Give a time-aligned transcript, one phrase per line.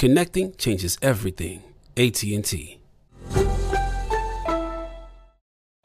[0.00, 1.62] Connecting changes everything.
[1.94, 2.78] AT&T.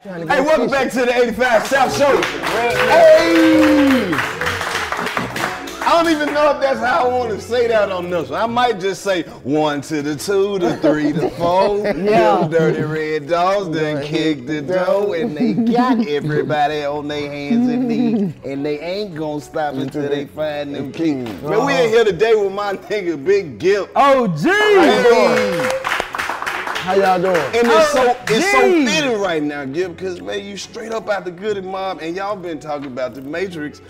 [0.00, 2.22] welcome back to the 85 South Show.
[2.86, 4.55] Hey!
[5.86, 8.40] I don't even know if that's how I want to say that on this one.
[8.40, 11.76] I might just say one to the two, the three, the four.
[12.06, 12.40] Yeah.
[12.40, 17.68] Them dirty red dogs done kicked the door and they got everybody on their hands
[17.68, 18.34] and knees.
[18.44, 21.24] And they ain't gonna stop until they find them keys.
[21.42, 21.88] Man, we in uh-huh.
[21.88, 23.88] here today with my nigga Big Gipp.
[23.94, 24.28] Oh!
[24.28, 25.70] Hey.
[26.86, 27.36] How y'all doing?
[27.36, 31.24] And it's so it's so fitting right now, Gipp, because man, you straight up out
[31.24, 33.80] the Goodie Mob, and y'all been talking about the Matrix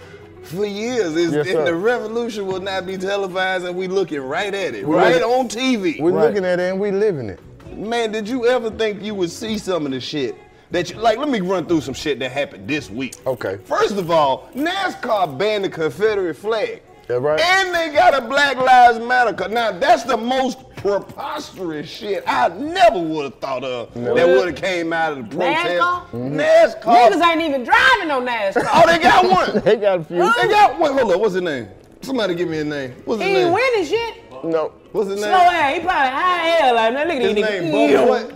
[0.47, 1.15] for years.
[1.17, 4.87] It's, Yes, and the revolution will not be televised, and we looking right at it,
[4.87, 6.01] We're right looking- on TV.
[6.01, 7.41] We're looking at it and we living it.
[7.77, 10.35] Man, did you ever think you would see some of the shit
[10.71, 11.19] that you like?
[11.19, 13.17] Let me run through some shit that happened this week.
[13.27, 13.59] Okay.
[13.65, 16.81] First of all, NASCAR banned the Confederate flag.
[17.09, 17.39] That right?
[17.39, 19.33] And they got a Black Lives Matter.
[19.33, 24.47] co- Now that's the most preposterous shit I never would have thought of that would
[24.49, 25.69] have came out of the protest.
[25.81, 26.11] NASCAR?
[26.13, 27.11] NASCAR.
[27.11, 28.69] Niggas ain't even driving on NASCAR.
[28.73, 29.63] Oh, they got one.
[29.65, 30.17] They got a few.
[30.19, 30.93] they got one.
[30.97, 31.69] Hold up, what's his name?
[32.03, 32.93] Somebody give me a name.
[33.05, 33.53] What's He his ain't name?
[33.55, 34.45] winning shit.
[34.45, 34.73] No.
[34.93, 35.39] What's his Slow name?
[35.41, 35.75] ass.
[35.75, 36.75] He probably high as hell.
[36.75, 38.33] Like, that nigga His need name to Bubba what?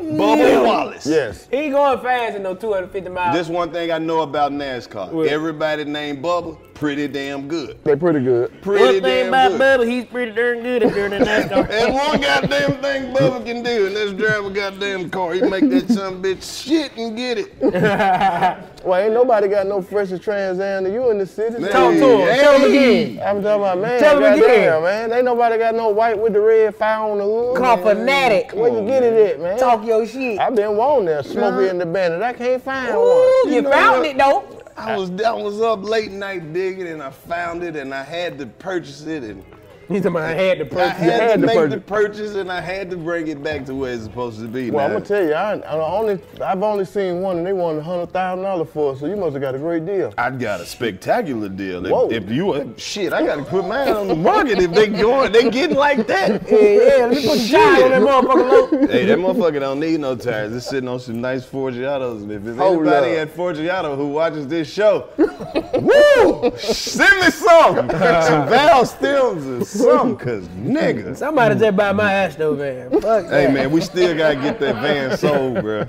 [0.00, 1.06] Bubba Wallace.
[1.06, 1.46] Yes.
[1.50, 3.36] He going fast in no 250 miles.
[3.36, 5.12] This one thing I know about NASCAR.
[5.12, 5.28] What?
[5.28, 7.78] Everybody named Bubba, pretty damn good.
[7.84, 8.50] They pretty good.
[8.62, 9.60] Pretty One thing damn about good.
[9.60, 11.70] Bubba, he's pretty darn good at doing the NASCAR.
[11.70, 15.34] And one goddamn thing Bubba can do, and that's drive a goddamn car.
[15.34, 18.66] He make that son bitch shit and get it.
[18.82, 21.62] Well, ain't nobody got no fresher Trans Am than you in the city.
[21.64, 22.20] Talk to him.
[22.20, 23.02] Hey, Tell him hey.
[23.16, 23.26] again.
[23.28, 24.82] I'm talking about, man, Tell him goddamn, again.
[24.82, 25.12] man.
[25.12, 27.58] Ain't nobody got no white with the red fire on the hood.
[27.58, 27.84] Call man.
[27.84, 28.52] fanatic.
[28.54, 29.58] Where you get it at, man?
[29.58, 30.40] Talk your shit.
[30.40, 32.22] I've been wanting that Smokey and the Bandit.
[32.22, 33.52] I can't find Ooh, one.
[33.52, 34.06] you know found what?
[34.08, 34.59] it though.
[34.80, 38.38] I was I was up late night digging and I found it and I had
[38.38, 39.44] to purchase it and
[39.90, 40.98] He's talking about I had to I purchase.
[40.98, 41.74] had, had to to make purchase.
[41.74, 44.70] the purchase and I had to bring it back to where it's supposed to be.
[44.70, 47.82] Well, I'm gonna tell you, I, I only, I've only seen one, and they wanted
[47.82, 48.98] hundred thousand dollars for it.
[49.00, 50.14] So you must have got a great deal.
[50.16, 51.82] I got a spectacular deal.
[51.82, 52.08] Whoa.
[52.08, 55.50] If, if you shit, I gotta put mine on the market if they going, they
[55.50, 56.48] getting like that.
[56.48, 58.90] Yeah, yeah, let me put the tire on that motherfucker.
[58.90, 60.54] Hey, that motherfucker don't need no tires.
[60.54, 62.22] It's sitting on some nice Forgiatos.
[62.22, 63.28] And if there's Hold anybody up.
[63.28, 67.90] at Forgiato who watches this show, woo, send me some.
[67.90, 71.16] some stems or something, cause nigga.
[71.16, 72.90] Somebody just buy my Astro van.
[73.00, 73.52] Fuck Hey that.
[73.52, 75.84] man, we still gotta get that van sold, bro.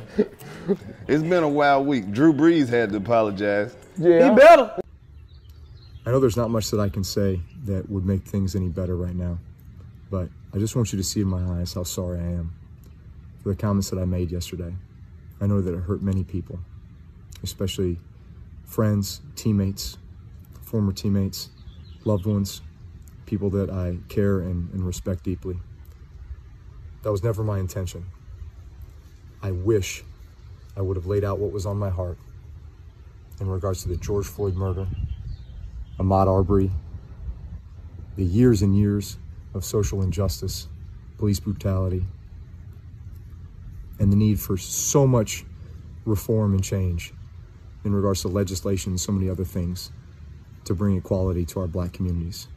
[1.07, 2.12] It's been a wild week.
[2.12, 3.75] Drew Brees had to apologize.
[3.97, 4.30] Yeah.
[4.30, 4.74] He better.
[6.06, 8.96] I know there's not much that I can say that would make things any better
[8.96, 9.38] right now,
[10.09, 12.53] but I just want you to see in my eyes how sorry I am
[13.44, 14.74] for the comments that I made yesterday.
[15.39, 16.60] I know that it hurt many people,
[17.44, 18.00] especially
[18.66, 19.98] friends, teammates,
[20.62, 21.50] former teammates,
[22.06, 22.62] loved ones,
[23.31, 25.57] people that I care and, and respect deeply.
[27.01, 28.06] That was never my intention.
[29.42, 30.04] I wish
[30.75, 32.18] I would have laid out what was on my heart
[33.39, 34.86] in regards to the George Floyd murder,
[35.98, 36.72] Ahmaud Arbery,
[38.18, 39.16] the years and years
[39.54, 40.68] of social injustice,
[41.18, 42.06] police brutality,
[43.98, 45.45] and the need for so much
[46.04, 47.13] reform and change
[47.86, 49.89] in regards to legislation and so many other things
[50.66, 52.50] to bring equality to our black communities.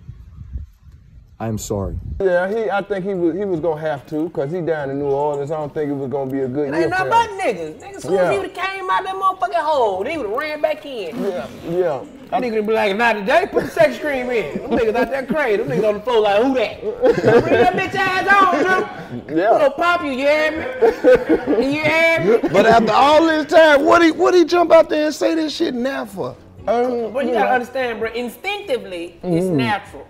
[1.40, 1.96] I am sorry.
[2.20, 2.70] Yeah, he.
[2.70, 3.34] I think he was.
[3.34, 5.50] He was gonna have to, cause he down in New Orleans.
[5.50, 7.38] I don't think it was gonna be a good It year ain't for nothing him.
[7.38, 7.74] but niggas.
[7.96, 8.22] Niggas, soon Yeah.
[8.22, 11.20] as he would've came out that motherfucking hole, they would've ran back in.
[11.24, 12.04] Yeah, yeah.
[12.30, 14.58] That nigga would be like, not today, put the sex cream in.
[14.62, 15.56] Them niggas out there crazy.
[15.62, 16.80] Them niggas on the floor like, who that?
[16.80, 19.36] Bring that bitch ass on, Drew.
[19.36, 19.52] Yeah.
[19.52, 21.66] We gonna pop you, you hear me?
[21.66, 22.48] You hear me?
[22.52, 25.52] But after all this time, what he what he jump out there and say this
[25.54, 26.36] shit now for?
[26.66, 29.56] Um, But you gotta understand, bro, instinctively, it's Mm-hmm.
[29.56, 30.06] natural.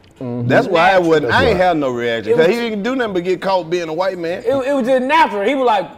[0.46, 1.32] That's why I wouldn't.
[1.32, 1.64] I ain't right.
[1.66, 2.34] have no reaction.
[2.36, 4.42] Cause was- he didn't do nothing but get caught being a white man.
[4.44, 5.42] It, it was just natural.
[5.42, 5.90] He was like,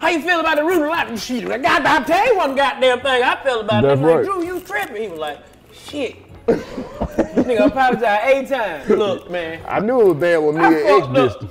[0.00, 1.16] how you feel about the root lot?
[1.18, 3.88] Shit, I got I tell you one goddamn thing I feel about it.
[3.88, 4.24] That's I'm like, right.
[4.24, 5.02] Drew, you tripping.
[5.02, 5.38] He was like,
[5.72, 6.16] shit.
[6.46, 8.88] nigga apologize eight times.
[8.88, 9.60] Look, man.
[9.68, 11.42] I knew it was bad when I Mia X fucked dissed up.
[11.42, 11.50] him.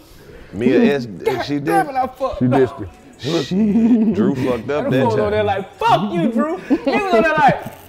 [0.54, 1.06] Mia S.
[1.22, 1.96] If she Damn did.
[1.96, 2.52] it, I fucked She up.
[2.52, 4.14] dissed him.
[4.14, 6.58] Drew fucked up Them that fools on there like, fuck you, Drew.
[6.58, 7.81] He was on there like, fuck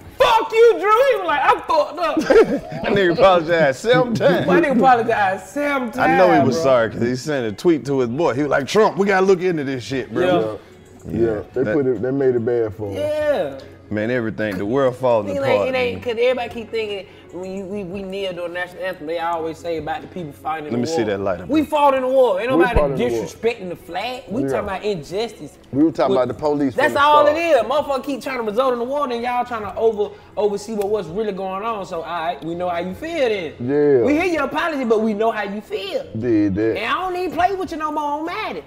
[0.52, 1.10] you, Drew.
[1.10, 2.62] He was like, I'm fucked up.
[2.82, 4.46] That nigga apologized seven times.
[4.46, 5.98] My nigga apologized seven times.
[5.98, 6.64] I know he was bro.
[6.64, 8.34] sorry because he sent a tweet to his boy.
[8.34, 10.58] He was like, Trump, we gotta look into this shit, bro.
[11.06, 11.12] Yeah.
[11.12, 12.02] Yeah, they that- put it.
[12.02, 12.96] They made it bad for him.
[12.96, 13.60] Yeah.
[13.90, 15.50] Man, everything, the world falling It apart.
[15.50, 19.06] ain't, it ain't, cause everybody keep thinking when you, we, we kneel during national anthem,
[19.06, 20.96] they always say about the people fighting in Let the me war.
[20.98, 21.70] see that lighter, We bro.
[21.70, 22.40] fought in the war.
[22.40, 23.24] Ain't We fought nobody in the war.
[23.26, 24.22] disrespecting the flag.
[24.28, 24.48] We Yeah.
[24.48, 25.58] talking about injustice.
[25.72, 26.74] We were talking With- about the police.
[26.74, 27.36] from That's the all start.
[27.36, 27.62] it is.
[27.62, 30.88] Motherfucker keep trying to result in the war, then y'all trying to over oversee what
[30.88, 31.84] what's really going on.
[31.86, 33.52] So all right, we know how you feel then.
[33.60, 34.04] Yeah.
[34.04, 36.04] We hear your apology, but we know how you feel.
[36.18, 36.76] Did that.
[36.78, 38.62] And I don't even play with you no more on Madden.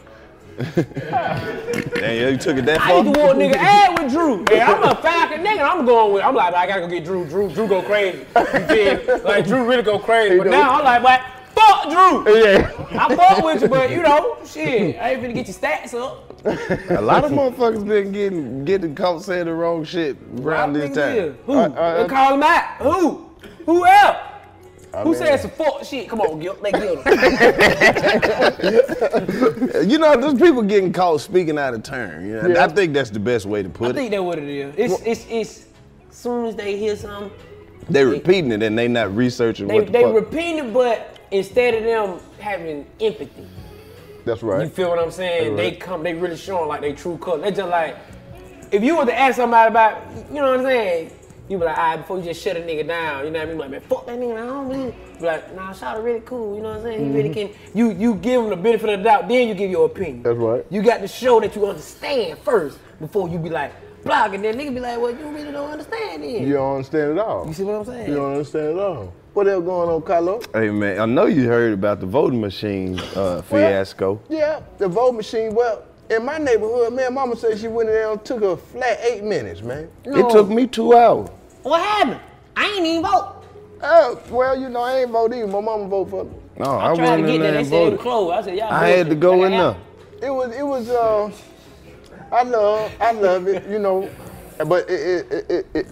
[1.96, 2.88] Damn, you took it that far.
[2.88, 3.04] I far?
[3.04, 4.46] used to want nigga ad with Drew.
[4.52, 5.70] Yeah, I'm a Falcon nigga.
[5.70, 6.24] I'm going with.
[6.24, 7.26] I'm like, I gotta go get Drew.
[7.28, 8.20] Drew, Drew go crazy.
[8.36, 9.22] You feel?
[9.24, 10.38] Like Drew really go crazy.
[10.38, 11.22] But now I'm like, what?
[11.56, 12.36] Fuck Drew.
[12.42, 12.72] Yeah.
[12.92, 16.32] I fuck with you, but you know, shit, I ain't finna get your stats up.
[16.92, 21.18] A lot of motherfuckers been getting getting caught saying the wrong shit around this time.
[21.18, 21.36] is?
[21.46, 21.54] Who?
[21.54, 21.66] I-
[22.00, 22.64] I- they call him out.
[22.80, 23.30] Who?
[23.66, 24.18] Who else?
[25.04, 26.08] Who mean- said some fuck shit?
[26.10, 26.56] Come on, Gil.
[26.62, 26.96] They Gil.
[29.86, 32.26] You know, there's people getting caught speaking out of turn.
[32.28, 32.48] You know?
[32.48, 32.66] Yeah.
[32.66, 33.96] I think that's the best way to I put it.
[33.96, 34.74] think that's what it is.
[34.78, 35.66] It's it's it's.
[36.12, 37.30] Soon as they hear something,
[37.90, 40.16] They repeating it and they not researching they what the they fuck.
[40.16, 43.46] repeat it, but instead of them having empathy.
[44.24, 44.64] That's right.
[44.64, 45.56] You feel what I'm saying?
[45.58, 47.42] They come, they really showing like they true color.
[47.42, 47.98] They just like,
[48.72, 51.12] if you were to ask somebody about, you know what I'm saying?
[51.48, 53.48] You be like, all right, before you just shut a nigga down, you know what
[53.48, 53.58] I mean?
[53.60, 55.20] Like, man, fuck that nigga, I don't believe.
[55.20, 57.06] Be like, nah, shout really cool, you know what I'm saying?
[57.06, 57.50] He really can.
[57.76, 60.24] You you give him the benefit of the doubt, then you give your opinion.
[60.24, 60.66] That's right.
[60.72, 64.56] You got to show that you understand first before you be like, blog, and then
[64.56, 66.48] nigga be like, well, you really don't understand then.
[66.48, 67.46] You don't understand it all.
[67.46, 68.10] You see what I'm saying?
[68.10, 69.14] You don't understand it all.
[69.34, 70.42] What else going on, Carlo?
[70.54, 74.20] Hey man, I know you heard about the voting machine uh, fiasco.
[74.30, 75.54] Yeah, the vote machine.
[75.54, 79.00] Well, in my neighborhood, man, Mama said she went in there and took a flat
[79.02, 79.90] eight minutes, man.
[80.04, 81.30] It took me two hours.
[81.64, 82.22] What happened?
[82.56, 83.44] I ain't even vote.
[83.82, 85.48] Oh, well, you know, I ain't vote either.
[85.48, 86.32] My mama vote for me.
[86.58, 88.34] No, I, I tried to get there, there they and said it was closed.
[88.34, 89.76] I said, y'all I had to go in there.
[90.22, 91.32] It was, it was, uh,
[92.32, 94.10] I love, I love it, you know,
[94.66, 95.88] but it, it, it, it,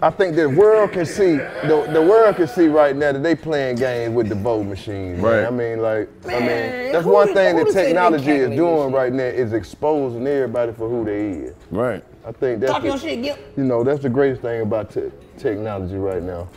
[0.00, 3.34] I think the world can see, the, the world can see right now that they
[3.34, 5.20] playing games with the vote machine.
[5.20, 5.22] man.
[5.22, 5.44] Right.
[5.44, 8.94] I mean, like, I mean, that's who one thing who that technology is doing shit?
[8.94, 11.54] right now is exposing everybody for who they is.
[11.72, 12.04] Right.
[12.24, 13.36] I think that's Talk your the- shit, Gil.
[13.56, 16.48] you know that's the greatest thing about te- technology right now.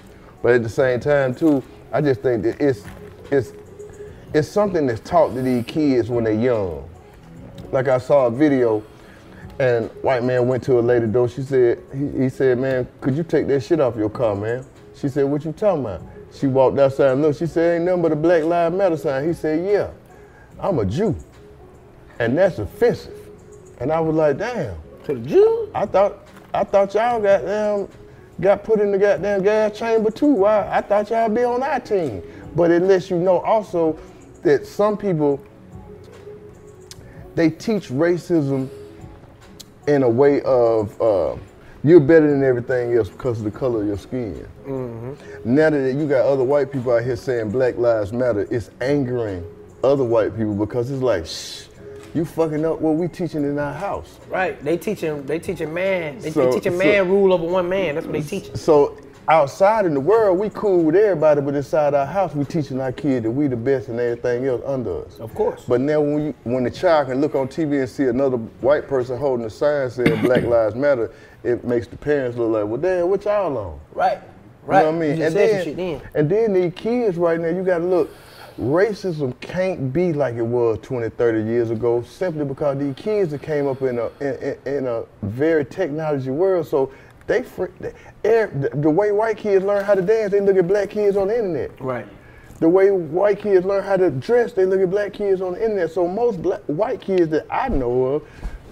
[0.44, 2.84] But at the same time too, I just think that it's
[3.32, 3.54] it's
[4.34, 6.88] it's something that's taught to these kids when they're young.
[7.72, 8.84] Like I saw a video,
[9.62, 11.30] and white man went to a lady door.
[11.30, 14.66] She said he, he said, "Man, could you take that shit off your car, man?"
[14.96, 16.02] She said, "What you talking about?"
[16.34, 17.38] She walked outside and looked.
[17.38, 19.92] She said, "Ain't nothing but a Black Lives Matter sign." He said, "Yeah,
[20.60, 21.16] I'm a Jew,
[22.18, 23.14] and that's offensive."
[23.80, 25.70] And I was like, "Damn." To the Jews?
[25.76, 27.88] I thought I thought y'all goddamn
[28.40, 30.34] got put in the goddamn gas chamber too.
[30.34, 30.68] Why?
[30.72, 32.24] I thought y'all be on our team.
[32.56, 34.00] But it lets you know also
[34.42, 35.40] that some people
[37.36, 38.70] they teach racism
[39.88, 41.36] in a way of uh,
[41.84, 44.48] you're better than everything else because of the color of your skin.
[45.46, 49.44] Now that you got other white people out here saying Black Lives Matter, it's angering
[49.84, 51.66] other white people because it's like, shh,
[52.14, 54.20] you fucking up what we teaching in our house.
[54.30, 54.62] Right.
[54.64, 56.20] They teaching they teaching man.
[56.20, 57.96] They, So- they teaching so- man rule over one man.
[57.96, 58.56] That's what they teaching.
[58.56, 58.98] So
[59.28, 62.92] outside in the world, we cool with everybody, but inside our house, we teaching our
[62.92, 65.20] kid that we the best and everything else under us.
[65.20, 65.64] Of course.
[65.68, 68.88] But now when you, when the child can look on TV and see another white
[68.88, 71.12] person holding a sign saying Black Lives Matter,
[71.44, 73.80] it makes the parents look like, well, damn, what y'all on?
[73.94, 74.20] Right.
[74.64, 74.86] Right.
[74.86, 75.22] You know what I mean?
[75.22, 76.02] And then, then.
[76.14, 78.14] and then these kids right now, you gotta look,
[78.60, 83.42] racism can't be like it was 20, 30 years ago simply because these kids that
[83.42, 86.68] came up in a in, in, a very technology world.
[86.68, 86.92] So
[87.28, 87.44] they,
[88.24, 91.36] the, way white kids learn how to dance, they look at black kids on the
[91.36, 91.80] internet.
[91.82, 92.08] Right.
[92.60, 95.64] The way white kids learn how to dress, they look at black kids on the
[95.64, 95.92] internet.
[95.92, 98.24] So most black, white kids that I know of,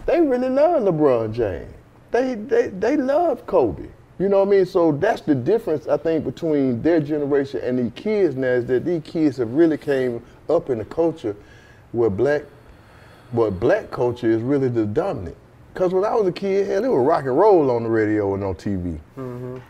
[0.05, 1.73] they really love LeBron James.
[2.11, 3.87] They they they love Kobe.
[4.19, 4.65] You know what I mean?
[4.65, 8.83] So that's the difference I think between their generation and these kids now is that
[8.83, 11.35] these kids have really came up in a culture
[11.93, 12.43] where black,
[13.31, 15.37] where black culture is really the dominant.
[15.79, 18.33] Cause when I was a kid, hell, it was rock and roll on the radio
[18.33, 18.99] and on TV.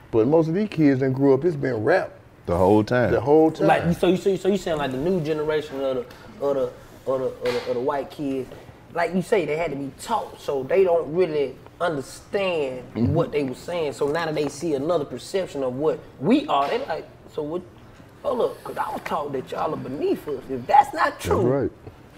[0.10, 2.12] But most of these kids that grew up, it's been rap
[2.48, 3.12] The whole time.
[3.12, 3.68] the whole time.
[3.68, 6.56] Like so you so you, so you saying like the new generation of the of
[6.56, 6.72] the
[7.12, 8.50] of the, of the, of the white kids,
[8.96, 13.14] like you say, they had to be taught, so they don't really understand Mm-hmm.
[13.14, 13.94] what they were saying.
[13.94, 17.62] So now that they see another perception of what we are, they like, so what?
[18.26, 20.44] Oh look, cause I was taught that y'all are beneath us.
[20.50, 21.72] If that's not true, right.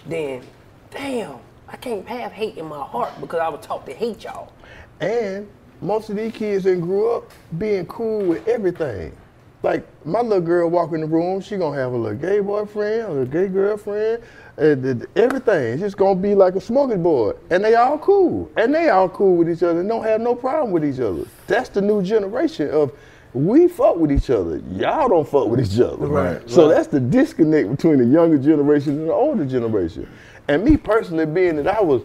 [0.06, 0.42] then
[0.90, 1.38] damn,
[1.72, 4.52] I can't have hate in my heart because I was taught to hate y'all.
[5.00, 5.48] And
[5.80, 9.16] most of these kids that grew up being cool with everything.
[9.62, 13.02] Like my little girl walk in the room, she gonna have a little gay boyfriend,
[13.02, 14.22] or a little gay girlfriend,
[14.58, 15.72] and everything.
[15.72, 17.36] It's just gonna be like a smoking board.
[17.50, 18.50] And they all cool.
[18.56, 21.24] And they all cool with each other and don't have no problem with each other.
[21.46, 22.92] That's the new generation of
[23.34, 24.60] we fuck with each other.
[24.72, 26.06] Y'all don't fuck with each other.
[26.06, 30.06] Right, So that's the disconnect between the younger generation and the older generation.
[30.48, 32.02] And me personally being that I was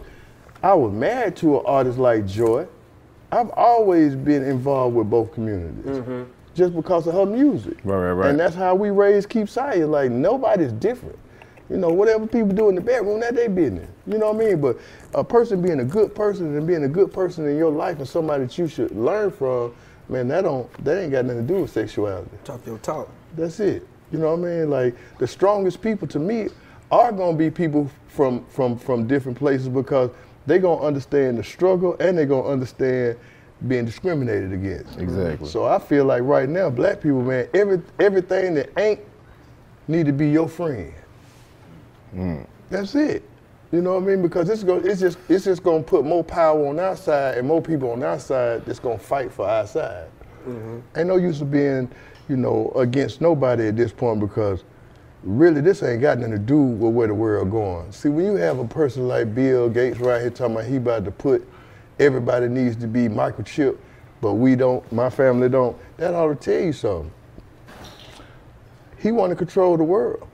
[0.62, 2.66] I was married to an artist like Joi.
[3.30, 6.22] I've always been involved with both communities, mm-hmm.
[6.54, 7.76] just because of her music.
[7.84, 8.30] Right, right, right.
[8.30, 9.90] And that's how we raised Keep Silent.
[9.90, 11.18] Like nobody's different.
[11.68, 13.88] You know, whatever people do in the bedroom, that they business.
[14.06, 14.60] You know what I mean?
[14.60, 14.78] But
[15.12, 18.08] a person being a good person and being a good person in your life and
[18.08, 19.74] somebody that you should learn from,
[20.08, 22.30] man, that don't that ain't got nothing to do with sexuality.
[22.44, 23.10] Talk your talk.
[23.36, 23.86] That's it.
[24.10, 24.70] You know what I mean?
[24.70, 26.48] Like the strongest people to me
[26.90, 30.10] are gonna be people from from from different places because
[30.46, 33.16] they're gonna understand the struggle and they're gonna understand
[33.66, 34.98] being discriminated against.
[34.98, 35.48] Exactly.
[35.48, 39.00] So I feel like right now, black people, man, every everything that ain't
[39.88, 40.92] need to be your friend.
[42.12, 42.42] Hmm.
[42.70, 43.22] That's it.
[43.72, 44.22] You know what I mean?
[44.22, 47.46] Because it's going it's just it's just gonna put more power on our side and
[47.46, 50.08] more people on our side that's gonna fight for our side.
[50.46, 50.78] Mm-hmm.
[50.96, 51.90] Ain't no use of being,
[52.28, 54.64] you know, against nobody at this point because
[55.22, 57.90] really this ain't got nothing to do with where the world going.
[57.92, 61.04] See, when you have a person like Bill Gates right here talking about he about
[61.04, 61.46] to put
[61.98, 63.76] everybody needs to be microchip,
[64.20, 67.12] but we don't, my family don't, that ought to tell you something.
[68.98, 70.26] He want to control the world.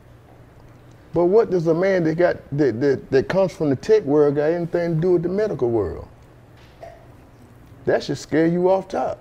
[1.12, 4.34] But what does a man that got that, that, that comes from the tech world
[4.34, 6.08] got anything to do with the medical world?
[7.84, 9.18] That should scare you off top.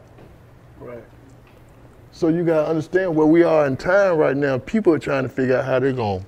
[0.79, 1.03] Right.
[2.15, 4.59] So you gotta understand where we are in time right now.
[4.59, 6.23] People are trying to figure out how they're gonna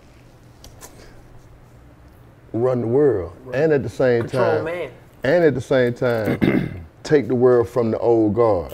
[2.54, 4.92] run the world, and at the same Control time, man.
[5.24, 8.74] and at the same time, take the world from the old guard.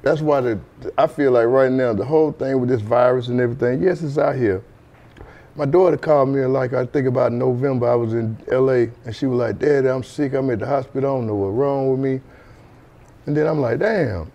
[0.00, 0.58] That's why the
[0.96, 3.82] I feel like right now the whole thing with this virus and everything.
[3.82, 4.64] Yes, it's out here.
[5.54, 7.90] My daughter called me like I think about November.
[7.90, 8.90] I was in L.A.
[9.04, 10.32] and she was like, "Dad, I'm sick.
[10.32, 11.10] I'm at the hospital.
[11.10, 12.22] I don't know what's wrong with me."
[13.26, 14.32] And then I'm like, "Damn."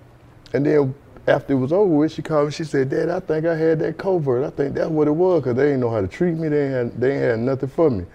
[0.53, 0.93] And then
[1.27, 2.51] after it was over with, she called me.
[2.51, 4.43] She said, "Dad, I think I had that covert.
[4.43, 6.49] I think that's what it was, cause they didn't know how to treat me.
[6.49, 8.05] They had, they ain't had nothing for me."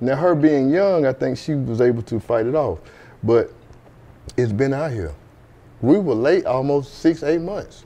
[0.00, 2.78] Now her being young, I think she was able to fight it off,
[3.22, 3.50] but
[4.36, 5.14] it's been out here.
[5.80, 7.84] We were late almost six, eight months.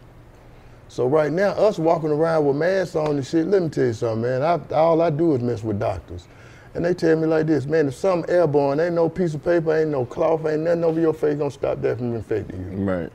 [0.88, 3.92] So right now, us walking around with masks on and shit, let me tell you
[3.92, 4.42] something, man.
[4.42, 6.26] I, all I do is mess with doctors.
[6.75, 9.76] And they tell me like this, man, if something airborne, ain't no piece of paper,
[9.76, 12.78] ain't no cloth, ain't nothing over your face gonna stop that from infecting you.
[12.84, 13.10] Right.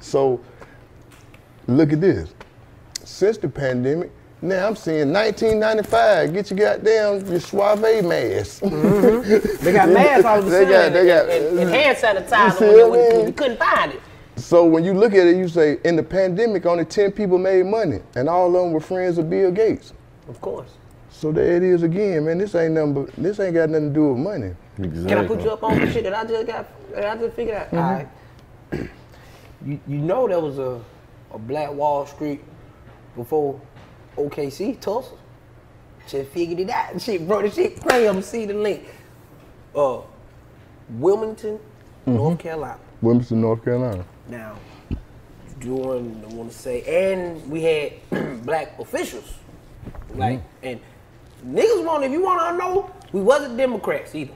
[0.00, 0.40] So
[1.66, 2.32] look at this.
[3.04, 6.32] Since the pandemic, now I'm seeing 1995.
[6.32, 8.62] Get your goddamn your Suave mask.
[8.62, 9.64] Mm-hmm.
[9.64, 12.60] They got masks all of a They got- they got- and, and hand You sanitizer
[12.60, 14.00] when, you, when you couldn't find it.
[14.36, 17.66] So when you look at it, you say in the pandemic, only 10 people made
[17.66, 19.92] money, and all of them were friends of Bill Gates.
[20.28, 20.70] Of course.
[21.10, 22.38] So there it is again, man.
[22.38, 22.94] This ain't nothing.
[22.94, 24.54] But, this ain't got nothing to do with money.
[24.78, 25.08] Exactly.
[25.08, 26.92] Can I put you up on the shit that I just got?
[26.94, 27.66] That I just figured out.
[27.72, 27.78] Mm-hmm.
[27.78, 28.90] All right.
[29.64, 30.80] You you know there was a
[31.32, 32.42] a Black Wall Street
[33.16, 33.60] before
[34.16, 35.14] OKC Tulsa.
[36.06, 37.00] Just figured it out.
[37.00, 38.08] Shit, bro, this shit crazy.
[38.08, 38.86] I'm see the link.
[39.74, 40.00] Uh,
[40.90, 42.14] Wilmington, mm-hmm.
[42.14, 42.78] North Carolina.
[43.02, 44.04] Wilmington, North Carolina.
[44.26, 44.56] Now,
[45.60, 47.92] doing I want to say, and we had
[48.46, 49.34] black officials,
[50.14, 50.66] like, mm-hmm.
[50.66, 50.80] and
[51.46, 54.32] niggas want if you want to know, we wasn't Democrats either.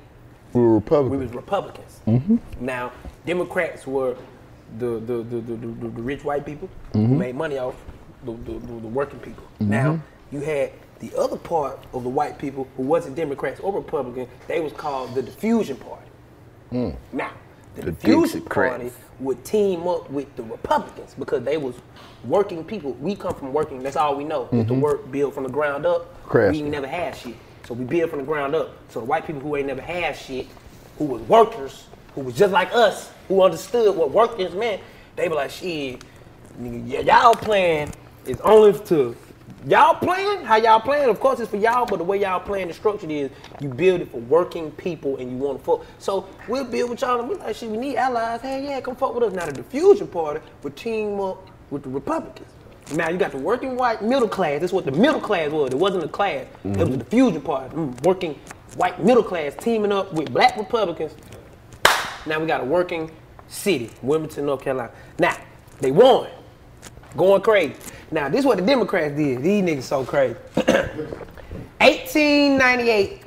[0.53, 1.19] We were Republicans.
[1.19, 2.01] We was Republicans.
[2.07, 2.37] Mm-hmm.
[2.61, 2.93] Now,
[3.25, 4.17] Democrats were
[4.79, 7.19] the the the, the, the, the rich white people who mm-hmm.
[7.19, 7.75] made money off
[8.25, 9.45] the, the, the, the working people.
[9.61, 9.71] Mm-hmm.
[9.71, 10.01] Now,
[10.31, 14.29] you had the other part of the white people who wasn't Democrats or Republican.
[14.47, 16.11] They was called the Diffusion Party.
[16.71, 16.97] Mm.
[17.13, 17.33] Now,
[17.75, 18.43] the, The Diffusion.
[18.43, 21.75] Party would team up with the Republicans because they was
[22.25, 22.93] working people.
[22.95, 23.83] We come from working.
[23.83, 24.45] That's all we know.
[24.45, 24.81] Is to mm-hmm.
[24.81, 26.23] work, build from the ground up.
[26.25, 26.53] Crash.
[26.53, 27.37] We ain't never had shit,
[27.67, 28.77] so we build from the ground up.
[28.91, 30.47] So the white people who ain't never had shit,
[30.99, 34.83] who was workers, who was just like us, who understood what workers meant,
[35.17, 36.03] they be like, shit,
[36.61, 37.93] nigga, y'all playing
[38.27, 39.17] is only to
[39.67, 40.45] y'all playing.
[40.45, 41.09] How y'all playing?
[41.09, 44.01] Of course, it's for y'all, but the way y'all playing the structure is you build
[44.01, 45.85] it for working people and you want to fuck.
[45.99, 48.41] So we'll build with y'all and we like, shit, we need allies.
[48.41, 49.33] Hey, yeah, come fuck with us.
[49.33, 52.49] Now the diffusion party would team up with the Republicans.
[52.95, 54.61] Now you got the working white middle class.
[54.61, 55.71] That's what the middle class was.
[55.71, 56.47] It wasn't a class.
[56.65, 57.75] It was the diffusion party.
[57.75, 58.39] Mm, working
[58.77, 61.15] white middle class teaming up with black Republicans
[62.27, 63.11] now we got a working
[63.49, 64.93] city, Wilmington, North Carolina.
[65.19, 65.37] Now,
[65.81, 66.29] they won.
[67.17, 67.75] Going crazy.
[68.11, 69.43] Now, this is what the Democrats did.
[69.43, 70.37] These niggas so crazy.
[71.83, 73.23] 1898,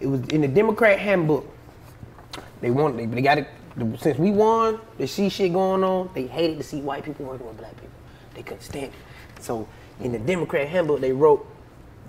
[0.00, 1.46] it was in the Democrat handbook.
[2.60, 3.48] They wanted, they, they got it,
[3.98, 7.46] since we won, they see shit going on, they hated to see white people working
[7.46, 7.90] with black people.
[8.34, 9.42] They couldn't stand it.
[9.42, 9.68] So,
[10.00, 11.46] in the Democrat handbook, they wrote,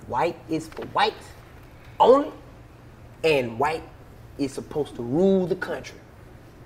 [0.08, 1.27] white is for whites
[2.00, 2.32] only,
[3.24, 3.84] and white
[4.38, 5.98] is supposed to rule the country.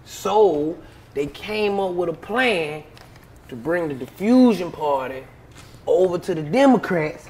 [0.07, 0.77] So
[1.13, 2.83] they came up with a plan
[3.49, 5.23] to bring the diffusion party
[5.85, 7.29] over to the Democrats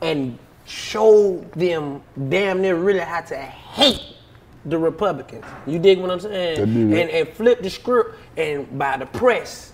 [0.00, 4.16] and show them damn near really how to hate
[4.64, 5.44] the Republicans.
[5.66, 6.60] You dig what I'm saying?
[6.60, 7.00] I dig it.
[7.00, 9.72] And and flip the script and by the press,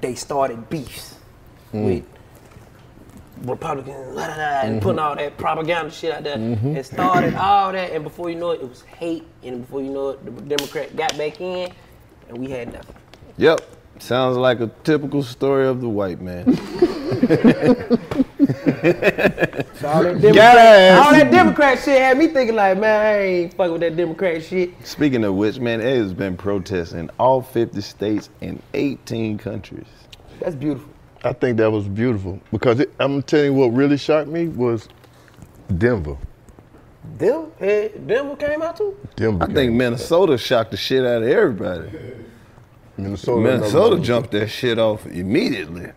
[0.00, 1.14] they started beefs
[1.72, 1.84] hmm.
[1.84, 2.13] with
[3.42, 6.36] Republicans, la, la, la, and putting all that propaganda shit out there.
[6.36, 6.76] Mm-hmm.
[6.76, 9.90] It started all that, and before you know it, it was hate, and before you
[9.90, 11.72] know it, the Democrat got back in,
[12.28, 12.96] and we had nothing.
[13.36, 13.60] Yep.
[13.98, 16.44] Sounds like a typical story of the white man.
[19.74, 23.54] So all that Democrat, all that Democrat shit had me thinking like, man, I ain't
[23.54, 24.72] fucking with that Democrat shit.
[24.86, 29.86] Speaking of which, man, it has been protests in all 50 states and 18 countries.
[30.40, 30.93] That's beautiful.
[31.24, 34.88] I think that was beautiful because it, I'm telling you what really shocked me was
[35.78, 36.18] Denver.
[37.16, 38.94] Denver, hey, Denver came out too.
[39.16, 39.44] Denver.
[39.44, 41.90] I think Minnesota shocked the shit out of everybody.
[42.98, 43.40] Minnesota.
[43.40, 45.90] Minnesota jumped that shit off immediately.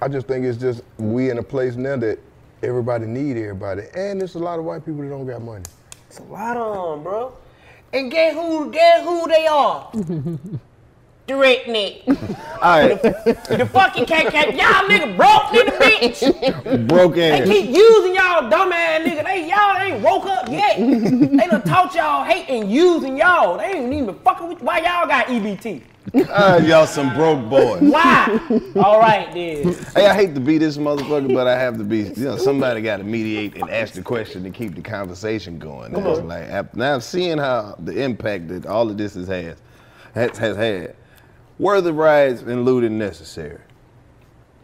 [0.00, 2.18] I just think it's just we in a place now that
[2.62, 5.64] everybody need everybody, and there's a lot of white people that don't got money.
[6.08, 7.34] It's a lot on, bro.
[7.94, 8.70] And get who?
[8.70, 9.90] Guess who they are?
[11.26, 12.02] the redneck.
[12.62, 14.56] All right, the fucking KK.
[14.56, 16.88] Y'all nigga broke in the bitch.
[16.88, 17.44] broke in.
[17.44, 19.24] They keep using y'all dumb ass nigga.
[19.24, 20.78] They y'all ain't woke up yet.
[20.78, 23.58] they done taught y'all hate and using y'all.
[23.58, 25.82] They ain't even fucking with why y'all got EBT.
[26.30, 27.82] Ah, y'all some broke boys.
[27.82, 28.38] Why?
[28.76, 29.74] All right then.
[29.94, 32.04] Hey, I hate to be this motherfucker, but I have to be.
[32.04, 35.94] You know, somebody got to mediate and ask the question to keep the conversation going.
[35.94, 39.56] And it's like now seeing how the impact that all of this has had,
[40.14, 40.94] has, has had.
[41.58, 43.60] Were the riots and looting necessary?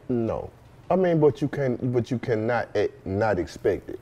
[0.09, 0.50] No,
[0.90, 4.00] I mean, but you can, but you cannot eh, not expect it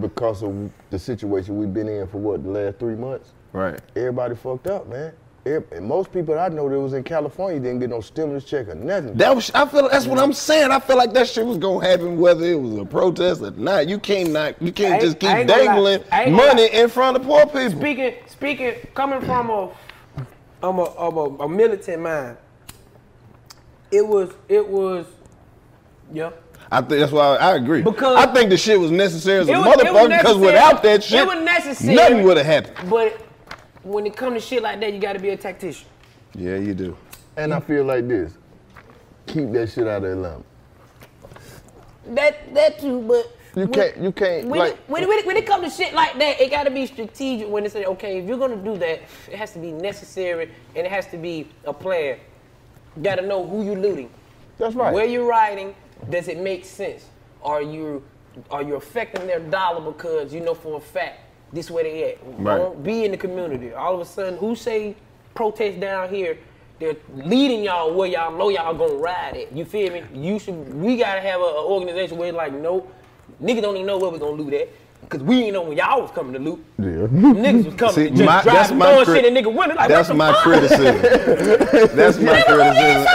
[0.00, 3.32] because of the situation we've been in for what the last three months.
[3.52, 3.80] Right.
[3.96, 5.12] Everybody fucked up, man.
[5.46, 8.68] Every- and most people I know that was in California didn't get no stimulus check
[8.68, 9.14] or nothing.
[9.14, 9.50] That was.
[9.54, 9.88] I feel.
[9.88, 10.70] That's what I'm saying.
[10.70, 13.88] I feel like that shit was gonna happen whether it was a protest or not.
[13.88, 14.60] You can't not.
[14.60, 15.66] You can't just keep I ain't gonna lie.
[15.66, 17.80] dangling I ain't gonna money in front of poor people.
[17.80, 19.70] Speaking, speaking, coming from a,
[20.62, 22.36] um, a, of a, a militant mind,
[23.90, 25.06] it was, it was,
[26.12, 26.30] yeah.
[26.70, 27.82] I think that's why I, agree.
[27.82, 31.20] Because- I think the shit was necessary as a was- motherfucker because without that shit,
[31.20, 31.94] It was necessary.
[31.94, 32.90] nothing would have happened.
[32.90, 33.20] But
[33.82, 35.86] when it comes to shit like that, you got to be a tactician.
[36.34, 36.96] Yeah, you do.
[37.36, 38.32] And I feel like this:
[39.26, 40.42] keep that shit out of Atlanta.
[42.08, 43.34] That, that too, but.
[43.56, 44.72] You when- can't, you can't When, like.
[44.74, 46.86] it, when, when, it, when it comes to shit like that, it got to be
[46.86, 47.48] strategic.
[47.48, 50.86] When they say, okay, if you're gonna do that, it has to be necessary and
[50.86, 52.18] it has to be a plan.
[52.96, 54.10] You got to know who you're looting.
[54.58, 54.92] That's right.
[54.92, 55.74] Where you're riding,
[56.10, 57.06] does it make sense?
[57.42, 58.02] Are you
[58.50, 61.20] are you affecting their dollar because you know for a fact
[61.52, 62.18] this where they at?
[62.22, 62.58] Right.
[62.58, 63.72] Don't be in the community.
[63.72, 64.94] All of a sudden, who say
[65.34, 66.38] protest down here?
[66.80, 69.50] They're leading y'all where y'all know y'all gonna ride it.
[69.52, 70.04] You feel me?
[70.14, 70.72] You should.
[70.74, 72.92] We gotta have a, a organization where like, nope,
[73.42, 74.68] niggas don't even know where we gonna loot at.
[75.08, 76.62] Cause we ain't know when y'all was coming to loot.
[76.78, 76.84] Yeah.
[76.86, 79.32] Niggas was coming See, to just my- drive that's and my throwing cri- shit in
[79.34, 79.74] nigga window.
[79.76, 81.00] Like, That's my criticism.
[81.96, 83.06] That's my criticism.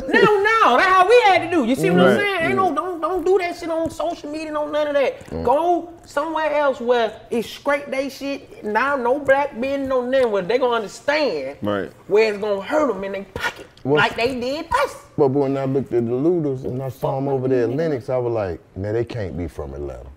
[0.12, 1.64] No, no, that's how we had to do.
[1.64, 2.40] You see what I'm saying?
[2.42, 5.26] Ain't no, don't, don't do that shit on social media, no none of that.
[5.26, 5.44] Mm.
[5.44, 8.64] Go somewhere else where it's scrape they shit.
[8.64, 10.30] Now no black men, no nothing.
[10.30, 11.90] Where they gonna understand Right.
[12.08, 14.96] where it's gonna hurt them in their pocket, What's- like they did us.
[15.16, 17.78] But when I looked at the looters and I saw them over there at mm-hmm.
[17.78, 20.08] Lenox, I was like, man, they can't be from Atlanta.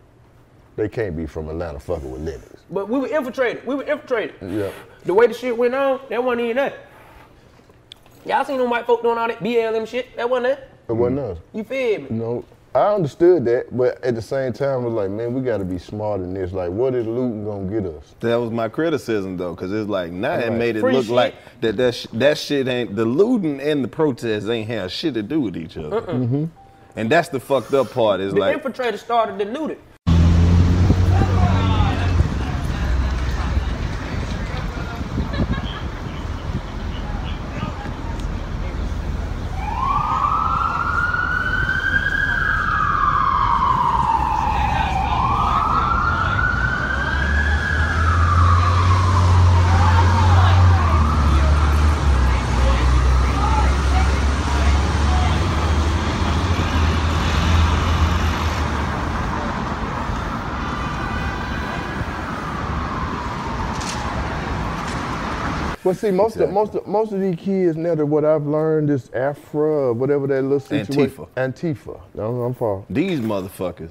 [0.75, 2.63] they can't be from Atlanta fucking with Lenox.
[2.71, 3.63] But we were infiltrated.
[3.67, 4.35] We were infiltrated.
[4.41, 4.71] Yeah.
[5.05, 6.73] The way the shit went on, that wasn't even that.
[8.25, 10.15] Y'all seen them white folk doing all that BLM shit?
[10.15, 10.69] That wasn't it?
[10.89, 11.37] It wasn't us.
[11.53, 12.07] You feel me?
[12.09, 12.45] No.
[12.75, 15.65] I understood that, but at the same time, it was like, man, we got to
[15.65, 16.51] be smarter than this.
[16.53, 18.15] Like, what is looting gonna get us?
[18.21, 20.51] That was my criticism though, because it's like now it Right.
[20.57, 21.13] made it Free look shit.
[21.13, 25.13] like that that sh- that shit ain't the looting and the protests ain't have shit
[25.13, 26.01] to do with each other.
[26.01, 26.45] Mm-hmm.
[26.95, 28.19] And that's the fucked up part.
[28.21, 29.77] Is The like infiltrator started the looting.
[65.83, 68.89] But see, most of most of most of these kids now that what I've learned
[68.89, 71.25] is Afra, whatever that little situation.
[71.35, 71.75] Antifa.
[71.75, 72.01] Antifa.
[72.13, 72.85] No, I'm far.
[72.89, 73.89] these motherfuckers.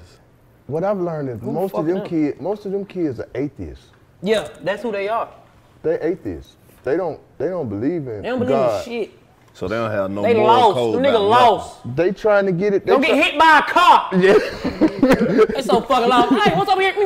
[0.67, 2.07] What I've learned is most fuck of them them?
[2.07, 3.87] kids, most of them kids are atheists.
[4.21, 5.29] Yeah, that's who they are.
[5.83, 6.55] They atheists.
[6.83, 8.87] They don't they don't believe in They don't believe God.
[8.87, 9.11] in shit.
[9.55, 10.73] So they don't have no They moral lost.
[10.75, 11.27] code Them nigga nothing.
[11.29, 11.95] lost.
[11.95, 12.85] They trying to get it.
[12.87, 14.09] They Don't try- get hit by a car.
[14.19, 14.33] Yeah.
[15.53, 16.33] They so fucking lost.
[16.43, 16.91] Hey, what's up here?
[16.97, 17.03] you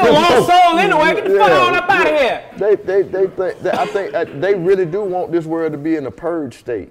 [0.00, 1.14] a lost soul anyway.
[1.14, 2.44] Get the fuck on up out of here.
[2.56, 5.78] They, they, they think, they, I think uh, they really do want this world to
[5.78, 6.90] be in a purge state.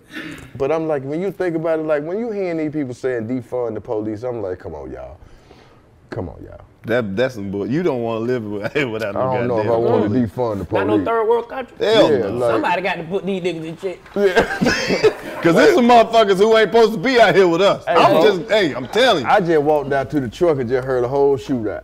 [0.55, 3.27] But I'm like, when you think about it, like when you hearing these people saying
[3.27, 5.17] defund the police, I'm like, come on, y'all.
[6.11, 6.61] Come on, y'all.
[6.85, 7.65] That that's some bull.
[7.65, 10.03] You don't want to live with, without no I don't know if I goddamn want
[10.03, 10.31] to police.
[10.31, 11.77] defund the Not no third world country.
[11.79, 12.29] Hell Yeah, no.
[12.29, 13.99] like- Somebody got to put these niggas in check.
[14.15, 15.41] Yeah.
[15.41, 17.83] Cause there's some motherfuckers who ain't supposed to be out here with us.
[17.87, 18.37] I'm bro.
[18.37, 19.29] just, hey, I'm telling you.
[19.29, 21.83] I just walked out to the truck and just heard a whole shootout.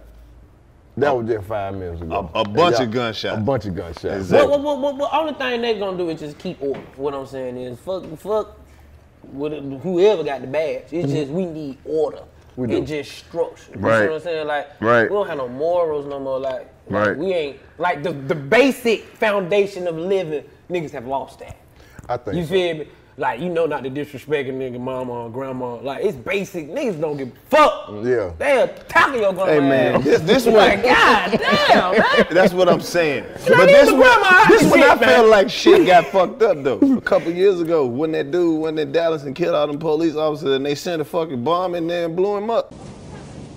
[0.98, 2.30] That was just five minutes ago.
[2.34, 3.38] A- a bunch of gunshots.
[3.38, 4.06] A bunch of gunshots.
[4.06, 4.50] Exactly.
[4.50, 6.82] What, what, what, what, what, only thing they gonna do is just keep order.
[6.96, 8.60] What I'm saying is, fuck, fuck,
[9.32, 10.86] with whoever got the badge.
[10.92, 11.16] It's mm-hmm.
[11.16, 12.24] just we need order.
[12.56, 12.78] We do.
[12.78, 13.72] and just structure.
[13.74, 14.02] You Right.
[14.02, 14.48] see what I'm saying?
[14.48, 15.04] Like, Right.
[15.10, 16.40] we don't have no morals no more.
[16.40, 17.18] Like, like, Right.
[17.18, 20.44] we ain't like the the basic foundation of living.
[20.70, 21.56] Niggas have lost that.
[22.10, 22.50] I think You so.
[22.54, 22.88] feel me?
[23.18, 25.76] Like you know not to disrespect a nigga mama or grandma.
[25.76, 26.70] Like it's basic.
[26.70, 27.90] Niggas don't give a fuck.
[28.04, 28.32] Yeah.
[28.38, 29.52] They attacking your grandma.
[29.52, 30.04] Hey man, ass.
[30.04, 30.94] this this like one.
[30.94, 32.26] God damn, man.
[32.32, 33.26] That's what I'm saying.
[33.26, 35.00] not But this the one, this one I man.
[35.00, 36.80] felt like shit got fucked up though.
[36.80, 40.16] A couple years ago, when that dude went in Dallas and killed all them police
[40.16, 42.74] officers, and they sent a fucking bomb in there and blew him up.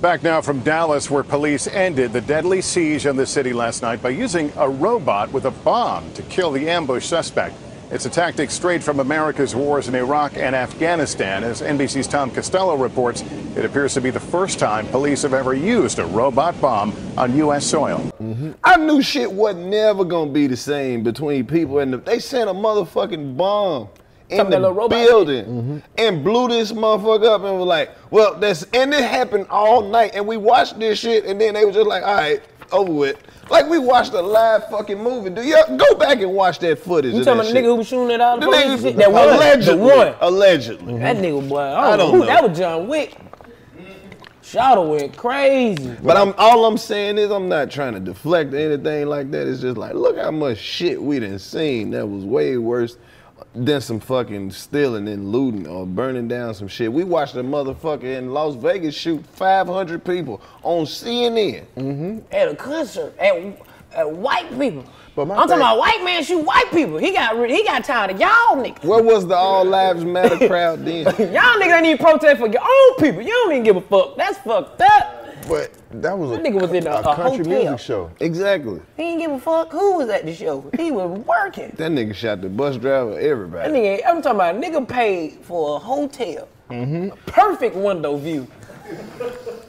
[0.03, 4.03] Back now from Dallas, where police ended the deadly siege on the city last night
[4.03, 7.55] by using a robot with a bomb to kill the ambush suspect.
[7.95, 11.45] It's a tactic straight from America's wars in Iraq and Afghanistan.
[11.45, 13.23] As NBC's Tom Costello reports,
[13.55, 17.37] it appears to be the first time police have ever used a robot bomb on
[17.37, 17.65] U.S.
[17.65, 17.99] soil.
[18.21, 18.51] Mm-hmm.
[18.65, 22.51] I knew shit wasn't never gonna be the same between people and the, they sent
[22.51, 23.89] a motherfucking bomb
[24.29, 25.79] in Talking that the little robot building mm-hmm.
[25.97, 30.13] and blew this motherfucker up and was like, well, that's and it happened all night
[30.15, 32.43] and we watched this shit and then they were just like, all right,
[32.75, 33.17] over with.
[33.51, 35.31] Like we watched a live fucking movie.
[35.31, 37.15] Do you go back and watch that footage?
[37.15, 38.97] You talking about the nigga who was shooting at all the The nigga- shit?
[38.97, 40.15] That one, allegedly, one.
[40.21, 40.99] allegedly.
[40.99, 42.11] That nigga boy, I don't, I don't know.
[42.13, 42.27] who- know.
[42.27, 43.17] That was John Wick.
[44.43, 45.97] Shouter went crazy.
[46.03, 49.47] But I'm all I'm saying is I'm not trying to deflect anything like that.
[49.49, 52.97] It's just like look how much shit we done seen that was way worse
[53.55, 56.93] than some fucking stealing and looting or burning down some shit.
[56.93, 61.65] We watched a motherfucker in Las Vegas shoot 500 people on CNN.
[61.77, 62.19] Mm-hmm.
[62.33, 63.35] at a concert at,
[63.95, 64.85] at white people.
[65.15, 66.99] But my I'm talking about white man shoot white people.
[66.99, 68.83] He got rid- he got tired of y'all niggas.
[68.83, 71.05] Where was the All Lives Matter crowd then?
[71.33, 73.23] Y'all niggas ain't even protest for your own people.
[73.23, 74.17] You don't even give a fuck.
[74.17, 75.24] That's fucked up.
[75.49, 75.71] But
[76.03, 77.45] that was a, nigga was in a- a country hotel.
[77.63, 78.11] music show.
[78.21, 78.81] Exactly.
[78.97, 80.71] He didn't give a fuck who was at the show.
[80.77, 81.73] He was working.
[81.77, 83.73] That nigga shot the bus driver, That everybody.
[83.73, 86.49] nigga, I'm talking about a nigga paid for a hotel.
[86.71, 87.11] Mm-hmm.
[87.13, 88.47] A perfect window view.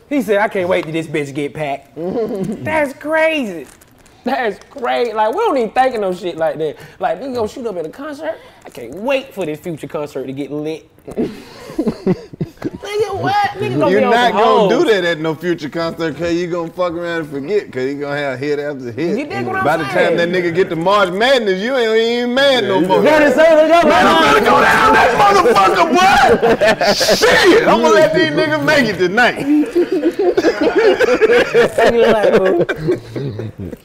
[0.09, 1.91] He said, I can't wait till this bitch get packed.
[1.95, 3.65] That's crazy.
[4.25, 5.13] That's crazy.
[5.13, 6.77] Like, we don't even think of no shit like that.
[6.99, 7.53] Like, nigga gonna mm.
[7.53, 8.39] shoot up at a concert?
[8.65, 10.89] I can't wait for this future concert to get lit.
[12.95, 13.49] nigga, what?
[13.51, 16.71] Nigga gonna You're be not gonna do that at no future concert cause you gonna
[16.71, 19.19] fuck around and forget cause you gonna have hit after hit.
[19.19, 20.17] You dig what I'm By the saying?
[20.17, 23.03] time that nigga get to March Madness, you ain't even mad no more.
[23.03, 26.93] Man, I'm gonna go down that motherfucker, boy!
[26.95, 27.67] Shit!
[27.67, 29.45] I'm gonna let these niggas make it tonight.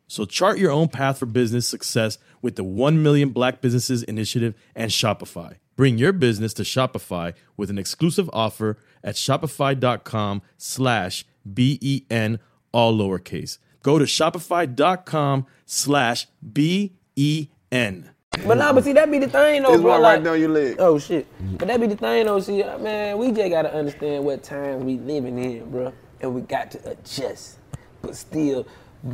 [0.11, 4.53] So chart your own path for business success with the 1 Million Black Businesses Initiative
[4.75, 5.55] and Shopify.
[5.77, 12.39] Bring your business to Shopify with an exclusive offer at shopify.com slash B-E-N,
[12.73, 13.57] all lowercase.
[13.83, 18.09] Go to shopify.com slash B-E-N.
[18.45, 19.91] But nah, but see that be the thing though, It's bro.
[19.91, 20.75] one like- right down your leg.
[20.79, 21.25] Oh shit.
[21.57, 22.41] But that be the thing though.
[22.41, 26.41] See, uh, man, we just gotta understand what times we living in, bro, and we
[26.41, 27.59] got to adjust,
[28.01, 28.67] but still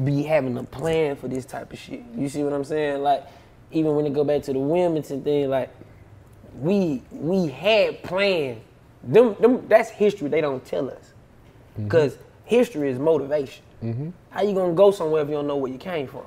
[0.03, 2.03] be having a plan for this type of shit.
[2.15, 3.01] You see what I'm saying?
[3.01, 3.25] Like,
[3.71, 5.69] even when it go back to the Wilmington thing, like,
[6.59, 8.61] we we had plans.
[9.03, 10.27] Them, them that's history.
[10.27, 11.83] They don't tell us, mm-hmm.
[11.85, 13.63] because history is motivation.
[13.83, 14.09] Mm-hmm.
[14.31, 16.25] How you gonna go somewhere if you don't know where you came from?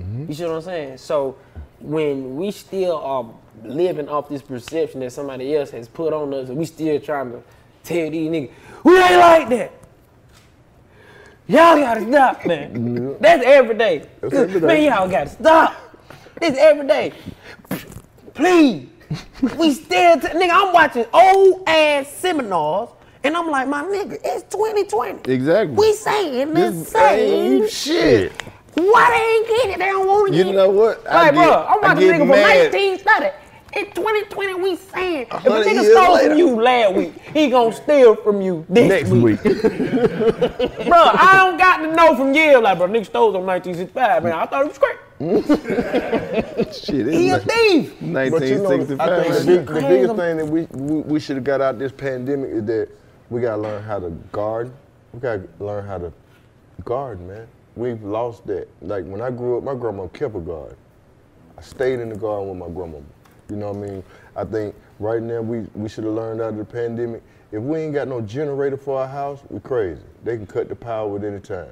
[0.00, 0.26] Mm-hmm.
[0.28, 0.98] You see what I'm saying?
[0.98, 1.36] So
[1.80, 3.30] when we still are
[3.64, 7.30] living off this perception that somebody else has put on us, and we still trying
[7.32, 7.42] to
[7.84, 8.50] tell these niggas,
[8.84, 9.72] we ain't like that.
[11.48, 13.16] Y'all gotta stop, man.
[13.20, 14.06] That's every day.
[14.20, 14.66] That's every day.
[14.66, 15.74] Man, y'all gotta stop.
[16.40, 17.12] This every day.
[18.34, 18.88] Please.
[19.56, 22.90] we still, t- nigga, I'm watching old ass seminars,
[23.24, 25.32] and I'm like, my nigga, it's 2020.
[25.32, 25.74] Exactly.
[25.74, 28.32] We saying the This same shit.
[28.74, 29.78] Why they ain't getting it?
[29.78, 30.50] They don't want to get it.
[30.50, 31.04] You know what?
[31.08, 32.72] I Like, get- bro, I'm I watching get nigga from mad.
[32.72, 33.47] 1930.
[33.76, 36.28] In 2020, we saying if a hundred nigga years stole later.
[36.30, 39.22] from you last week, he gonna steal from you this Next week.
[39.22, 39.42] week.
[39.62, 42.60] bro, I don't got to know from years.
[42.62, 44.22] Like, bro, nigga stole from 1965.
[44.22, 44.98] Man, I thought it was great.
[46.74, 47.94] Shit, He a thief.
[48.00, 49.46] But you know, I think the, 1965.
[49.46, 52.64] big, the biggest thing that we, we, we should have got out this pandemic is
[52.64, 52.88] that
[53.28, 54.72] we got to learn how to garden.
[55.12, 56.12] We got to learn how to
[56.84, 57.46] garden, man.
[57.76, 58.68] We've lost that.
[58.80, 60.76] Like when I grew up, my grandma kept a garden.
[61.56, 62.98] I stayed in the garden with my grandma.
[63.50, 64.02] You know what I mean?
[64.36, 67.22] I think right now we, we should have learned out of the pandemic.
[67.50, 70.02] If we ain't got no generator for our house, we crazy.
[70.22, 71.68] They can cut the power at any time.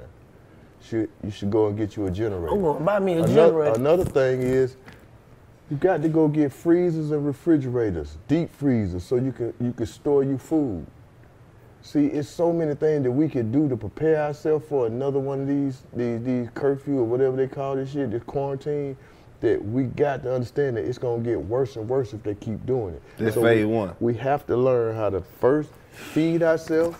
[0.82, 2.48] Should, you should go and get you a generator.
[2.50, 3.74] Oh, I'm gonna buy me a Another, generator.
[3.74, 4.76] another thing is,
[5.70, 9.86] you got to go get freezers and refrigerators, deep freezers, so you can you can
[9.86, 10.86] store your food.
[11.82, 15.40] See, it's so many things that we could do to prepare ourselves for another one
[15.42, 18.96] of these these these curfew or whatever they call this shit, this quarantine.
[19.40, 22.64] That we got to understand that it's gonna get worse and worse if they keep
[22.66, 23.02] doing it.
[23.18, 23.94] That's So phase we, one.
[24.00, 26.98] We have to learn how to first feed ourselves.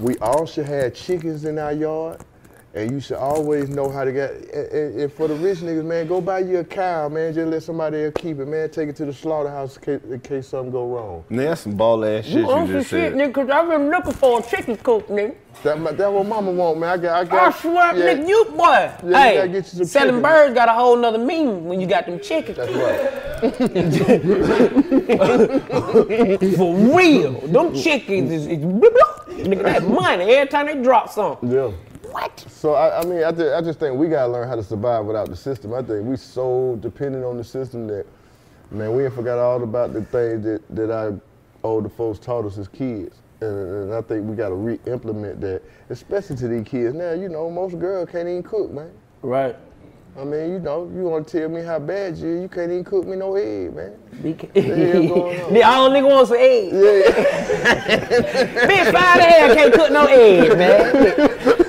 [0.00, 2.20] We all should have chickens in our yard.
[2.74, 4.30] And you should always know how to get.
[4.30, 7.32] And, and- and for the rich niggas, man, go buy you a cow, man.
[7.32, 8.68] Just let somebody else keep it, man.
[8.68, 11.24] Take it to the slaughterhouse in case, in case something go wrong.
[11.30, 13.18] Man, that's some ball ass shit You you, want some just shit, said.
[13.18, 15.34] nigga, cause I've been looking for a chicken coop, nigga.
[15.62, 16.90] That, my- that what mama want, man.
[16.90, 17.58] I got, I I got.
[17.58, 18.14] swear, yeah.
[18.14, 18.92] nigga, you boy.
[19.08, 20.22] you hey, gotta get you some selling chicken.
[20.22, 22.58] birds got a whole nother meaning when you got them chickens.
[22.58, 23.24] That's right.
[26.56, 29.44] For real, them chickens is, is bloop, bloop.
[29.46, 31.50] nigga that money every time they drop something.
[31.50, 31.70] Yeah.
[32.18, 32.40] What?
[32.50, 35.04] So I, I mean, I, ju- I just think we gotta learn how to survive
[35.04, 35.72] without the system.
[35.72, 38.06] I think we so dependent on the system that,
[38.72, 41.20] man, we ain't forgot all about the things that, that our
[41.62, 43.14] older folks taught us as kids.
[43.40, 46.92] And, and I think we gotta re-implement that, especially to these kids.
[46.92, 48.90] Now, you know, most girls can't even cook, man.
[49.22, 49.54] Right.
[50.18, 53.06] I mean, you know, you wanna tell me how bad you you can't even cook
[53.06, 53.92] me no egg, man.
[54.20, 54.52] BK.
[54.52, 55.52] The hell going on?
[55.54, 56.72] The all nigga wants some eggs.
[56.74, 58.66] Yeah.
[58.66, 60.94] Big fine hell can't cook no egg, man.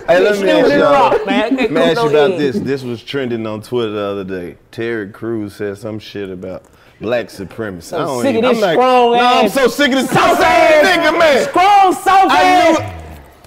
[0.08, 0.92] Hey, let me ask y'all.
[0.92, 1.50] rock, man.
[1.58, 2.54] Can't Let me ask no you about eggs.
[2.56, 2.64] this.
[2.64, 4.58] This was trending on Twitter the other day.
[4.72, 6.64] Terry Crews said some shit about
[7.00, 7.96] black supremacy.
[7.96, 10.10] I I'm don't sick of this I'm like, strong no, I'm so sick of this
[10.10, 11.50] Soft soft ass ass nigga, man.
[11.50, 12.99] Strong, soft ass.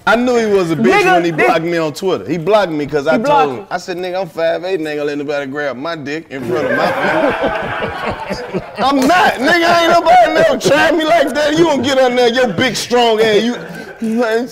[0.05, 2.27] I knew he was a bitch Nigga, when he this- blocked me on Twitter.
[2.29, 3.67] He blocked me because I told him, you.
[3.69, 6.65] I said, nigga, I'm 5'8", and ain't gonna let nobody grab my dick in front
[6.71, 8.61] of my family.
[8.79, 11.57] I'm not, nigga, ain't nobody never tried me like that.
[11.57, 13.55] You gonna get on there, your big strong ass, you,
[14.19, 14.47] man,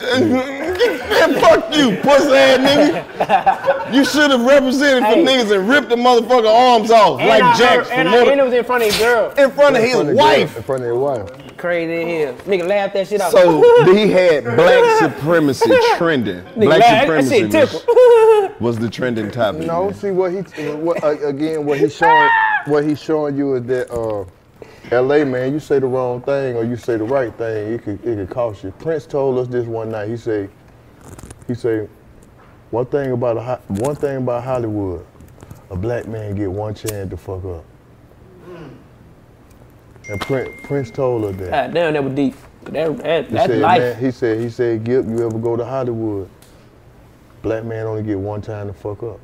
[1.40, 3.94] fuck you, pussy ass nigga.
[3.94, 5.26] You should have represented for Hey.
[5.26, 8.12] niggas and ripped the motherfucker arms off And like I Jax heard- and, from I,
[8.12, 9.30] Mortal- and it was in front of his girl.
[9.38, 10.58] in front of his In front of wife.
[10.58, 11.58] In front of his wife.
[11.58, 12.46] Crazy as hell.
[12.46, 13.32] Nigga laughed that shit out.
[13.32, 13.62] So
[13.94, 16.42] he had black supremacy trending.
[16.42, 17.08] Nigga Black laughed.
[17.08, 19.68] That supremacy shit was, was the trending topic.
[19.68, 19.94] No, man.
[19.94, 20.40] see what he
[20.72, 22.30] what, uh, again what he's showing
[22.66, 24.26] what he's showing you is that uh,
[24.90, 25.24] L.A.
[25.24, 28.16] man, you say the wrong thing or you say the right thing, it could it
[28.16, 28.72] could cost you.
[28.80, 30.10] Prince told us this one night.
[30.10, 30.50] He said,
[31.48, 31.90] he said,
[32.72, 35.06] one thing about a, one thing about Hollywood,
[35.70, 37.64] a black man get one chance to fuck up.
[40.10, 41.48] And Prince, Prince told us that.
[41.54, 42.36] Ah, God damn, that was deep.
[42.64, 43.80] That, that, He that's said, life.
[43.80, 46.30] man, he said, he said, Gipp, you ever go to Hollywood?
[47.44, 49.20] Black man only get one time to fuck up.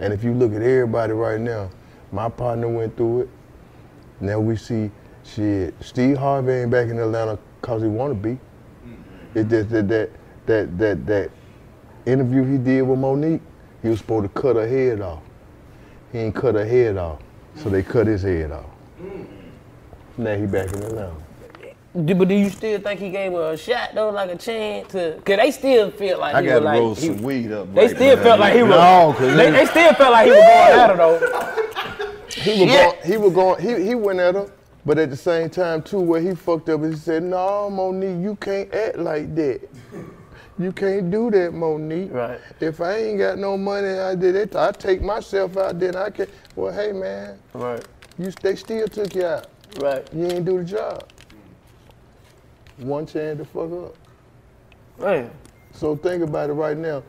[0.00, 1.70] And if you look at everybody right now,
[2.12, 3.28] my partner went through it.
[4.20, 4.90] Now we see
[5.24, 5.74] shit.
[5.80, 8.30] Steve Harvey ain't back in Atlanta cause he wanna be.
[8.30, 9.38] Mm-hmm.
[9.38, 10.10] It just that that
[10.46, 11.30] that that that
[12.06, 13.40] interview he did with Mo'Nique,
[13.82, 15.22] he was supposed to cut her head off.
[16.12, 17.20] He ain't cut her head off.
[17.56, 18.66] So they cut his head off.
[19.00, 20.22] Mm-hmm.
[20.22, 21.25] Now he back in Atlanta.
[22.04, 24.92] Do- But do you still think he gave her a shot though, like a chance
[24.92, 25.20] to?
[25.24, 27.74] Cause they still feel like I he gotta was like roll he- some weed up.
[27.74, 28.22] They right still now.
[28.22, 28.70] felt like he was.
[28.70, 31.52] No, 'cause they, he- they still felt like he was going at her though.
[32.42, 34.50] He was going, he was going, he, he went at her,
[34.84, 38.36] but at the same time too, where he fucked up, he said, no, Mo'Nique, you
[38.36, 39.60] can't act like that.
[40.58, 42.12] You can't do that, Mo'Nique.
[42.12, 42.38] Right.
[42.60, 44.54] If I ain't got no money, I did it.
[44.54, 46.28] I take myself out, then I can.
[46.54, 47.82] Well, hey man, Right.
[48.18, 49.46] you they still took you out.
[49.80, 50.06] Right.
[50.14, 51.08] You ain't do the job.
[52.78, 53.94] One chance to fuck up.
[54.98, 55.30] Man.
[55.72, 57.02] So think about it right now.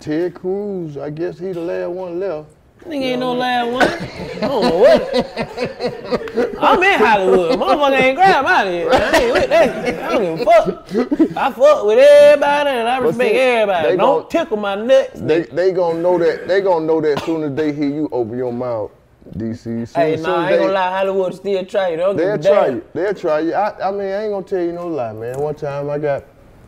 [0.00, 2.48] Terry Crews, I guess he the last one left.
[2.84, 3.88] Nigga ain't no last one.
[3.88, 6.62] I don't know what.
[6.62, 7.58] I'm in Hollywood.
[7.58, 8.88] Motherfucker ain't grab out of here.
[8.92, 10.04] I ain't with that.
[10.04, 11.36] I don't give a fuck.
[11.36, 13.96] I fuck with everybody and I respect see, everybody.
[13.96, 15.20] Don't gon- tickle my nuts.
[15.20, 18.08] They they gonna know that they gonna know that as soon as they hear you
[18.12, 18.92] open your mouth,
[19.36, 19.62] DC.
[19.62, 20.90] Soon, Hey, nah, I ain't gonna lie.
[20.90, 21.96] Hollywood still try you.
[21.98, 22.84] Don't They'll try you.
[22.94, 23.54] They'll try you.
[23.54, 25.38] I, I mean, I ain't gonna tell you no lie, man.
[25.38, 26.24] One time I got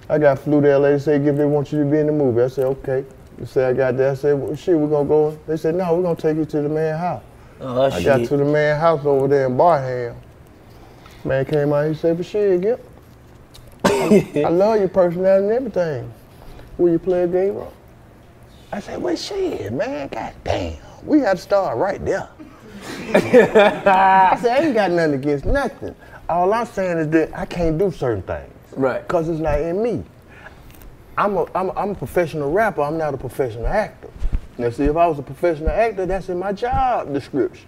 [0.08, 0.90] I got flew to LA.
[0.90, 3.04] They said, "Give they want you to be in the movie." I said, "Okay."
[3.38, 5.94] They said, "I got that." I said, well, "Shit, we're gonna go." They said, "No,
[5.96, 7.22] we're gonna take you to the man house."
[7.60, 10.16] Oh, I got to the man house over there in Barham.
[11.24, 11.86] Man came out.
[11.86, 12.80] He said, "For shit, Gipp,
[13.84, 16.12] I love your personality and everything.
[16.76, 17.72] Will you play a game role?"
[18.72, 20.08] I said, "Well, shit, man.
[20.08, 22.28] God damn, we had to start right there."
[23.14, 25.94] I said, I ain't got nothing against nothing.
[26.28, 28.52] All I'm saying is that I can't do certain things.
[28.72, 29.06] Right.
[29.06, 30.04] Because it's not in me.
[31.18, 34.08] I'm a, I'm, a, I'm a professional rapper, I'm not a professional actor.
[34.58, 37.66] Now, see, if I was a professional actor, that's in my job description.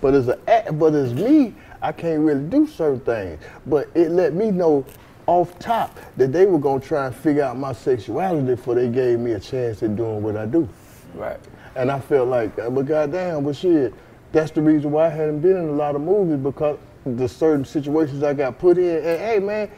[0.00, 0.36] But as a
[0.72, 3.42] but as me, I can't really do certain things.
[3.66, 4.84] But it let me know
[5.26, 9.18] off top that they were gonna try and figure out my sexuality before they gave
[9.18, 10.68] me a chance at doing what I do.
[11.14, 11.40] Right.
[11.76, 13.94] And I felt like, uh, but goddamn, but shit,
[14.34, 16.76] that's the reason why I hadn't been in a lot of movies because
[17.06, 18.96] the certain situations I got put in.
[18.96, 19.70] And hey, man,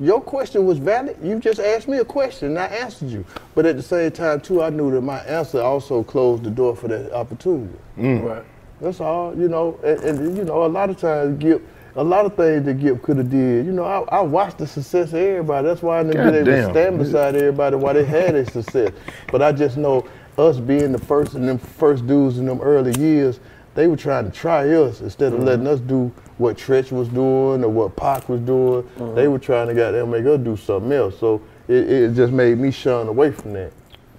[0.00, 1.18] your question was valid.
[1.22, 3.24] You just asked me a question and I answered you.
[3.54, 6.74] But at the same time, too, I knew that my answer also closed the door
[6.74, 7.78] for that opportunity.
[7.98, 8.24] Mm.
[8.24, 8.44] Right.
[8.80, 9.78] That's all, you know.
[9.84, 11.62] And, and, you know, a lot of times, Gipp,
[11.96, 13.66] a lot of things that Gipp could have did.
[13.66, 15.68] You know, I, I watched the success of everybody.
[15.68, 18.92] That's why I didn't been able to stand beside everybody while they had their success.
[19.30, 20.06] But I just know
[20.38, 23.40] us being the first and them first dudes in them early years,
[23.74, 27.64] they were trying to try us instead of letting us do what Treach was doing
[27.64, 28.84] or what Pac was doing.
[28.96, 29.12] Uh-huh.
[29.14, 31.18] They were trying to goddamn make us do something else.
[31.18, 33.72] So it, it just made me shun away from that.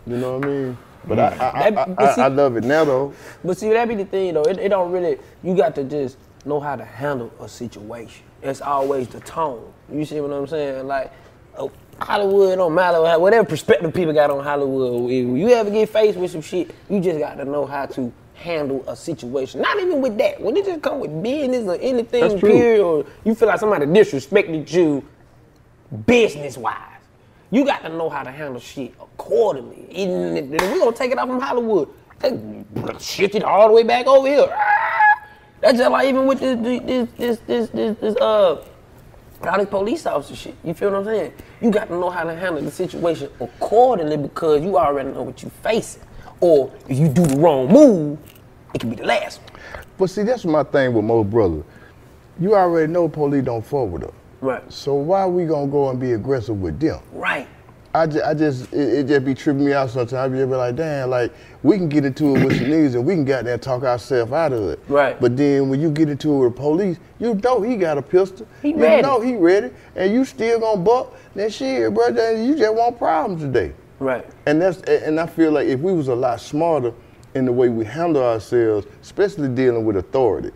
[0.05, 0.77] You know what I mean?
[1.07, 3.13] But I, I, I, That- I, but see- I love it now though.
[3.43, 4.43] But see, that be the thing though.
[4.43, 5.19] It, it don't really.
[5.43, 8.23] You got to just know how to handle a situation.
[8.41, 9.71] It's always the tone.
[9.91, 10.85] You see what I'm saying?
[10.87, 11.11] Like
[11.99, 15.09] Hollywood matter what- whatever perspective people got on Hollywood.
[15.09, 18.11] If you ever get faced with some shit, you just got to know how to
[18.33, 19.61] handle a situation.
[19.61, 20.41] Not even with that.
[20.41, 24.71] When it just come with business or anything, period, or you feel like somebody disrespected
[24.71, 25.03] you
[26.05, 26.75] business wise.
[27.51, 29.85] You got to know how to handle shit accordingly.
[29.89, 31.87] Even if we gonna take it out from Hollywood.
[32.19, 32.37] They
[32.99, 34.47] shift it all the way back over here.
[34.51, 35.21] Ah!
[35.61, 38.63] That's just like even with this this this this this, this uh
[39.47, 40.55] all this police officer shit.
[40.63, 41.33] You feel what I'm saying?
[41.61, 45.41] You got to know how to handle the situation accordingly because you already know what
[45.41, 46.03] you're facing.
[46.39, 48.19] Or if you do the wrong move,
[48.73, 49.61] it could be the last one.
[49.97, 51.63] But see, that's my thing with most brothers.
[52.39, 54.13] You already know police don't fuck with us.
[54.41, 54.71] Right.
[54.71, 56.99] So why we gonna go and be aggressive with them?
[57.13, 57.47] Right.
[57.95, 60.13] I just, I just it, it just be tripping me out sometimes.
[60.13, 61.31] I be be like, damn, like
[61.63, 63.83] we can get into it with some niggas and we can get there and talk
[63.83, 64.79] ourselves out of it.
[64.89, 65.19] Right.
[65.19, 68.47] But then when you get into it with police, you know he got a pistol.
[68.61, 69.01] He you ready.
[69.01, 71.13] know he ready, and you still gonna buck.
[71.33, 73.73] Then shit, bro, then you just want problems today.
[73.99, 74.25] Right.
[74.45, 76.93] And that's and I feel like if we was a lot smarter
[77.33, 80.51] in the way we handle ourselves, especially dealing with authority.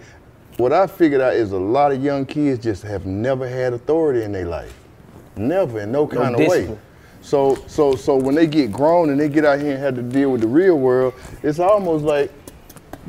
[0.57, 4.23] What I figured out is a lot of young kids just have never had authority
[4.23, 4.77] in their life.
[5.37, 6.77] Never in no kind of way.
[7.21, 7.55] Discipline.
[7.67, 10.01] So so so when they get grown and they get out here and have to
[10.01, 11.13] deal with the real world,
[11.43, 12.31] it's almost like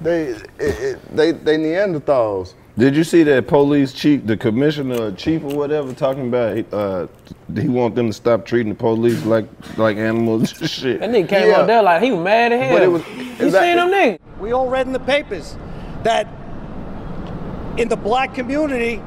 [0.03, 2.55] they it, it, they they Neanderthals.
[2.79, 7.09] Did you see that police chief, the commissioner chief or whatever, talking about uh,
[7.55, 9.47] he want them to stop treating the police like
[9.77, 11.01] like animals and shit?
[11.01, 11.61] That nigga came Yeah.
[11.61, 12.73] out there like he was mad at hell.
[12.73, 13.07] But it was-
[13.41, 14.19] you is that- seen them niggas?
[14.41, 15.57] We all read in the papers
[16.05, 16.27] that
[17.77, 19.03] in the black community,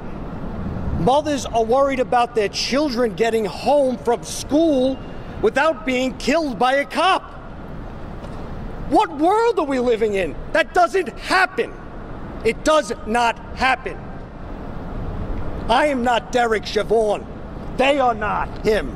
[1.04, 4.98] mothers are worried about their children getting home from school
[5.42, 7.24] without being killed by a cop.
[8.90, 10.36] What world are we living in?
[10.52, 11.74] That doesn't happen.
[12.46, 13.98] It does not happen.
[15.70, 17.26] I am not Derek Chauvin.
[17.78, 18.96] They are not him.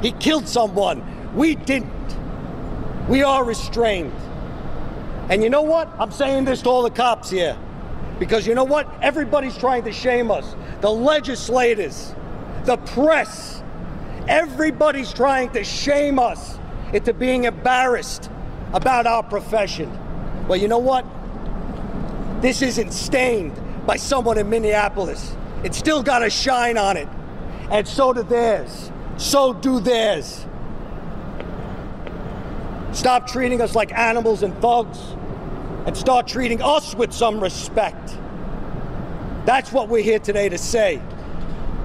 [0.00, 1.02] He killed someone.
[1.34, 1.90] We didn't.
[3.08, 4.12] We are restrained.
[5.28, 5.88] And you know what?
[5.98, 7.56] I'm saying this to all the cops here.
[8.22, 8.88] Because you know what?
[9.02, 10.54] Everybody's trying to shame us.
[10.80, 12.14] The legislators,
[12.62, 13.64] the press,
[14.28, 16.56] everybody's trying to shame us
[16.92, 18.30] into being embarrassed
[18.74, 19.90] about our profession.
[20.46, 21.04] Well, you know what?
[22.40, 25.34] This isn't stained by someone in Minneapolis.
[25.64, 27.08] It's still got a shine on it.
[27.72, 28.92] And so do theirs.
[29.16, 30.46] So do theirs.
[32.92, 35.16] Stop treating us like animals and thugs
[35.86, 38.16] and start treating us with some respect.
[39.44, 41.00] That's what we're here today to say.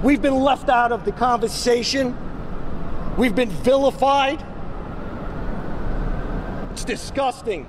[0.02, 2.16] We've been left out of the conversation.
[3.16, 4.44] We've been vilified.
[6.72, 7.68] It's disgusting.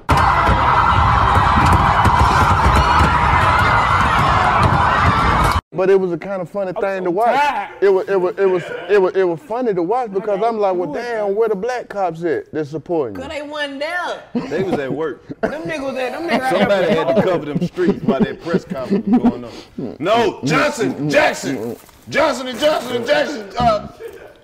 [5.80, 7.72] But it was a kind of funny thing to watch.
[7.80, 10.60] It was, it was, it was, it was, it was funny to watch because I'm
[10.60, 12.52] like, well, damn, where the black cops at?
[12.52, 13.22] They're supporting you.
[13.22, 14.24] Cause they wasn't there.
[14.50, 15.26] They was at work.
[15.42, 16.12] Them niggas at there.
[16.12, 19.96] Them niggas Somebody had to cover them streets while that press conference was going on.
[20.02, 21.78] No, Johnson, Jackson,
[22.10, 23.88] Johnson and Johnson and Jackson, uh,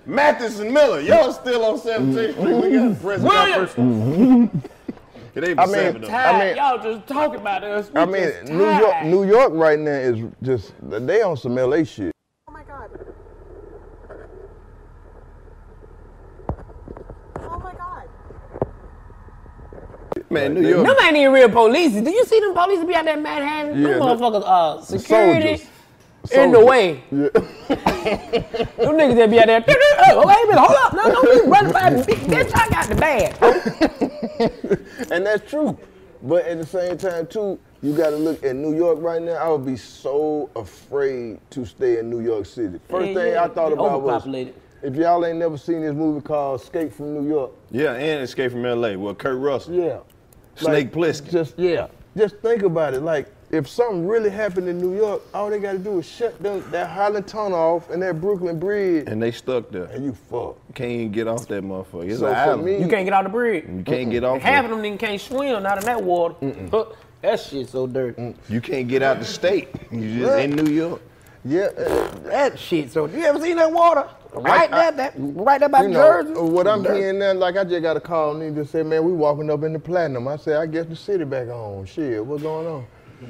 [0.06, 1.00] Mathis and Miller.
[1.02, 2.36] Y'all still on 17th Street.
[2.38, 3.74] We got a press Williams.
[3.74, 4.70] conference.
[5.36, 6.04] It ain't I mean, seven.
[6.06, 7.90] I mean, Y'all just talking about us.
[7.92, 9.04] We I mean, New York.
[9.04, 12.10] New York right now is just they on some LA shit.
[12.48, 12.90] Oh my god.
[17.38, 18.08] Oh my god.
[20.30, 20.86] Man, New York.
[20.86, 21.92] Them ain't even real police.
[21.92, 23.82] Do you see them police be out there in Manhattan?
[23.82, 25.75] Yeah, them the- motherfuckers, uh, security Soldiers.
[26.32, 27.02] In the way.
[27.10, 27.28] Yeah.
[28.76, 29.64] Them niggas that be out there.
[30.08, 30.92] Oh, wait a minute, hold up.
[30.94, 32.02] No, don't be running by me.
[32.02, 33.36] Bitch, I got the bag.
[35.10, 35.78] and that's true.
[36.22, 39.34] But at the same time, too, you got to look at New York right now.
[39.34, 42.80] I would be so afraid to stay in New York City.
[42.88, 44.26] First Yeah, thing yeah, I thought it's about was
[44.82, 47.50] if y'all ain't never seen this movie called Escape from New York.
[47.70, 48.94] Yeah, and Escape from LA.
[48.94, 49.74] Well, Kurt Russell.
[49.74, 49.98] Yeah.
[50.56, 51.30] Snake Like, Plissken.
[51.30, 51.88] Just yeah.
[52.16, 53.02] Just think about it.
[53.02, 56.64] Like if something really happened in New York, all they gotta do is shut them,
[56.72, 59.04] that Holland Tunnel off and that Brooklyn Bridge.
[59.06, 59.84] And they stuck there.
[59.84, 60.56] And you fuck.
[60.74, 62.08] Can't even get off that motherfucker.
[62.10, 62.64] It's So an for island.
[62.64, 63.64] me- You can't get out the bridge.
[63.68, 66.34] You can't get off Half of them niggas can't swim not in that water.
[66.70, 66.84] Huh,
[67.22, 68.34] That shit so dirty.
[68.48, 69.68] You can't get out the state.
[69.90, 71.00] You just in New York.
[71.44, 73.06] Yeah, uh, That shit so.
[73.06, 74.04] You ever seen that water?
[74.34, 76.34] Right I- there, that right there by you know, Jersey.
[76.34, 76.98] uh, what I'm Dirty.
[77.00, 79.50] hearing now, like I just got a call and he just said, man, we walking
[79.50, 80.28] up in the platinum.
[80.28, 81.86] I said, I guess the city back on.
[81.86, 82.84] Shit, what's going on?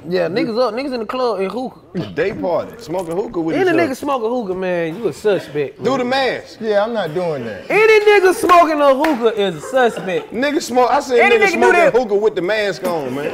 [0.09, 2.11] Yeah, niggas up, niggas in the club in hookah.
[2.13, 3.95] Day party, smoking hookah with Any each nigga other.
[3.95, 5.81] smoking hookah, man, you a suspect.
[5.83, 6.57] Do the mask.
[6.59, 7.69] Yeah, I'm not doing that.
[7.69, 10.33] Any nigga smoking a hookah is a suspect.
[10.33, 10.89] Nigga smoke.
[10.91, 11.93] I said Any nigga nigga smoking that.
[11.93, 13.33] hookah with the mask on, man.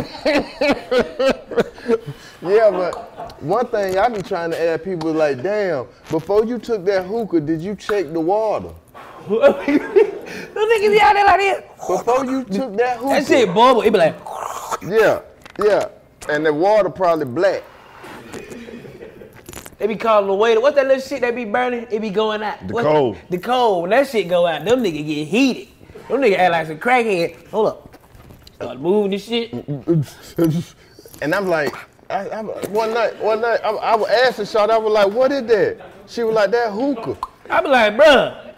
[2.42, 6.60] Yeah, but one thing I be trying to add people is like, damn, before you
[6.60, 8.70] took that hookah, did you check the water?
[9.28, 11.64] Them niggas be out there like this.
[11.88, 13.10] Before you took that hookah.
[13.10, 13.82] That shit bubble.
[13.82, 14.16] It be like,
[14.88, 15.22] Yeah,
[15.64, 15.88] yeah.
[16.30, 17.64] And the water probably black.
[19.78, 20.62] they be calling the waiter.
[20.62, 21.88] What's that little shit they be burning?
[21.92, 22.68] It be going out.
[22.68, 23.18] The What- coal.
[23.30, 23.82] The coal.
[23.82, 25.68] When that shit go out, them niggas get heated.
[26.10, 27.48] Them niggas act like some crackhead.
[27.50, 27.98] Hold up.
[28.56, 29.54] Start moving this shit.
[31.22, 31.74] And I'm like,
[32.10, 35.32] I, I, one night, one night, I, I was asking Shawty, I was like, what
[35.32, 35.78] is that?
[36.08, 37.18] She was like, that hookah.
[37.50, 38.54] I be like, bruh,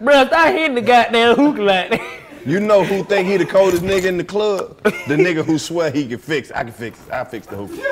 [0.00, 2.20] bruh, stop hitting the goddamn hookah like that.
[2.46, 4.80] You know who think he the coldest nigga in the club?
[4.84, 6.52] The nigga who swear he can fix.
[6.52, 6.96] I can fix.
[7.10, 7.82] I fix the hookah.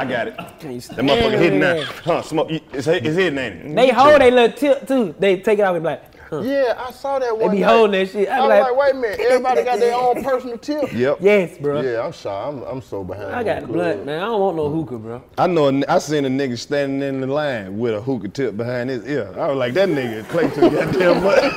[0.00, 0.36] I got it.
[0.36, 1.84] That motherfucker hitting that.
[1.84, 2.20] Huh?
[2.22, 2.50] Smoke.
[2.50, 3.76] It's, it's hitting, ain't it?
[3.76, 5.14] They hold their little tip too.
[5.20, 6.40] They take it out and be like, huh.
[6.42, 7.38] Yeah, I saw that one.
[7.38, 7.68] They one be night.
[7.68, 8.28] holding that shit.
[8.28, 10.92] I I was like, like, wait a minute, everybody got their own personal tip.
[10.96, 11.18] Yep.
[11.20, 11.80] yes, bro.
[11.82, 13.34] Yeah, I'm sorry, I'm, I'm so behind.
[13.34, 14.18] I got the the blood, man.
[14.22, 15.22] I don't want no hookah, bro.
[15.38, 15.66] I know.
[15.66, 18.90] a n- I seen a nigga standing in the line with a hookah tip behind
[18.90, 19.32] his ear.
[19.38, 21.40] I was like, that nigga play too goddamn much.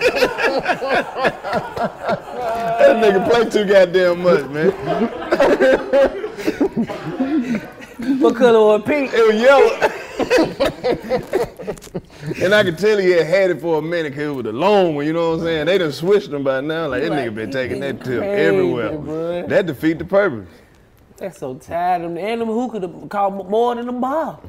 [2.79, 4.71] that nigga play too goddamn much, man.
[8.19, 9.11] What color was pink?
[9.13, 10.05] It was yellow.
[12.41, 14.51] and I could tell he had had it for a minute because it was a
[14.51, 15.65] long one, you know what I'm saying?
[15.67, 16.87] They done switched him by now.
[16.87, 18.91] Like, that nigga been taking that tip everywhere.
[18.91, 19.47] bruh.
[19.47, 20.47] That defeat the purpose.
[21.17, 22.17] That's so tired of them.
[22.17, 24.43] And them hookah to call more than a ball.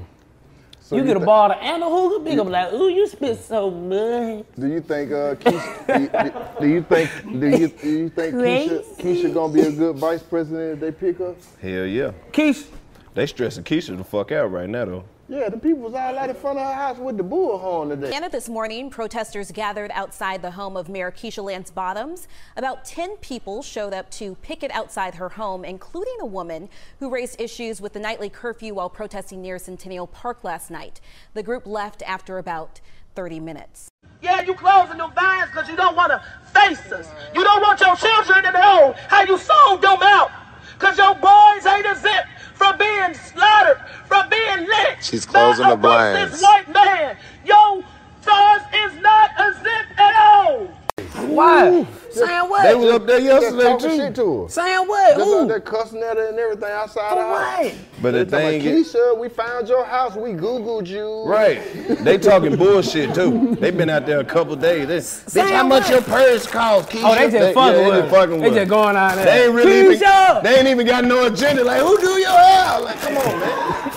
[0.81, 2.39] So you you get a thi- bottle and a hookah, big.
[2.39, 4.45] I'm like, ooh, you spit so much.
[4.59, 7.11] Do you think uh, Keisha, do, do you think
[7.41, 10.91] do you, do you think Keisha, Keisha gonna be a good vice president if they
[10.91, 11.37] pick her?
[11.62, 12.11] Hell yeah.
[12.33, 12.66] Keisha.
[13.14, 15.05] They stressing Keisha the fuck out right now, though.
[15.31, 18.11] Yeah, the people was all out in front of her house with the bullhorn today.
[18.11, 22.26] Canada this morning, protesters gathered outside the home of Mayor Keisha Lance Bottoms.
[22.57, 26.68] About 10 people showed up to picket outside her home, including a woman
[26.99, 31.01] who raised issues with the nightly curfew while protesting near Centennial Park last night.
[31.35, 32.81] The group left after about
[33.14, 33.89] 30 minutes.
[34.20, 36.20] Yeah, you closing them vines because you don't want to
[36.53, 37.09] face us.
[37.37, 40.33] You don't want your children to know how you sold them out.
[40.81, 42.24] Because your boys ain't a zip
[42.55, 45.05] from being slaughtered, from being lynched.
[45.05, 46.41] She's closing by the blinds.
[46.41, 47.16] racist white man.
[47.45, 47.85] Your
[48.22, 50.80] stars is not a zip at all.
[51.28, 51.86] Why?
[52.11, 52.62] Saying what?
[52.64, 53.96] They was up there yesterday, talking too.
[53.96, 54.48] shit to her.
[54.48, 55.16] Saying what?
[55.16, 55.40] Just Who?
[55.42, 57.72] out there cussing at her and everything outside For her house.
[58.03, 60.16] But the They talking thing is, Keisha, we found your house.
[60.16, 61.24] We Googled you.
[61.26, 61.61] right,
[62.05, 63.55] they talking bullshit, too.
[63.61, 64.88] They been out there a couple days.
[64.88, 67.03] They, Bitch, how much your purse cost, Keisha?
[67.05, 69.24] Oh, they just fucking yeah, with they just fucking They just going out there.
[69.24, 71.62] They ain't really even, they ain't even got no agenda.
[71.62, 72.80] Like, who do your hair?
[72.80, 73.90] Like, come on, man.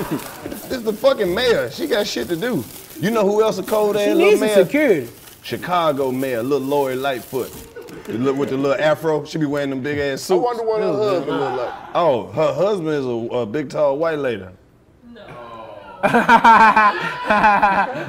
[0.50, 1.72] this is the fucking mayor.
[1.72, 2.64] She got shit to do.
[3.00, 4.66] You know who else a cold ass She little needs some mayor?
[4.66, 5.10] security.
[5.44, 7.52] Chicago mayor, little Lori Lightfoot.
[8.08, 10.44] Look with the little afro, she be wearing them big ass I suits.
[10.44, 11.74] wonder what her husband look like.
[11.94, 14.46] Oh, her husband is a, a big tall white lady.
[15.14, 15.26] No.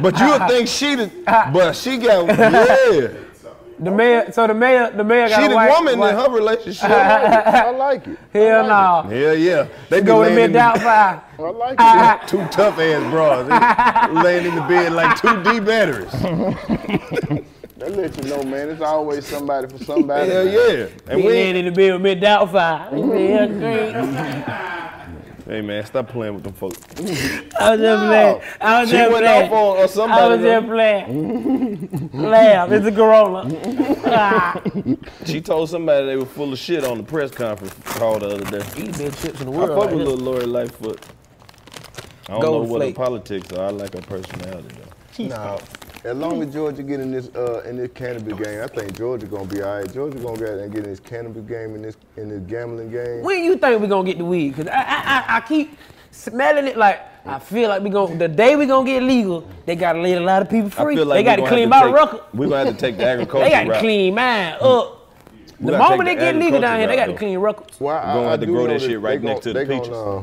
[0.01, 3.09] but you would think she the, but she got yeah.
[3.79, 6.11] The mayor, so the mayor, the mayor got She a the white, woman white.
[6.11, 6.85] in her relationship.
[6.91, 8.19] I like it.
[8.33, 9.09] Hell no.
[9.11, 9.67] Hell yeah.
[9.91, 11.21] They Go with laying mid in down the, five.
[11.39, 11.77] I like
[12.23, 12.29] it.
[12.29, 14.13] two tough ass bras.
[14.25, 16.13] Laying in the bed like two D batteries.
[17.77, 18.71] They let you know, man.
[18.71, 20.31] It's always somebody for somebody.
[20.31, 20.55] Hell man.
[20.55, 20.87] yeah.
[21.13, 22.93] And we laying in the bed with mid down five.
[25.45, 26.79] He said, Hey man, stop playing with them folks.
[27.61, 28.41] I was just playing.
[28.61, 29.53] I was She just went playing.
[29.53, 30.23] off on uh, somebody.
[30.23, 32.11] I was just playing.
[32.13, 32.73] Laugh.
[32.73, 33.49] It's a Corona.
[35.27, 38.45] She told somebody they were full of shit on the press conference call the other
[38.61, 38.67] day.
[38.77, 39.69] Eat the best chips in the I world.
[39.71, 40.17] fuck right with here.
[40.17, 41.01] little Lori Lightfoot.
[42.29, 43.67] I don't Golden know what her politics are.
[43.67, 45.25] I like her personality though.
[45.25, 45.59] Now,
[46.05, 49.27] as long as Georgia get in this uh, in this cannabis game, I think Georgia
[49.27, 49.93] gonna be all right.
[49.93, 53.23] Georgia gonna get and get in this cannabis game in this in this gambling game.
[53.23, 54.55] When you think we gonna get the weed?
[54.57, 55.77] Cause I, I, I, I keep
[56.11, 59.77] smelling it like I feel like we gonna the day we gonna get legal, they
[59.77, 60.97] gotta let a lot of people I free.
[60.97, 62.21] feel like they gotta clean have my to record.
[62.21, 63.81] take- We gonna have to take the agriculture They gotta route.
[63.81, 65.01] clean mine up.
[65.61, 67.81] The moment they get legal down here, they got to clean records.
[67.81, 69.75] Well, We're gonna have to grow that shit right they next to gon- the they
[69.79, 69.89] peaches.
[69.91, 70.23] Gonna, uh,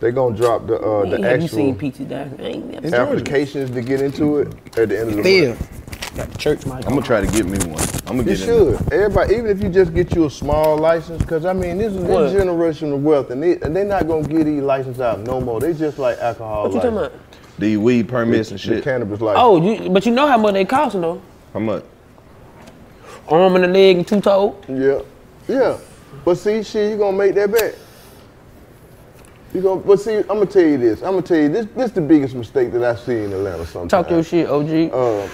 [0.00, 2.38] they gonna drop the uh, the Have you actual seen peaches down here?
[2.40, 5.48] I ain't never seen applications to get into it at the end of the Still.
[5.50, 6.16] month.
[6.16, 6.74] Got the church mic.
[6.86, 7.78] I'm gonna try to get me one.
[8.06, 8.46] I'm gonna You get in.
[8.78, 8.92] should.
[8.92, 11.98] Everybody, even if you just get you a small license, because I mean, this is
[11.98, 12.30] What?
[12.30, 15.60] this generational wealth, and they and they not gonna get these licenses out no more.
[15.60, 16.64] They just like alcohol.
[16.64, 17.14] What you talking license.
[17.14, 17.58] about?
[17.58, 18.84] The weed permits and The shit.
[18.84, 19.40] cannabis license.
[19.42, 21.20] Oh, you, but you know how much they cost though?
[21.52, 21.84] How much?
[23.28, 24.54] Arm and a leg and two toes.
[24.68, 25.00] Yeah,
[25.48, 25.78] yeah.
[26.24, 27.74] But see, shit, you gonna make that back.
[29.56, 31.00] You gonna, but see, I'm gonna tell you this.
[31.00, 31.64] I'm gonna tell you this.
[31.74, 33.64] This is the biggest mistake that I see in Atlanta.
[33.64, 33.90] Sometimes.
[33.90, 34.92] Talk your shit, OG.
[34.92, 35.26] Uh,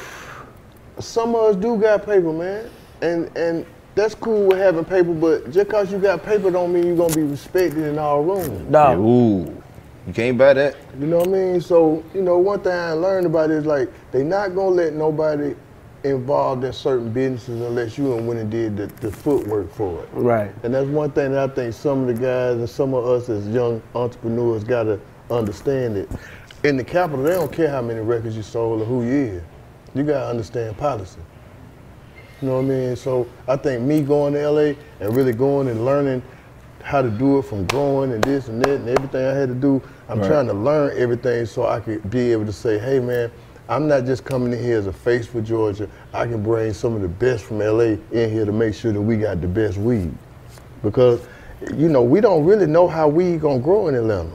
[1.01, 2.71] some of us do got paper, man,
[3.01, 3.67] and and
[3.97, 5.13] that's cool with having paper.
[5.13, 8.71] But just cause you got paper, don't mean you're gonna be respected in all rooms.
[8.71, 9.01] Dog.
[9.01, 9.61] Ooh,
[10.07, 10.77] you can't buy that.
[11.01, 11.61] You know what I mean?
[11.61, 14.93] So, you know, one thing I learned about it is like they not gonna let
[14.93, 15.57] nobody
[16.05, 20.09] involved in certain businesses unless you went and did the, the footwork for it.
[20.13, 20.51] Right.
[20.63, 23.29] And that's one thing that I think some of the guys and some of us
[23.29, 24.99] as young entrepreneurs gotta
[25.31, 26.09] understand it.
[26.65, 29.43] In the capital, they don't care how many records you sold or who you is.
[29.95, 31.21] You gotta understand policy.
[32.41, 32.97] You know what I mean?
[32.97, 36.23] So I think me going to LA and really going and learning
[36.83, 39.55] how to do it from growing and this and that and everything I had to
[39.55, 40.27] do, I'm Right.
[40.27, 43.31] trying to learn everything so I could be able to say, hey man,
[43.69, 45.89] I'm not just coming in here as a face for Georgia.
[46.13, 49.01] I can bring some of the best from LA in here to make sure that
[49.01, 50.13] we got the best weed.
[50.83, 51.21] Because,
[51.75, 54.33] you know, we don't really know how weed gonna grow in Atlanta.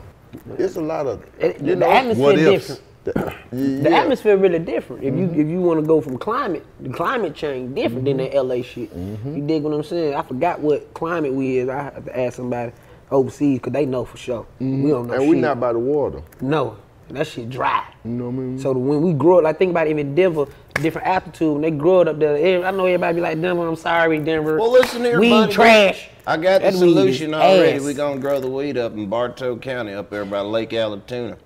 [0.56, 2.66] It's a lot of, It- you the know, atmosphere what ifs.
[2.68, 2.82] different.
[3.04, 3.34] The,
[3.82, 5.02] The atmosphere really different.
[5.02, 5.40] If you mm-hmm.
[5.40, 8.94] if you want to go from climate, the climate change different than the LA shit.
[8.94, 9.36] Mm-hmm.
[9.36, 10.14] You dig what I'm saying?
[10.14, 11.68] I forgot what climate we is.
[11.70, 12.72] I have to ask somebody
[13.10, 14.46] overseas because they know for sure.
[14.58, 14.88] We mm-hmm.
[14.90, 15.30] don't know And shit.
[15.30, 16.22] we not by the water.
[16.42, 16.76] No,
[17.10, 17.84] that shit dry.
[18.04, 18.58] You know what I mean?
[18.58, 21.52] So when we grow up, like think about even Denver, different altitude.
[21.54, 23.66] When they grow it up there, eh, I know everybody be like Denver.
[23.66, 24.58] I'm sorry, Denver.
[24.58, 25.52] Well, listen here, weed buddy.
[25.52, 26.08] trash.
[26.26, 27.72] I got the That weed is solution already.
[27.78, 27.82] ass.
[27.82, 31.36] We gonna grow the weed up in Bartow County, up there by Lake Allatoona.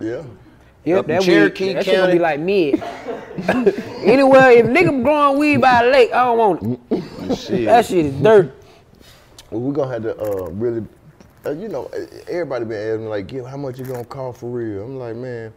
[0.00, 0.22] Yeah.
[0.84, 2.82] Yep, Up in that Cherokee weed, that shit gonna be like mid.
[3.48, 7.36] anywhere, if nigga growing weed by a lake, I don't want it.
[7.36, 7.66] Shit.
[7.66, 8.52] That shit is dirt.
[9.50, 10.84] Well, we're gonna have to uh, really,
[11.44, 11.90] uh, you know,
[12.28, 15.16] everybody been asking me like, "Gipp, how much you gonna cost for real?" I'm like,
[15.16, 15.52] man,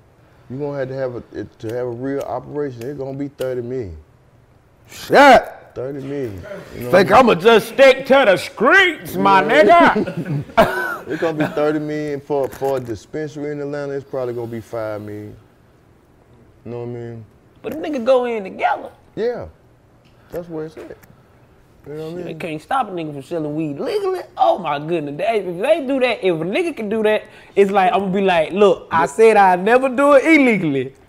[0.50, 2.84] you gonna have to have a to have a real operation.
[2.84, 3.98] It's gonna be thirty million.
[4.90, 5.44] Shit.
[5.74, 6.46] Thirty million.
[6.76, 10.44] You know Think what I'ma just stick to the streets, my nigga.
[11.08, 13.94] It's gonna be thirty million for for a dispensary in Atlanta.
[13.94, 15.36] It's probably gonna be five million.
[16.66, 17.26] You know what I mean?
[17.62, 18.90] But the nigga go in together.
[19.16, 19.48] Yeah,
[20.32, 20.98] that's where it's at.
[21.88, 22.40] You know what I They mean?
[22.40, 24.22] can't stop a nigga from selling weed legally.
[24.38, 25.18] Oh my goodness.
[25.18, 27.24] They- If they do that, if a nigga can do that,
[27.56, 30.94] it's like I'm gonna be like, look, I said I'd never do it illegally.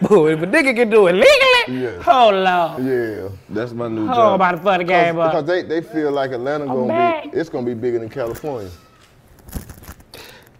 [0.00, 2.02] But if a nigga can do it legally, Yeah.
[2.06, 2.82] oh lord.
[2.86, 4.34] Yeah, that's my new Oh, job.
[4.36, 5.46] about to fuck the game Because up.
[5.46, 7.24] they, they feel like Atlanta I'm gonna back.
[7.32, 8.70] be it's gonna be bigger than California.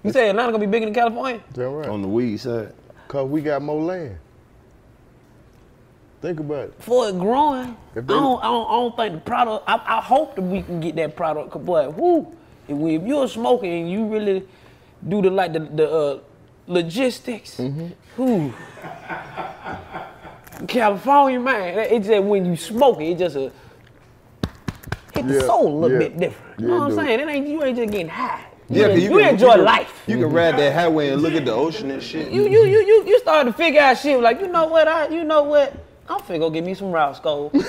[0.03, 1.41] You say Atlanta gonna be bigger than California?
[1.51, 1.89] Is that right?
[1.89, 2.73] On the weed side.
[3.09, 4.19] Cause we got more land.
[6.21, 6.75] Think about it.
[6.81, 9.65] For it growing, I don't, I don't, I don't think the product.
[9.67, 11.51] I, I hope that we can get that product.
[11.51, 12.37] 'cause, boy, whoo,
[12.69, 14.47] if, we, if you're smoking and you really
[15.09, 16.19] do the like the, the uh,
[16.67, 18.23] logistics, Mm-hmm.
[18.23, 18.53] whoo.
[20.69, 23.51] California, man, it's just when you smoke it, it just a
[25.15, 26.09] hit the Yeah, soul a little yeah.
[26.09, 26.61] bit different.
[26.61, 27.21] You Yeah, know what I'm saying?
[27.21, 28.45] It ain't you ain't just getting high.
[28.69, 30.03] Yeah, 'cause you, you, can, enjoy you can- life.
[30.07, 32.31] You can ride that highway and look at the ocean and shit.
[32.31, 35.09] You you you you you start to figure out shit like you know what I
[35.09, 35.73] you know what
[36.11, 37.53] I'm finna go get me some Rouse Gold.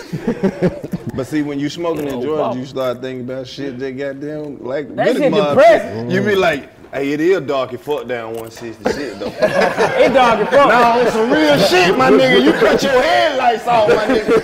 [1.14, 4.96] But see, when you smoking in Georgia, you start thinking about shit that goddamn like
[4.96, 6.10] That really shit depressing.
[6.10, 9.26] You be like, hey, it is dark as fuck down 160 shit though.
[9.42, 10.70] it dark as fuck.
[10.70, 12.42] Nah, on some real shit, my nigga.
[12.46, 14.38] You cut your headlights off, my nigga.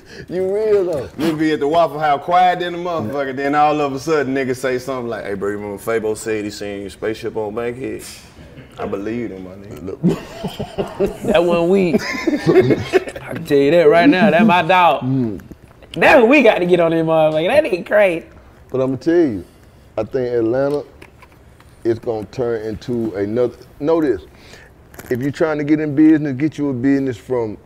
[0.28, 1.08] You real though.
[1.18, 4.34] You be at the Waffle House quiet than the motherfucker, then all of a sudden
[4.34, 7.54] niggas say something like, hey bro, you remember Fabo said he seen your spaceship on
[7.54, 8.04] Bankhead?
[8.80, 11.22] I believe in my nigga.
[11.32, 12.00] That one weed.
[12.00, 14.30] I can tell you that right now.
[14.30, 15.02] That my dog.
[15.02, 15.40] Mm.
[15.92, 17.48] That's what we got to get on him, motherfucker.
[17.48, 18.26] That ain't crazy.
[18.70, 19.44] But I'm gonna tell you,
[19.98, 20.84] I think Atlanta
[21.84, 23.56] is gonna turn into another.
[23.80, 24.22] Notice,
[25.10, 27.58] if you're trying to get in business, get you a business from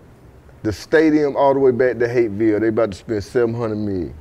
[0.62, 2.60] the stadium all the way back to Hapeville.
[2.60, 4.14] They about to spend 700 million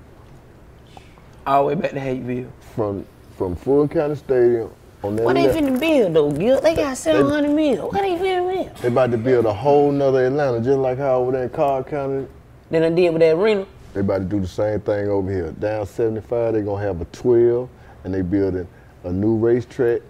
[1.48, 2.52] All the way back to Hapeville.
[2.76, 3.06] from
[3.38, 4.70] from Fulton County Stadium
[5.04, 5.18] on.
[5.18, 6.62] What they finna build though, Gipp?
[6.62, 7.89] They got 700 mil.
[7.89, 8.78] What they finna build?
[8.78, 11.88] They about to build a whole nother Atlanta, just like how over there in Cobb
[11.88, 12.28] County.
[12.70, 13.66] Then I did with that arena.
[13.93, 15.51] They about to do the same thing over here.
[15.51, 17.70] Down 75, they're gonna have a 12,
[18.04, 18.68] and they building
[19.04, 20.01] a new racetrack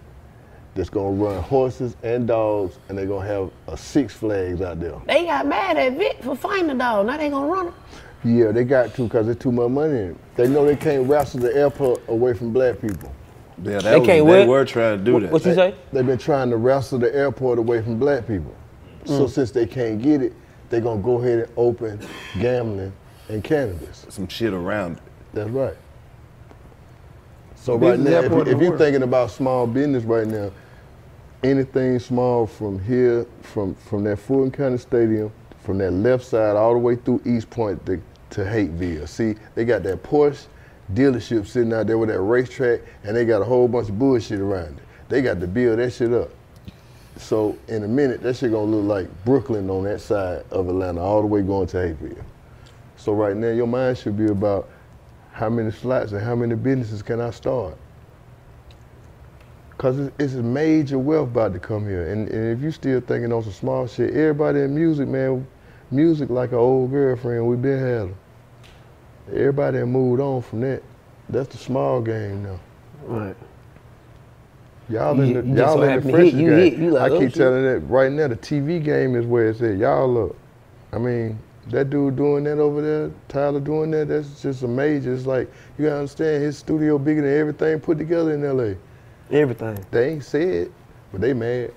[0.75, 4.99] that's gonna run horses and dogs, and they're gonna have a Six Flags out there.
[5.05, 7.05] They got mad at Vick for finding the dog.
[7.07, 7.73] Now they gonna run him.
[8.23, 10.35] Yeah, they got to because there's too much money in it.
[10.35, 13.11] They know they can't wrestle the airport away from black people.
[13.61, 14.47] Yeah, that They was- can't they what?
[14.47, 15.31] were trying to do that.
[15.31, 15.75] What you say?
[15.91, 18.53] They've been trying to wrestle the airport away from black people.
[19.05, 19.29] So Mm.
[19.29, 20.33] since they can't get it,
[20.69, 21.99] they're gonna go ahead and open
[22.39, 22.93] gambling
[23.29, 24.05] and cannabis.
[24.09, 25.03] Some shit around it.
[25.33, 25.75] That's right.
[27.55, 30.51] So Business right now, if, you, if you're thinking about small business right now,
[31.43, 36.73] anything small from here, from from that Fulton County Stadium, from that left side all
[36.73, 38.01] the way through East Point to,
[38.31, 39.07] to Hapeville.
[39.07, 40.45] See, they got that Porsche
[40.91, 44.39] dealership sitting out there with that racetrack, and they got a whole bunch of bullshit
[44.39, 44.83] around it.
[45.09, 46.29] They got to build that shit up.
[47.17, 51.01] So in a minute, that shit gonna look like Brooklyn on that side of Atlanta,
[51.01, 52.23] all the way going to Hapeville.
[52.97, 54.69] So right now, your mind should be about
[55.31, 57.77] how many slots and how many businesses can I start?
[59.77, 63.01] Cause it's, it's a major wealth about to come here, and, and if you still
[63.01, 65.45] thinking on some small shit, everybody in music, man,
[65.91, 68.15] music like an old girlfriend, we been had her.
[69.29, 70.83] Everybody moved on from that.
[71.29, 72.59] That's the small game now.
[73.05, 73.35] Right.
[74.89, 76.59] Y'all in the y'all so in the freshest hit, you game.
[76.59, 77.37] hit, you like, I oh, keep shit.
[77.37, 79.77] telling that right now the TV game is where it's at.
[79.77, 80.35] Y'all look.
[80.91, 85.13] I mean, that dude doing that over there, Tyler doing that, that's just a major.
[85.13, 88.75] It's like you gotta understand his studio bigger than everything put together in LA.
[89.31, 89.83] Everything.
[89.89, 90.71] They ain't said,
[91.11, 91.73] but they mad.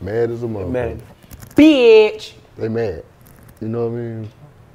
[0.00, 0.70] Mad as a motherfucker.
[0.70, 1.02] Mad.
[1.56, 2.34] Bitch.
[2.56, 3.04] They mad.
[3.60, 4.28] You know what I mean?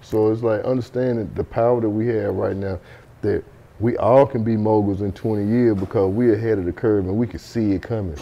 [0.09, 2.79] So it's like understanding the power that we have right now
[3.21, 3.43] that
[3.79, 7.15] we all can be moguls in 20 years because we're ahead of the curve and
[7.15, 8.17] we can see it coming.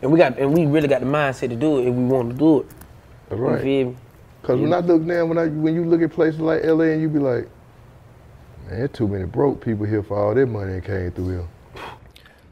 [0.00, 2.30] And we got and we really got the mindset to do it if we want
[2.30, 2.66] to do it.
[3.28, 3.62] That's You right.
[3.62, 3.96] feel me?
[4.44, 7.02] Cause when I look down, when I when you look at places like LA and
[7.02, 7.48] you be like,
[8.66, 11.48] man, there's too many broke people here for all their money and came through here.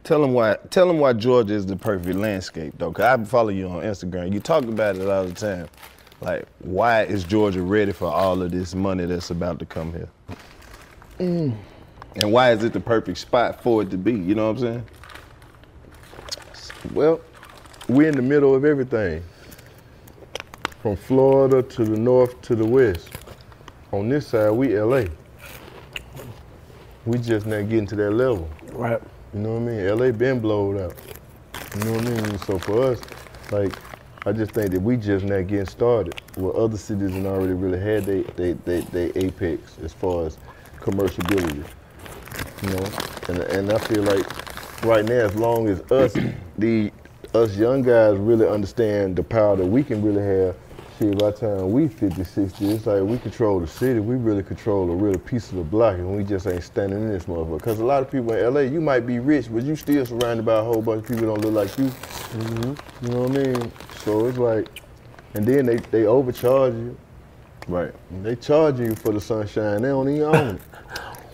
[0.05, 0.59] Tell them why.
[0.69, 2.93] Tell them why Georgia is the perfect landscape, though.
[2.93, 4.33] Cause I follow you on Instagram.
[4.33, 5.69] You talk about it all the time.
[6.23, 10.09] Like, why is Georgia ready for all of this money that's about to come here?
[11.18, 11.57] Mm.
[12.14, 14.12] And why is it the perfect spot for it to be?
[14.12, 14.87] You know what I'm saying?
[16.95, 17.20] Well,
[17.89, 19.25] we're in the middle of everything.
[20.81, 23.11] From Florida to the north to the west.
[23.91, 25.05] On this side, we LA.
[27.05, 28.49] We just not getting to that level.
[28.73, 29.01] Right.
[29.35, 29.99] You know what I mean?
[29.99, 30.95] LA been blowed out.
[31.77, 32.39] You know what I mean?
[32.39, 33.01] So for us,
[33.51, 33.73] like,
[34.25, 36.20] I just think that we just not getting started.
[36.37, 40.39] Where other cities have already really had they they they, they apex as far as
[40.79, 41.66] commerciality.
[42.62, 42.85] You know?
[43.29, 46.16] And and I feel like right now, as long as us
[46.59, 46.93] the
[47.35, 50.57] us young guys really understand the power that we can really have,
[51.11, 53.99] by the time we 50, 60, it's like we control the city.
[54.01, 57.09] We really control a real piece of the block, and we just ain't standing in
[57.09, 57.59] this motherfucker.
[57.59, 60.47] Because a lot of people in LA, you might be rich, but you still surrounded
[60.47, 61.87] by a whole bunch of people that don't look like you.
[61.87, 63.05] Mm-hmm.
[63.05, 63.73] You know what I mean?
[64.05, 64.69] So it's like,
[65.35, 66.97] and then they, they overcharge you.
[67.69, 67.93] Right.
[68.23, 69.83] They charge you for the sunshine.
[69.83, 70.61] They don't even own it.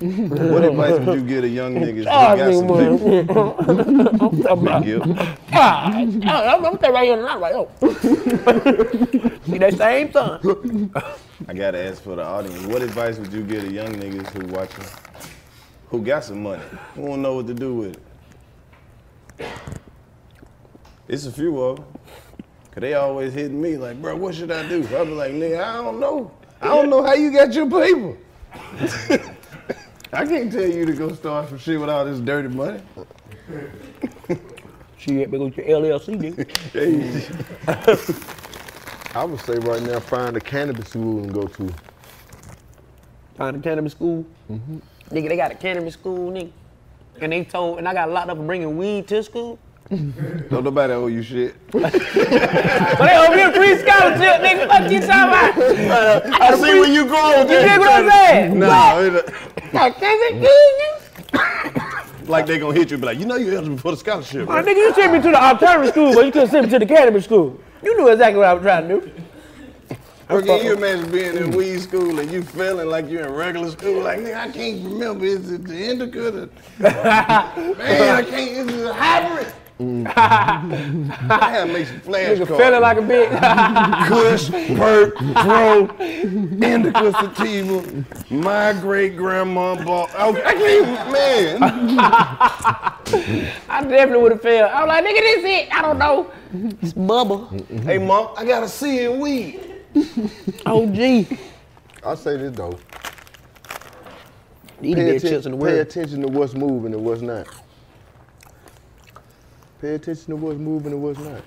[0.00, 3.30] What advice would you give a young niggas who ah, got some big,
[4.22, 4.84] I'm talking about-?
[4.84, 5.18] God,
[5.52, 9.40] ah, ah, I'm, I'm staying right here tonight, right here.
[9.44, 10.92] See that same sun.
[11.48, 12.64] I gotta ask for the audience.
[12.66, 14.84] What advice would you give to young niggas who watching,
[15.88, 16.62] who got some money,
[16.94, 17.98] who don't know what to do with
[19.38, 19.48] it?
[21.08, 21.86] It's a few of them.
[22.70, 24.84] Cause they always hitting me like, bro, what should I do?
[24.96, 26.30] I be like, nigga, I don't know.
[26.60, 28.16] I don't know how you got your paper.
[30.12, 32.80] I can't tell you to go start some shit with all this dirty money.
[34.98, 36.44] Shit, better go to your LLC, nigga.
[39.14, 41.74] I would say right now, find a cannabis school and go to.
[43.36, 44.26] Find a cannabis school.
[44.50, 44.78] Mm-hmm.
[45.14, 46.50] Nigga, they got a cannabis school, nigga.
[47.20, 49.58] And they told, and I got locked up for bringing weed to school.
[49.90, 51.54] Don't nobody owe you shit.
[51.72, 54.68] But they owe me a free scholarship, nigga.
[54.68, 56.40] Fuck you talking about?
[56.42, 57.68] I see where you going with You that.
[57.68, 58.58] dig what I'm saying?
[58.58, 59.04] No, What?
[59.04, 59.26] it-
[59.72, 60.40] Nigga,
[61.32, 62.28] mm.
[62.28, 64.46] like they gonna hit you and be like, you know you eligible for the scholarship,
[64.46, 64.64] My right?
[64.66, 66.86] nigga, you sent me to the alternative school, but you couldn't send me to the
[66.86, 67.58] cannabis school.
[67.82, 69.10] You knew exactly what I was trying to do.
[70.30, 73.70] Or can you imagine being in weed school and you feeling like you're in regular
[73.70, 74.02] school?
[74.02, 75.24] Like, nigga, I can't remember.
[75.24, 76.30] Is it the indica?
[76.30, 76.50] The...
[76.78, 78.68] Man, I can't.
[78.68, 79.52] Is it a hybrid?
[79.78, 80.06] Mm-hmm.
[81.30, 82.38] I had to make some flashcards.
[82.38, 84.08] Nigga feeling like a bitch.
[84.08, 88.04] Kush, perk, pro, indica sativa.
[88.28, 90.12] My great grandma bought.
[90.16, 91.62] Okay, I can't, man.
[93.68, 94.70] I definitely would have failed.
[94.72, 95.68] I was like, nigga, this it.
[95.72, 96.30] I don't know.
[96.82, 97.84] It's Bubba.
[97.84, 99.60] Hey, mom, I got a C in weed.
[100.66, 101.28] Oh, gee.
[102.04, 102.76] I'll say this though.
[104.82, 107.46] Pay, atten- chips in the pay attention to what's moving and what's not.
[109.80, 111.42] Pay attention to what's moving and what's not.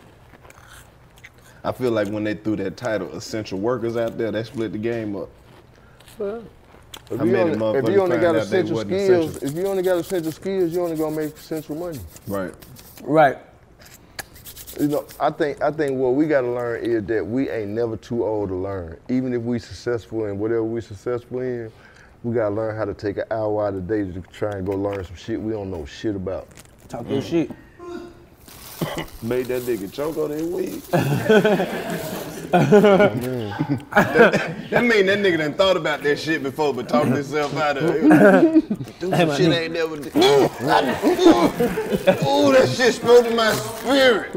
[1.64, 4.78] I feel like when they threw that title, essential workers out there, they split the
[4.78, 5.30] game up.
[6.18, 6.44] Well,
[7.10, 9.50] If How you, many only, if you only got out they essential skills, essential?
[9.50, 12.00] if you only got essential skills, you only gonna make essential money.
[12.28, 12.54] Right.
[13.04, 13.38] Right.
[14.80, 17.98] You know, I think I think what we gotta learn is that we ain't never
[17.98, 18.98] too old to learn.
[19.10, 21.72] Even if we successful in whatever we successful in,
[22.24, 24.66] we gotta learn how to take an hour out of the day to try and
[24.66, 26.48] go learn some shit we don't know shit about.
[26.88, 27.52] Talk your shit.
[29.22, 30.82] Made that nigga choke on his weed.
[32.52, 33.12] that,
[34.70, 37.84] that mean that nigga done thought about that shit before, but talked himself out of
[37.86, 39.00] it.
[39.00, 40.16] Do Hey, some shit I ain't never did.
[42.26, 44.32] Ooh, that shit spoke to my spirit.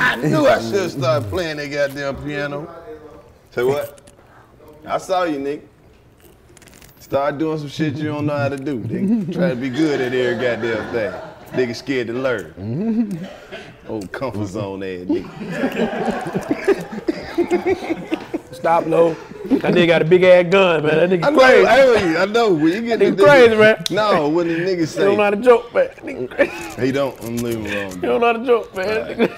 [0.00, 2.68] I knew I should have started playing that goddamn piano.
[3.50, 4.00] Say what?
[4.86, 5.62] I saw you, nigga.
[7.00, 9.32] Start doing some shit you don't know how to do, nigga.
[9.32, 11.12] Try to be good at every goddamn thing.
[11.52, 13.18] Nigga scared to learn.
[13.88, 14.46] Old comfort mm-hmm.
[14.46, 15.24] zone ass nigga.
[18.58, 19.14] Stop, low.
[19.44, 20.96] That nigga got a big ass gun, man.
[20.96, 21.66] That nigga I know, crazy.
[21.66, 22.52] I know, you- I know.
[22.54, 23.84] When you get Nigga this crazy, man.
[23.90, 25.88] No, when the nigga He say don't know how to joke, man.
[25.88, 26.86] Nigga crazy.
[26.86, 27.90] he don't, I'm leaving him alone.
[27.92, 29.30] He don't know how to joke, man.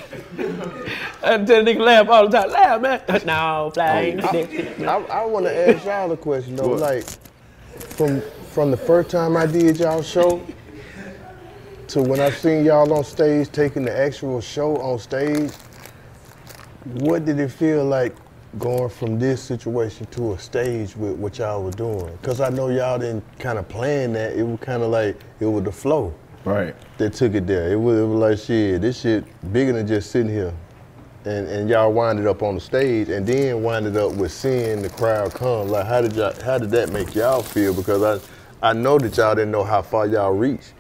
[1.22, 2.51] I tell the nigga laugh all the time.
[2.51, 3.03] Laugh, man.
[3.26, 4.01] No, fly.
[4.01, 4.88] ain't I, that shit, man.
[4.88, 6.68] I, I want to ask y'all a question though.
[6.68, 6.80] What?
[6.80, 7.05] Like,
[7.78, 8.22] from
[8.53, 10.40] from the first time I did y'all show
[11.91, 15.51] to when I've seen y'all on stage taking the actual show on stage,
[16.84, 18.14] what did it feel like
[18.61, 22.16] going from this situation to a stage with what y'all were doing?
[22.22, 24.36] Cause I know y'all didn't kind of plan that.
[24.36, 26.14] It was kind of like it was the flow.
[26.45, 26.76] Right.
[26.99, 27.72] That took it there.
[27.72, 28.80] It was, it was like shit.
[28.82, 30.55] This shit bigger than just sitting here.
[31.24, 34.91] And, and y'all winded up on the stage and then winded up with seeing the
[34.91, 35.68] crowd come.
[35.68, 37.74] Like how did y'all how did that make y'all feel?
[37.74, 38.22] Because
[38.62, 40.74] I I know that y'all didn't know how far y'all reached.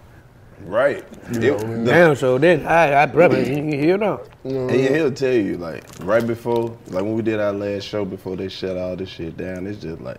[0.66, 1.04] Right.
[1.32, 4.20] You It- know, the- Damn, so then I, I brother, you hear now.
[4.44, 8.04] And yeah, he'll tell you, like, right before, like when we did our last show
[8.04, 10.18] before they shut all this shit down, it's just like,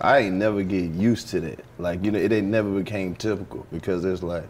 [0.00, 1.60] I ain't never get used to that.
[1.78, 4.44] Like, you know, it ain't never became typical because it's like,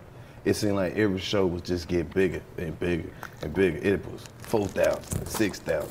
[0.45, 3.09] it seemed like every show was just get bigger and bigger
[3.43, 3.79] and bigger.
[3.79, 5.91] It was 4,000, 6,000,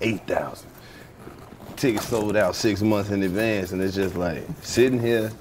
[0.00, 0.68] 8,000.
[1.76, 5.32] Tickets sold out six months in advance, and it's just like sitting here,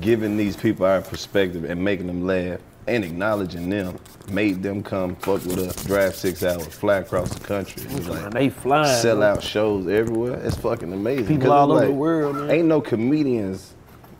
[0.00, 5.16] giving these people our perspective and making them laugh and acknowledging them made them come
[5.16, 7.82] fuck with us, drive six hours, fly across the country.
[7.90, 9.00] It's like They flying.
[9.00, 10.40] sell out shows everywhere.
[10.44, 11.26] It's fucking amazing.
[11.26, 12.50] People all over the world, man.
[12.50, 13.74] Ain't no comedians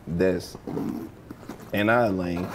[0.06, 0.56] that's
[1.72, 2.46] in our lane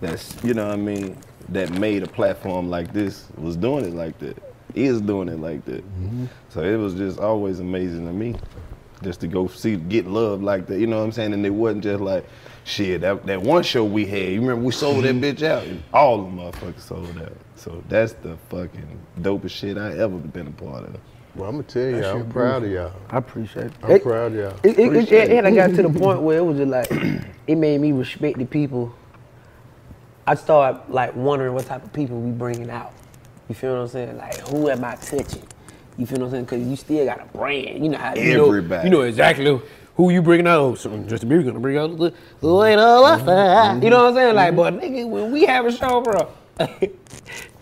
[0.00, 1.18] that's, you know what I mean,
[1.50, 4.42] that made a platform like this was doing it like that.
[4.74, 5.84] Is doing it like that.
[5.84, 6.26] Mm-hmm.
[6.48, 8.36] So it was just always amazing to me.
[9.02, 10.78] Just to go see get love like that.
[10.78, 11.32] You know what I'm saying?
[11.32, 12.26] And it wasn't just like
[12.64, 15.24] shit, that, that one show we had, you remember we sold that mm-hmm.
[15.24, 15.66] bitch out?
[15.92, 17.36] All the motherfuckers sold out.
[17.56, 20.96] So that's the fucking dopest shit I ever been a part of.
[21.34, 22.92] Well, I'm gonna tell you, That I'm proud of y'all.
[23.10, 23.72] I appreciate it.
[23.82, 24.56] I'm It- proud of y'all.
[24.62, 26.90] It, it, it, Appreciate it, had got to the point where it was just like,
[27.46, 28.94] it made me respect the people.
[30.26, 32.92] I started like wondering what type of people we bringing out.
[33.48, 34.16] You feel what I'm saying?
[34.16, 35.42] Like, who am I touching?
[36.00, 36.44] You feel what I'm saying?
[36.44, 37.84] Because you still got a brand.
[37.84, 38.88] You know how you know, Everybody.
[38.88, 39.60] you know exactly
[39.96, 40.78] who you bringing out.
[40.78, 43.82] So Justin Bieber gonna bring out the the to life.
[43.82, 44.34] You know what I'm saying?
[44.34, 46.32] Like, but nigga, when we have a show, bro.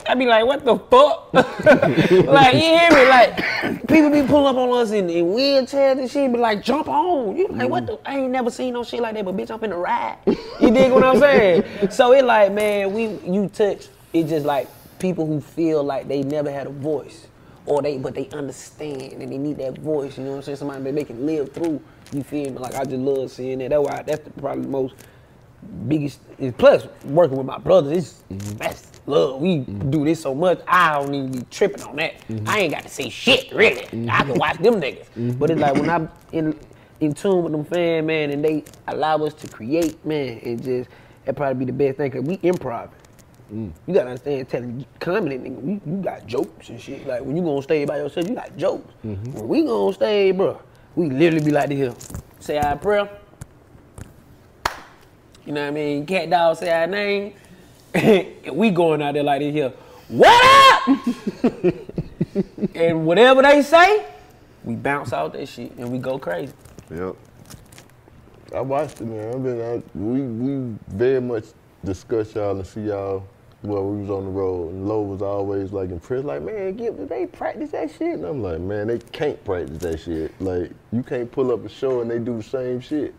[0.09, 1.35] I be like, what the fuck?
[1.35, 3.09] like, you hear me?
[3.09, 6.89] Like, people be pulling up on us in, in wheelchairs and shit, be like, jump
[6.89, 7.37] on.
[7.37, 7.99] You like, what the?
[8.07, 10.17] I ain't never seen no shit like that, but bitch, I'm finna ride.
[10.61, 11.91] You dig what I'm saying?
[11.91, 14.69] So it like, man, we you touch, it just like
[14.99, 17.28] people who feel like they never had a voice.
[17.69, 20.57] Or they, but they understand and they need that voice, you know what I'm saying?
[20.57, 21.83] Somebody that they can live through.
[22.13, 22.59] You feel me?
[22.59, 23.69] Like I just love seeing that.
[23.69, 24.95] That's why that's the, probably the most
[25.87, 26.21] biggest.
[26.39, 28.57] and Plus, working with my brothers, it's mm-hmm.
[28.57, 29.43] that's love.
[29.43, 29.91] We mm-hmm.
[29.91, 32.27] do this so much, I don't even be tripping on that.
[32.29, 32.49] Mm-hmm.
[32.49, 33.85] I ain't got to say shit really.
[34.09, 35.07] I can watch them niggas.
[35.39, 36.59] But it's like when I'm in
[37.01, 40.91] in tune with them fans, man, and they allow us to create, man, it just
[41.27, 42.11] that probably be the best thing.
[42.11, 42.89] Cause we improv.
[43.53, 43.73] Mm.
[43.87, 47.07] You gotta understand, telling comedy, nigga, we, you got jokes and shit.
[47.07, 48.93] Like when you gonna stay by yourself, you got jokes.
[49.05, 49.33] Mm-hmm.
[49.33, 50.61] When we gonna stay, bro,
[50.95, 51.95] we literally be like this here.
[52.41, 53.09] Say our prayer.
[55.47, 56.05] You know what I mean?
[56.05, 57.33] Cat dog say our name.
[57.95, 59.73] and we going out there like this here.
[60.09, 60.99] What up?
[62.75, 64.05] and whatever they say,
[64.63, 66.53] we bounce out that shit and we go crazy.
[66.91, 67.17] Yep.
[68.55, 69.35] I watched it, man.
[69.35, 69.83] I've been out.
[69.95, 71.45] We we very much
[71.85, 73.27] discuss y'all and see y'all
[73.63, 74.73] while we was on the road.
[74.73, 78.15] And Lo was always like in prison, like, man, give they practice that shit.
[78.15, 80.41] And I'm like, man, they can't practice that shit.
[80.41, 83.15] Like, you can't pull up a show and they do the same shit.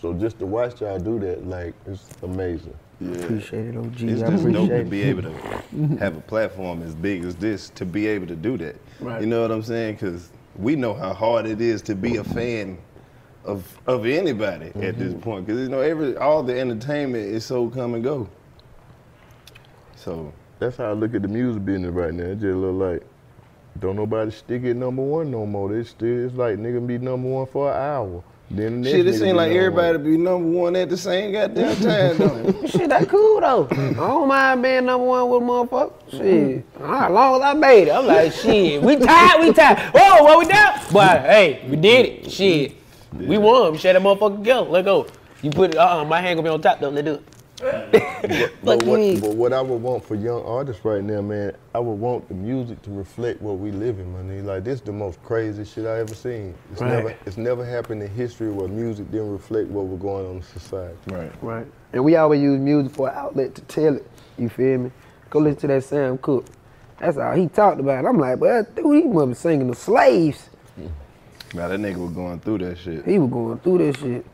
[0.00, 2.76] So just to watch y'all do that, like, it's amazing.
[3.00, 3.12] Yeah.
[3.12, 4.02] Appreciate it, OG.
[4.02, 5.32] It's I just dope to be able to
[5.98, 8.76] have a platform as big as this to be able to do that.
[9.00, 9.20] Right.
[9.20, 9.94] You know what I'm saying?
[9.94, 12.78] Because we know how hard it is to be a fan
[13.44, 15.20] of of anybody at this mm-hmm.
[15.20, 18.28] point because you know every all the entertainment is so come and go.
[20.06, 22.26] So That's how I look at the music business right now.
[22.26, 23.02] It just look like
[23.80, 25.68] don't nobody stick at number one no more.
[25.68, 28.22] They still it's like nigga be number one for an hour.
[28.48, 30.06] Then the shit, it nigga seems like everybody one.
[30.06, 32.70] be number one at the same goddamn time, don't?
[32.70, 33.66] Shit, that cool though.
[33.72, 36.10] I don't mind being number one with a motherfucker.
[36.12, 39.90] Shit, as long as I made it, I'm like, shit, we tied, we tied.
[39.92, 40.78] Whoa, what we down?
[40.92, 42.30] But hey, we did it.
[42.30, 42.76] Shit,
[43.12, 43.72] we won.
[43.72, 44.62] We share that motherfucker go.
[44.62, 45.08] Let go.
[45.42, 45.76] You put it.
[45.76, 46.90] Uh, uh my hand gonna be on top though.
[46.90, 47.35] Let's do it.
[47.58, 51.78] But you what, but what I would want for young artists right now, man, I
[51.78, 54.44] would want the music to reflect what we live in, man.
[54.46, 56.54] Like this, is the most crazy shit I ever seen.
[56.72, 56.90] It's Right.
[56.90, 60.42] never, it's never happened in history where music didn't reflect what was going on in
[60.42, 60.96] society.
[61.08, 61.32] Right.
[61.42, 61.66] Right.
[61.92, 64.06] And we always use music for an outlet to tell it.
[64.38, 64.90] You feel me?
[65.30, 66.46] Go listen to that Sam Cooke.
[66.98, 68.04] That's all he talked about.
[68.04, 70.48] I'm like, but dude, he must be singing the slaves.
[71.54, 73.04] Now that nigga was going through that shit.
[73.04, 74.26] He was going through that shit.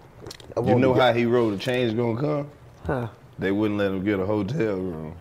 [0.64, 2.50] You know how he wrote "The Change Gonna Come"?
[2.84, 3.08] Huh.
[3.38, 5.16] They wouldn't let him get a hotel room.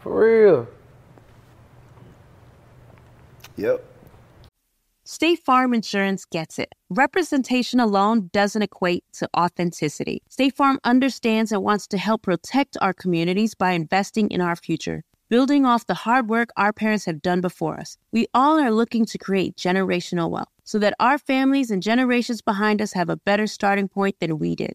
[0.00, 0.68] For real.
[3.56, 3.84] Yep.
[5.04, 6.74] State Farm Insurance gets it.
[6.90, 10.22] Representation alone doesn't equate to authenticity.
[10.28, 15.02] State Farm understands and wants to help protect our communities by investing in our future.
[15.28, 19.04] Building off the hard work our parents have done before us, we all are looking
[19.06, 23.46] to create generational wealth so that our families and generations behind us have a better
[23.46, 24.74] starting point than we did.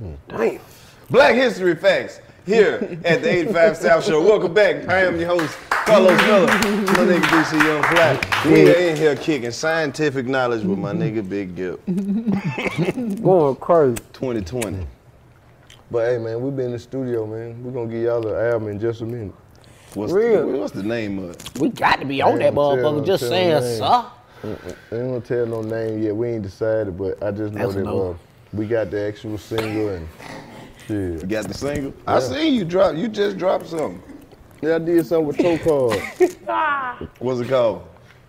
[0.00, 0.60] Damn.
[1.10, 4.22] Black History Facts here at the 85 South Show.
[4.22, 4.88] Welcome back.
[4.88, 6.46] I am your host, Karlous Miller.
[6.46, 8.50] My nigga DC Young Fly.
[8.50, 11.84] We are in here kicking scientific knowledge with my nigga Big Gipp.
[13.22, 13.96] Going crazy.
[14.12, 14.86] 2020.
[15.90, 17.62] But hey, man, we been in the studio, man.
[17.62, 19.34] We're gonna give y'all the album in just a minute.
[19.94, 20.50] What's Real.
[20.50, 21.60] The, what's the name of it?
[21.60, 23.06] We got to be on that Ain't gonna motherfucker.
[23.06, 24.58] Just saying, no sir.
[24.96, 26.16] Ain't gonna tell no name yet.
[26.16, 28.10] We ain't decided, but I just know That's a that no.
[28.12, 28.16] Uh,
[28.52, 30.08] we got the actual single and
[30.88, 31.94] You got the single?
[32.06, 32.20] I Yeah.
[32.20, 32.96] seen you drop.
[32.96, 34.02] You just dropped something.
[34.60, 37.08] Yeah, I did something with Toe Card.
[37.18, 37.82] What's it called?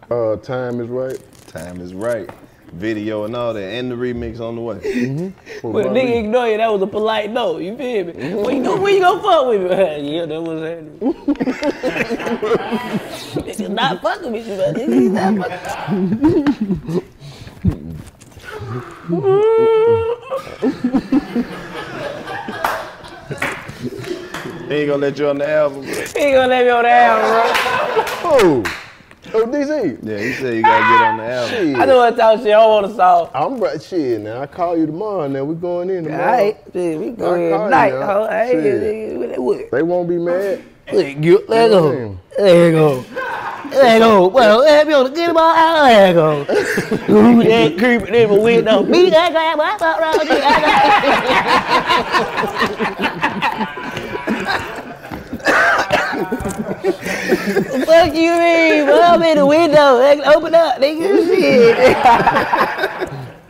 [0.10, 1.20] Uh, Time is Right.
[1.48, 2.30] Time is right.
[2.74, 4.76] Video and all that, and the remix on the way.
[4.78, 5.28] Mm-hmm.
[5.72, 6.58] But nigga ignore you.
[6.58, 7.60] That was a polite no.
[7.60, 8.34] You feel me?
[8.34, 9.68] Well, you know when you gonna fuck with me?
[10.18, 11.00] yeah, that was happening.
[13.46, 17.04] Nigga not fucking with you, but nigga, he's not fucking.
[24.70, 25.84] He ain't gonna let you on the album.
[25.84, 28.64] He ain't gonna let me on the album, Oh,
[29.34, 30.00] oh, DC.
[30.04, 31.50] Yeah, he said you gotta get on the album.
[31.58, 31.74] Shit.
[31.74, 31.82] bro.
[31.82, 32.48] I know what talk shit.
[32.48, 33.30] I don't want to song.
[33.36, 33.82] I'm right.
[33.82, 35.28] Shit, now I call you tomorrow.
[35.28, 36.24] Now we going in tomorrow.
[36.24, 37.92] Alright, shit, we go I ahead night.
[37.94, 38.28] ho.
[38.30, 38.82] Hey, Shit.
[38.82, 39.72] nigga, what that what?
[39.72, 40.64] They won't be mad.
[40.92, 41.44] Let go.
[41.48, 41.92] Let go.
[41.92, 42.20] Damn.
[42.46, 43.06] Let go.
[43.72, 44.28] Let go.
[44.28, 45.84] Well, let me on the get him all out.
[45.84, 46.42] Let go.
[47.10, 48.84] Ooh, that creeping in my window.
[48.94, 50.20] Me that guy, my fuck around
[57.86, 58.86] Fuck you mean?
[58.88, 59.98] Well, I'm in the window.
[60.00, 61.26] They can open up, nigga.
[61.28, 61.78] Shit.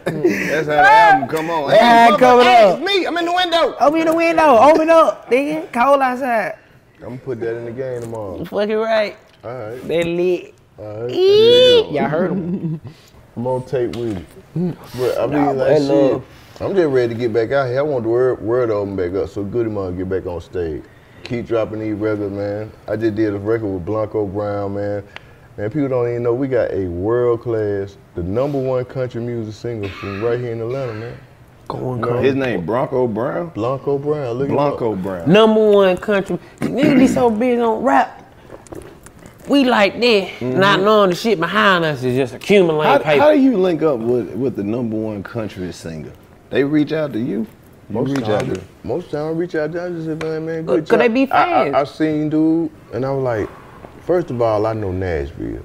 [0.06, 1.70] That's That's how the album come on.
[1.70, 2.80] That's how it mother- come hey, up.
[2.80, 3.06] it's me.
[3.06, 3.76] I'm in the window.
[3.80, 4.58] Open in the window.
[4.58, 5.72] Open up, nigga.
[5.72, 6.56] Cold outside.
[7.04, 8.46] I'm gonna put that in the game tomorrow.
[8.46, 9.18] Fucking right.
[9.44, 9.88] All right.
[9.88, 10.54] They lit.
[10.78, 11.12] All right.
[11.12, 11.90] Eee.
[11.92, 12.80] Y'all heard him.
[13.36, 14.26] I'm on tape with it.
[14.98, 16.24] But I mean, Nah, like shit, love.
[16.62, 17.80] I'm just ready to get back out here.
[17.80, 20.40] I want the word, word to open back up so Goodie Mob get back on
[20.40, 20.84] stage.
[21.24, 22.72] Keep dropping these records, man.
[22.88, 25.04] I just did a record with Blanco Brown, man.
[25.58, 29.54] Man, people don't even know we got a world class, the number one country music
[29.54, 31.18] singer from right here in Atlanta, man.
[31.80, 32.08] Going No.
[32.08, 32.28] crazy.
[32.28, 33.50] His name Bronco Brown.
[33.50, 34.34] Blanco Brown.
[34.38, 34.96] Look Blanco.
[34.96, 35.32] Brown.
[35.32, 36.38] Number one country.
[36.62, 38.20] Niggas be so big on rap.
[39.48, 40.58] We like that, mm-hmm.
[40.58, 43.22] not knowing the shit behind us is just accumulating How, paper.
[43.24, 46.14] how do you link up with with the number one country singer?
[46.50, 47.40] They reach out to you.
[47.40, 47.48] You
[47.90, 48.62] Most reach out time, to.
[48.86, 51.14] most time I reach out there, I just say, man, man, good could they job."
[51.14, 51.76] be I, fans?
[51.76, 53.50] I, I seen dude, and I was like,
[54.06, 55.62] first of all, I know Nashville.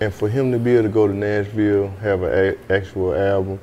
[0.00, 3.58] And for him to be able to go to Nashville, have an a- actual album,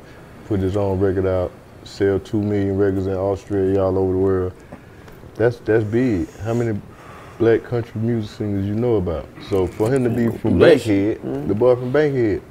[0.47, 1.51] put his own record out,
[1.83, 4.53] sell two million records in Australia, all over the world,
[5.35, 6.29] that's that's big.
[6.41, 6.79] How many
[7.39, 9.27] black country music singers you know about?
[9.49, 11.29] So for him to be from Bless Bankhead, you.
[11.29, 11.47] Mm-hmm.
[11.47, 12.41] the boy from Bankhead,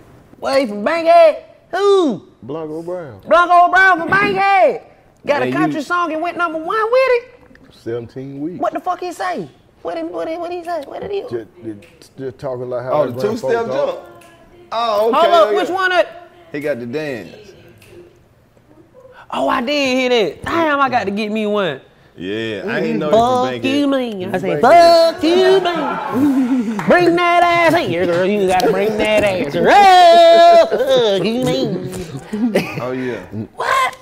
[0.41, 1.45] Wait from Bankhead.
[1.71, 2.29] Who?
[2.43, 4.83] Blanco Brown, Blanco Brown from Bankhead.
[5.25, 7.29] Got Man, a you- country song and went number one with it.
[7.71, 8.61] 17 weeks.
[8.61, 9.49] What the fuck he say?
[9.83, 10.83] What did what did what he say?
[10.87, 11.23] What did he?
[11.23, 14.01] Just, just, just talking like how Oh, the the two-step jump.
[14.71, 15.31] Oh, okay.
[15.31, 15.93] Hold up, which one?
[15.93, 16.09] It?
[16.53, 17.52] He got the dance.
[19.33, 20.45] Oh, I did hear that.
[20.45, 21.81] Damn, I got to get me one.
[22.15, 22.99] Yeah, I ain't mm.
[22.99, 24.31] know he from Fuck you, Bankhead.
[24.31, 24.35] man.
[24.35, 26.77] I say, fuck you, man.
[26.89, 28.27] Bring that ass here, girl.
[28.27, 29.67] You gotta bring that ass here.
[29.75, 32.81] Oh, fuck you, man.
[32.83, 33.25] Oh yeah.
[33.57, 33.97] What?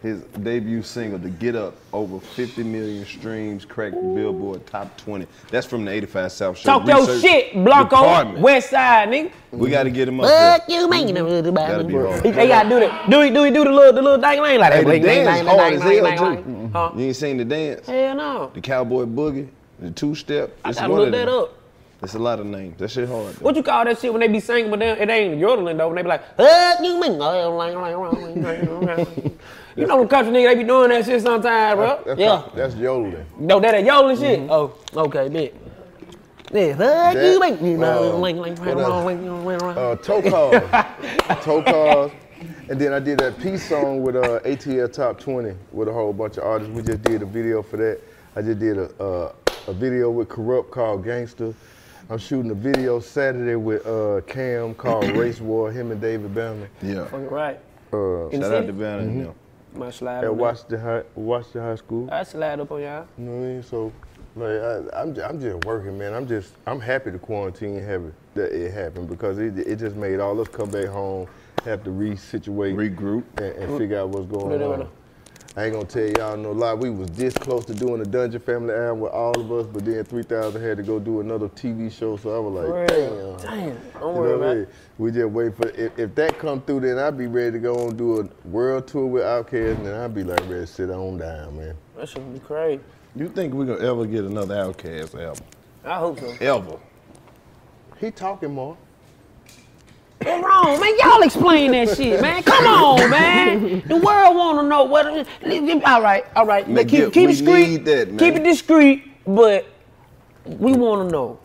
[0.00, 5.26] His debut single, "The Get Up," over 50 million streams, cracked the Billboard top 20.
[5.50, 6.78] That's from the 85 South Show.
[6.78, 7.96] Talk your shit, Blanco.
[7.96, 8.38] Department.
[8.38, 9.32] West side, nigga.
[9.50, 10.82] We got to get him up Fuck here.
[10.82, 11.06] you, man.
[11.52, 12.24] Gotta be hard.
[12.24, 13.10] He, they gotta do that.
[13.10, 14.84] Do he do he do the little the little dang lane like Hey, that?
[14.84, 16.42] the Bling, bling, dance bling, hard bling, as hell bling, too.
[16.50, 16.70] bling.
[16.72, 16.90] Huh?
[16.94, 17.86] You ain't seen the dance?
[17.86, 18.50] Hell no.
[18.54, 19.48] The cowboy boogie,
[19.80, 20.56] the two step.
[20.64, 21.54] I gotta look that up.
[22.00, 22.78] It's a lot of names.
[22.78, 23.34] That shit hard.
[23.34, 23.44] though.
[23.44, 25.88] What you call that shit when they be singing, but then it ain't yodeling though?
[25.88, 27.18] When they be like, "Fuck you, man."
[29.76, 32.02] You know them country niggas, they be doing that shit sometimes, bro.
[32.04, 32.42] That's, Yeah.
[32.52, 33.24] that's yodeling.
[33.38, 34.40] No, that a yodeling shit.
[34.50, 35.52] Oh, okay, bitch.
[36.52, 37.64] Yeah, fuck That, you, man.
[37.64, 39.04] You know, um, like, like, what like, else?
[39.44, 41.44] like, like, Uh, tow cars.
[41.44, 42.10] tow cars.
[42.68, 46.12] And then I did that peace song with uh, ATL Top 20 with a whole
[46.12, 46.74] bunch of artists.
[46.74, 48.00] We just did a video for that.
[48.34, 49.32] I just did a, uh,
[49.68, 51.54] a video with Corrupt called Gangster.
[52.10, 56.68] I'm shooting a video Saturday with uh, Cam called Race War, him and David Banner.
[56.80, 57.04] Yeah.
[57.04, 57.60] Fucking right.
[57.92, 58.66] Uh, In the Shout out city?
[58.68, 59.34] to Banner and them.
[59.74, 60.24] My slide.
[60.24, 62.06] at on Washington High, Washington High School.
[62.06, 62.14] that.
[62.14, 63.06] I slide up on y'all.
[63.18, 63.62] You know what I mean?
[63.62, 63.92] So,
[64.36, 64.48] like,
[64.94, 66.14] I, I'm, ju- I'm just working, man.
[66.14, 70.18] I'm just, I'm happy the quarantine happened, that it happened because it, it just made
[70.18, 71.28] all us come back home,
[71.66, 74.88] have to resituate, regroup, and, and figure out what's going on.
[75.56, 75.62] On.
[75.62, 76.74] I ain't gonna tell y'all no lie.
[76.74, 79.84] We was this close to doing a Dungeon Family album with all of us, but
[79.84, 83.36] then 3000 had to go do another TV show, so I was like, Real.
[83.36, 83.50] damn.
[83.50, 83.90] Damn.
[84.00, 84.68] Don't worry what I about it.
[84.98, 87.88] We just wait for if, if that come through, then I'd be ready to go
[87.88, 90.90] and do a world tour with Outkast, and then I'd be like ready to sit
[90.90, 91.74] on down, man.
[91.96, 92.82] That should be crazy.
[93.16, 95.44] You think we're gonna ever get another Outkast album?
[95.84, 96.34] I hope so.
[96.40, 96.78] Ever?
[97.98, 98.76] He talking more.
[100.22, 100.94] What's wrong, man?
[100.98, 102.42] Y'all explain that shit, man.
[102.42, 103.82] Come on, man.
[103.86, 105.06] The world want to know what.
[105.86, 106.68] All right, all right.
[106.68, 107.84] Man, keep get- keep discreet.
[107.84, 108.18] that.
[108.18, 109.66] Keep it discreet, but
[110.44, 111.38] we want to know.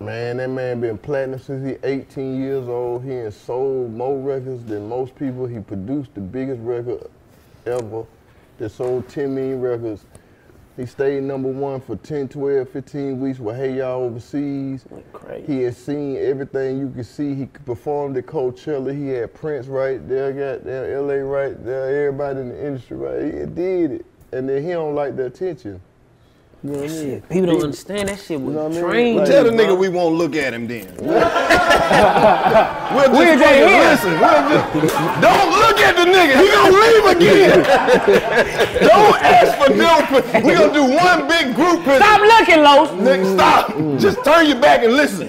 [0.00, 3.04] Man, that man been platinum since he 18 years old.
[3.04, 5.46] He has sold more records than most people.
[5.46, 7.06] He produced the biggest record
[7.66, 8.04] ever
[8.58, 10.04] that sold 10 million records.
[10.80, 14.86] He stayed number one for 10, 12, 15 weeks with Hey Ya Overseas.
[15.12, 15.46] Crazy.
[15.46, 17.34] He has seen everything you could see.
[17.34, 18.96] He performed at Coachella.
[18.96, 23.24] He had Prince right there, got there, LA right there, everybody in the industry right.
[23.24, 24.06] He did it.
[24.32, 25.82] And then he don't like the attention.
[26.62, 27.20] You know what I mean?
[27.22, 28.84] People don't understand that shit was know what I mean?
[28.84, 29.16] trained.
[29.16, 30.86] Like- Tell the nigga we won't look at him then.
[31.00, 31.06] we'll
[33.10, 34.20] We'll just just listen.
[34.20, 36.36] We'll just, don't look at the nigga.
[36.36, 37.58] He gonna leave again.
[38.88, 40.04] don't ask for no.
[40.46, 41.96] We gonna do one big group picture.
[42.04, 42.90] Stop looking, Los.
[42.90, 43.74] Nigga, stop.
[43.98, 45.28] Just turn your back and listen.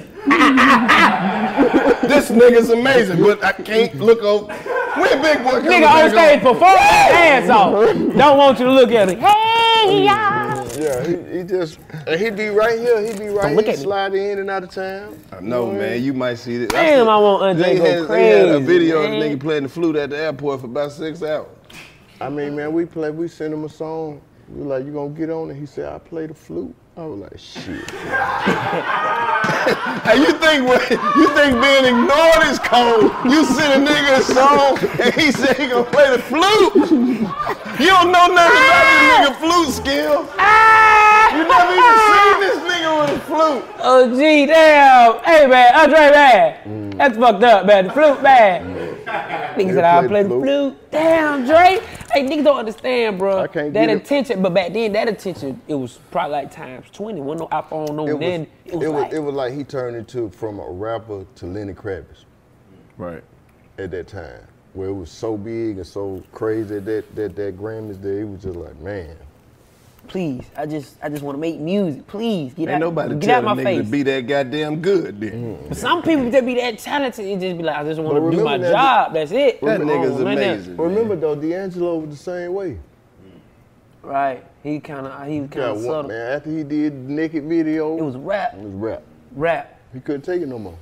[2.10, 4.52] this nigga's amazing, but I can't look over.
[4.54, 7.72] When big boy coming Nigga back on stage on- performing his ass off.
[8.18, 9.18] Don't want you to look at it.
[9.20, 10.31] Hey, y'all.
[10.92, 13.02] Yeah, he, he just and he be right here.
[13.02, 13.84] He'd be right look here, at me.
[13.84, 15.20] slide in and out of town.
[15.32, 16.04] I know, man.
[16.04, 16.68] You might see this.
[16.70, 19.20] Damn, I want Andre They go had, they had a crazy, video of man.
[19.20, 21.48] the nigga playing the flute at the airport for about six hours.
[22.20, 23.10] I mean, man, we play.
[23.12, 24.22] We sent him a song.
[24.50, 25.56] We like, you gonna get on it?
[25.56, 26.76] He said, I play the flute.
[26.98, 27.90] I was like, shit.
[30.04, 30.68] hey, you think
[31.16, 33.14] you think being ignored is cold?
[33.24, 36.76] You send a nigga a song and he said he gonna play the flute.
[37.80, 40.28] You don't know nothing about this nigga flute skill.
[41.32, 43.64] You never even seen this nigga with a flute.
[43.80, 45.24] Oh, gee, damn.
[45.24, 46.90] Hey, man, Andre, man.
[46.98, 47.88] That's fucked up, man.
[47.88, 48.76] The flute, man.
[49.56, 50.92] Niggas said, I'll play the flute.
[50.92, 51.80] Damn, Dre.
[52.14, 53.40] Hey, niggas don't understand, bro.
[53.40, 54.02] I can't that get it.
[54.02, 57.22] attention, but back then, that attention, it was probably like times 20.
[57.22, 58.48] Wasn't no iPhone, no It was, then.
[58.66, 62.26] it, was, it was like he turned into from a rapper to Lenny Kravitz.
[62.98, 63.24] Right.
[63.78, 64.46] At that time.
[64.74, 68.42] Where it was so big and so crazy that that, that Grammys there, he was
[68.42, 69.16] just like, man.
[70.12, 72.06] Please, I just, I just want to make music.
[72.06, 72.76] Please, get out of here.
[72.76, 73.86] Ain't out, nobody get tell out a my nigga face.
[73.86, 75.66] to be that goddamn good then.
[75.70, 77.26] But some people just be that talented.
[77.26, 79.14] It just be like, I just want to do my remember that- job.
[79.14, 79.62] That's it.
[79.62, 80.76] That nigga's Oh, man, amazing.
[80.76, 82.78] Remember though, D'Angelo was the same way.
[84.02, 84.44] Right.
[84.64, 86.10] He kind of, he was kind of subtle.
[86.10, 86.32] man.
[86.34, 88.54] After he did the naked video, It was rap.
[88.54, 89.04] it was rap.
[89.34, 89.80] Rap.
[89.94, 90.78] He couldn't take it no more.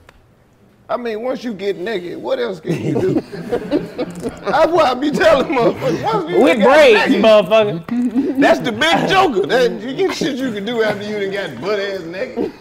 [0.89, 3.13] I mean, once you get naked, what else can you do?
[3.21, 6.03] That's why I be telling motherfuckers.
[6.03, 8.39] Once you With got braids, naked, motherfucker.
[8.39, 9.45] That's the big joker.
[9.45, 12.51] That, you get shit you can do after you done got butt ass naked.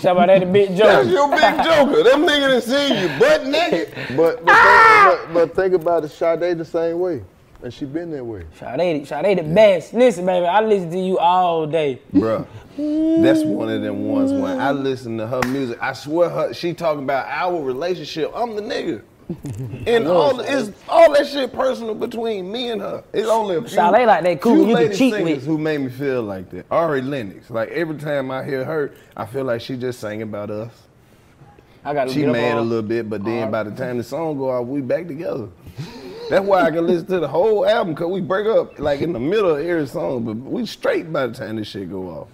[0.00, 1.04] Talk about that a big joker.
[1.04, 2.02] That's your big joker.
[2.02, 3.94] Them niggas done seen you butt naked.
[4.16, 7.22] But but, think, but but think about it, Sade the same way,
[7.62, 8.44] and she been that way.
[8.58, 9.92] Sade, Sade the best.
[9.92, 12.00] Listen, baby, I listen to you all day.
[12.14, 12.46] Bruh,
[13.22, 15.78] that's one of them ones when I listen to her music.
[15.80, 18.32] I swear her she talking about our relationship.
[18.34, 19.02] I'm the nigga.
[19.86, 23.04] And all it's all that shit personal between me and her.
[23.12, 25.44] It's only a few, Sade like that cool, few you lady singers with.
[25.46, 26.66] who made me feel like that.
[26.70, 27.48] Ari Lennox.
[27.48, 30.72] Like every time I hear her, I feel like she just sang about us.
[31.84, 34.50] I got She mad a little bit, but then by the time the song go
[34.50, 35.48] out, we back together.
[36.28, 39.12] That's why I can listen to the whole album, cause we break up like in
[39.12, 42.28] the middle of every song, but we straight by the time this shit go off.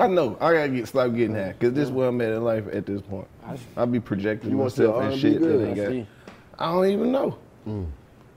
[0.00, 2.42] I know, I gotta get stop getting high, cause this is where I'm at in
[2.42, 3.28] life at this point.
[3.76, 5.68] I'll be projecting You want to see myself and shit that good?
[5.68, 6.06] ain't I got.
[6.58, 7.38] I don't even know.
[7.66, 7.86] Mm.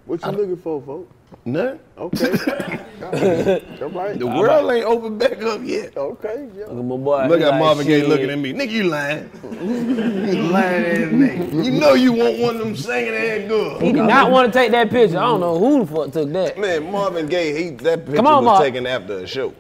[0.06, 1.14] What you looking for, folks?
[1.46, 1.80] None.
[1.98, 2.32] Okay.
[3.82, 4.20] All right.
[4.20, 5.98] The world ain't open back up yet.
[5.98, 6.48] Okay.
[6.56, 6.66] Yeah.
[6.66, 7.28] Look at my boy.
[7.28, 8.10] Look at like, Marvin Gaye shit.
[8.10, 8.54] looking at me.
[8.54, 9.30] Nigga, you lying.
[9.44, 11.66] you lying ass nigga.
[11.66, 13.82] You know you want one of them singing ass girls.
[13.82, 15.18] He did not want to take that picture.
[15.18, 16.58] I don't know who the fuck took that.
[16.58, 18.64] Man, Marvin Gaye, he that picture Come on, was Marv.
[18.64, 19.54] taken after a show.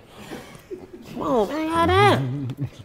[1.14, 2.22] Come on, man, how that?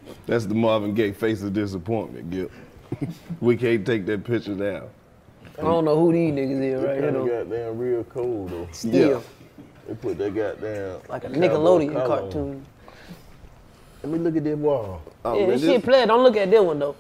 [0.26, 2.50] That's the Marvin Gaye face of disappointment, Gil.
[3.40, 4.88] we can't take that picture down.
[5.58, 7.26] I don't know who these niggas is right here Kinda though.
[7.44, 8.68] goddamn real cold though.
[8.72, 9.24] Still.
[9.88, 12.64] They put that goddamn Like a Nickelodeon collar cartoon.
[14.02, 15.00] Let me look at that wall.
[15.24, 16.04] Oh, yeah, man, this this- shit play.
[16.06, 16.94] Don't look at that one though.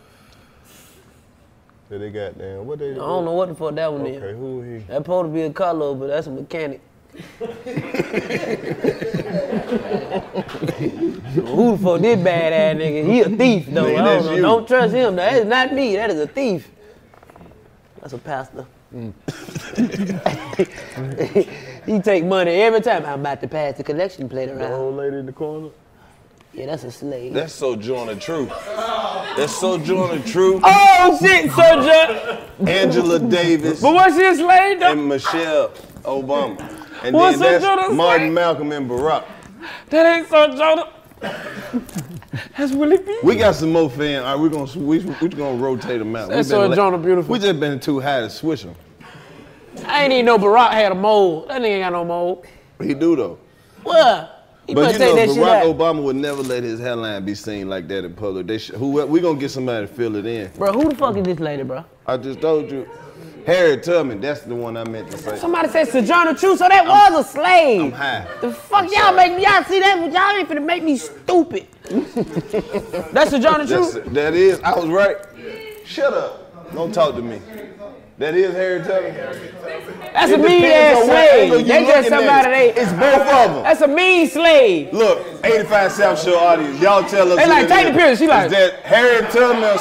[1.90, 2.66] That they got down.
[2.66, 2.92] What they?
[2.92, 4.22] I don't know what the fuck that one is.
[4.22, 4.78] Okay, who he?
[4.78, 6.80] That supposed to be a color, but that's a mechanic.
[11.46, 13.04] Who the fuck this bad ass nigga?
[13.06, 13.84] He a thief though.
[13.84, 14.40] Nigga, I don't know.
[14.42, 15.16] Don't trust him.
[15.16, 15.96] That is not me.
[15.96, 16.70] That is a thief.
[18.00, 18.66] That's a pastor.
[18.94, 19.12] Mm.
[21.86, 23.04] he take money every time.
[23.04, 24.72] I'm about to pass the collection plate The around.
[24.72, 25.68] old lady in the corner.
[26.54, 27.34] Yeah, that's a slave.
[27.34, 28.48] That's Sojourner Truth.
[29.36, 30.62] That's Sojourner Truth.
[30.64, 32.40] oh shit, Sojourner.
[32.66, 33.82] Angela Davis.
[33.82, 34.92] But what's she a slave though?
[34.92, 35.68] And Michelle
[36.04, 36.58] Obama.
[37.04, 38.34] And What's then Sojourner that's Martin.
[38.34, 39.24] Malcolm, and Barack.
[39.90, 40.84] That ain't Sojourner.
[42.56, 43.18] That's Willie B.
[43.22, 44.24] We got some more fans.
[44.24, 46.28] All right, we're gonna we we gonna rotate them out.
[46.28, 47.32] We That's been la- Sojourner beautiful.
[47.32, 48.74] We just been too high to switch them.
[49.86, 51.48] I ain't even know Barack had a mold.
[51.48, 52.46] That nigga ain't got no mold.
[52.82, 53.38] He do though.
[53.82, 54.34] What?
[54.66, 55.76] He But you know, that Barack out.
[55.76, 58.46] Obama would never let his hairline be seen like that in public.
[58.46, 60.50] They sh- who we gonna get somebody to fill it in.
[60.58, 61.84] Bro, who the fuck is this lady, bro?
[62.06, 62.88] I just told you,
[63.46, 64.20] Harriet Tubman.
[64.20, 65.38] That's the one I meant to say.
[65.38, 67.80] Somebody said Sojourner Truth, so that was a slave.
[67.80, 68.26] I'm high.
[68.40, 69.42] The fuck y'all make me?
[69.44, 69.98] Y'all see that?
[70.12, 71.66] Y'all ain't finna make me stupid.
[73.12, 74.04] That's Sojourner That's, Truth.
[74.12, 74.60] that is.
[74.60, 75.16] I was right.
[75.84, 76.72] Shut up.
[76.74, 77.40] Don't talk to me.
[78.18, 79.14] That is Harriet Tubman.
[80.12, 81.66] That's It a mean ass on what angle slave.
[81.68, 82.68] They just somebody they.
[82.74, 83.62] It's both of them.
[83.62, 84.92] That's a mean slave.
[84.92, 87.38] Look, 85 South Show audience, y'all tell us.
[87.38, 88.16] They like, take the picture.
[88.16, 89.78] She like- Is that Harriet Tubman?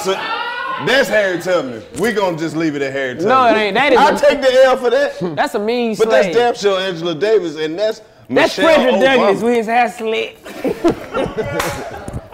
[0.86, 1.82] That's Harry Tubman.
[2.00, 3.30] We gonna just leave it at Harry Tubman.
[3.30, 3.74] No, it ain't.
[3.74, 5.36] That is I a- take the L for that.
[5.36, 6.34] That's a mean But slave.
[6.36, 8.00] that's damn sure Angela Davis, and that's
[8.30, 9.02] That's Michelle Frederick Obama.
[9.02, 10.38] Douglass with his hair slick.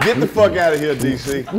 [0.03, 1.45] Get the fuck out of here, DC.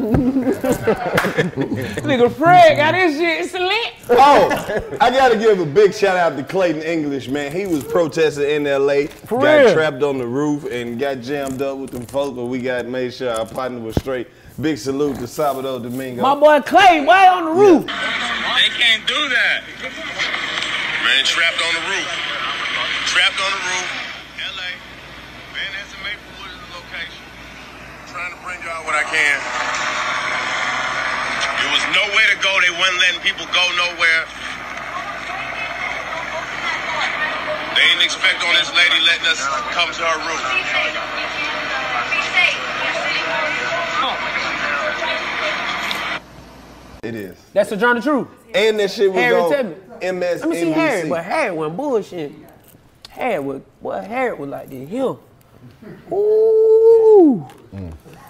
[2.04, 3.94] Nigga Fred got his shit slick.
[4.10, 7.52] Oh, I gotta give a big shout out to Clayton English, man.
[7.52, 9.72] He was protesting in LA, For got real?
[9.72, 13.14] trapped on the roof and got jammed up with them folks, but we got made
[13.14, 14.28] sure our partner was straight.
[14.54, 16.22] Big salute to Salvador Domingo.
[16.22, 17.82] My boy Clay, why on the roof?
[17.90, 19.66] They can't do that.
[21.02, 22.06] Man, trapped on the roof.
[23.10, 23.88] Trapped on the roof.
[24.54, 24.70] LA.
[25.58, 27.24] Van Ness and Maplewood is the location.
[28.06, 29.38] trying to bring y'all what I can.
[31.58, 32.54] There was nowhere to go.
[32.62, 34.22] They weren't letting people go nowhere.
[37.74, 39.42] They didn't expect on this lady letting us
[39.74, 41.43] come to her room.
[47.04, 47.36] It is.
[47.52, 48.28] That's the Journey True.
[48.54, 49.80] And that shit was Harry on Tubman.
[50.00, 50.40] MSNBC.
[50.40, 52.32] Let me see Harry, but Harry went bullshit.
[53.10, 54.88] Harry was, what Harry was like this.
[54.88, 55.16] Him.
[56.12, 57.46] Ooh.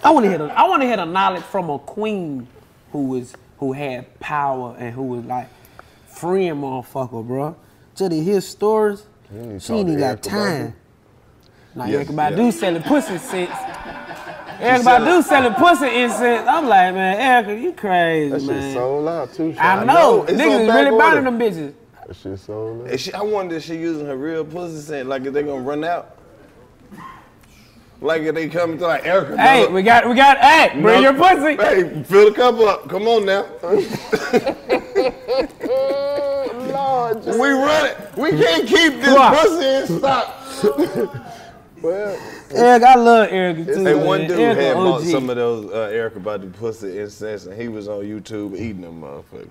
[0.03, 2.47] I want to hear the, I want to hear the knowledge from a queen
[2.93, 5.49] who was who had power and who was like
[6.07, 7.57] freeing motherfucker, bro.
[7.97, 9.07] To hear stories,
[9.59, 10.75] she ain't even got time.
[11.75, 12.51] Now Yes, Erykah Badu yeah.
[12.51, 13.51] selling pussy since.
[14.59, 16.49] Erykah selling- Badu selling pussy incense.
[16.49, 18.75] I'm like, man, Erykah, you crazy, That shit man.
[18.75, 19.55] sold out too.
[19.59, 19.87] I Sean.
[19.87, 20.23] know.
[20.25, 21.73] it's Niggas on is really buying them bitches.
[22.07, 22.91] That shit sold out.
[22.91, 25.63] And she, I wonder if she using her real pussy scent, like if they gonna
[25.63, 26.11] run out.
[28.01, 29.37] Like if they coming to like Erykah.
[29.39, 31.57] Hey, another- we got, we got, hey, bring your pussy.
[31.57, 32.89] Hey, fill the cup up.
[32.89, 33.47] Come on now.
[36.75, 37.97] Lord, we run it.
[38.17, 40.27] We can't keep this pussy in stock.
[41.85, 42.19] well,
[42.51, 43.85] Eric, I love Eric too.
[43.85, 44.29] Hey, one man.
[44.29, 47.89] dude Erykah had bought some of those uh, about the pussy incense, and he was
[47.89, 49.51] on YouTube eating them motherfuckers.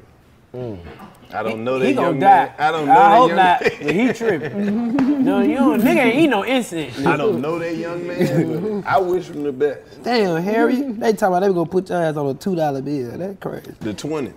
[1.33, 2.53] I don't know that he gonna young die.
[2.59, 3.61] I don't know I that hope young not.
[3.61, 3.95] man.
[3.95, 5.23] He tripping.
[5.25, 7.05] no, you don't, nigga ain't eat no incense.
[7.05, 8.83] I don't know that young man.
[8.85, 10.03] I wish him the best.
[10.03, 13.17] Damn, Harry, they talking about they gonna put your ass on a two dollar bill.
[13.17, 13.73] That crazy.
[13.79, 14.33] The twenty.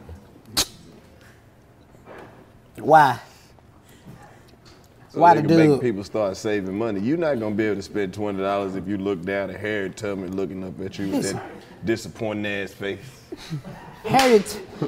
[2.76, 3.20] Why?
[5.16, 7.00] So Why they the can make people start saving money.
[7.00, 9.88] You're not gonna be able to spend twenty dollars if you look down at Harry
[9.88, 11.42] Tubman looking up at you with that
[11.86, 12.98] disappointing ass face.
[14.04, 14.58] Harry, t-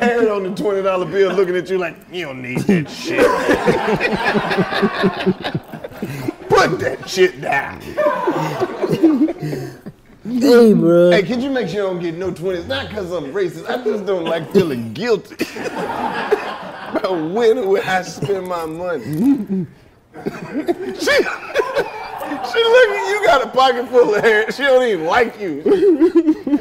[0.00, 3.20] Harry on the twenty dollar bill looking at you like you don't need that shit.
[6.50, 7.80] Put that shit down.
[10.24, 11.10] hey, bro.
[11.10, 12.66] Hey, can you make sure I don't get no 20s?
[12.66, 13.66] Not because I'm racist.
[13.66, 15.46] I just don't like feeling guilty
[16.96, 19.04] about when where I spend my money.
[19.04, 20.24] she,
[21.12, 24.50] she look at you got a pocket full of hair.
[24.52, 25.60] She don't even like you.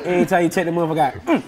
[0.03, 1.43] Anytime you take the motherfucker out.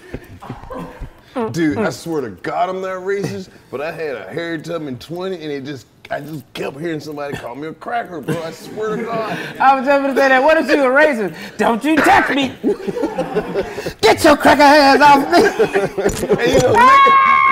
[1.34, 1.52] Mm.
[1.52, 5.42] Dude, I swear to God I'm not racist, but I had a Harry Tubman 20
[5.42, 8.40] and it just I just kept hearing somebody call me a cracker, bro.
[8.42, 9.58] I swear to God.
[9.58, 10.42] I was just gonna say that.
[10.42, 11.56] What if you a racist?
[11.56, 12.48] Don't you touch me.
[14.02, 15.38] Get your cracker hands off me.
[16.44, 16.74] And you know,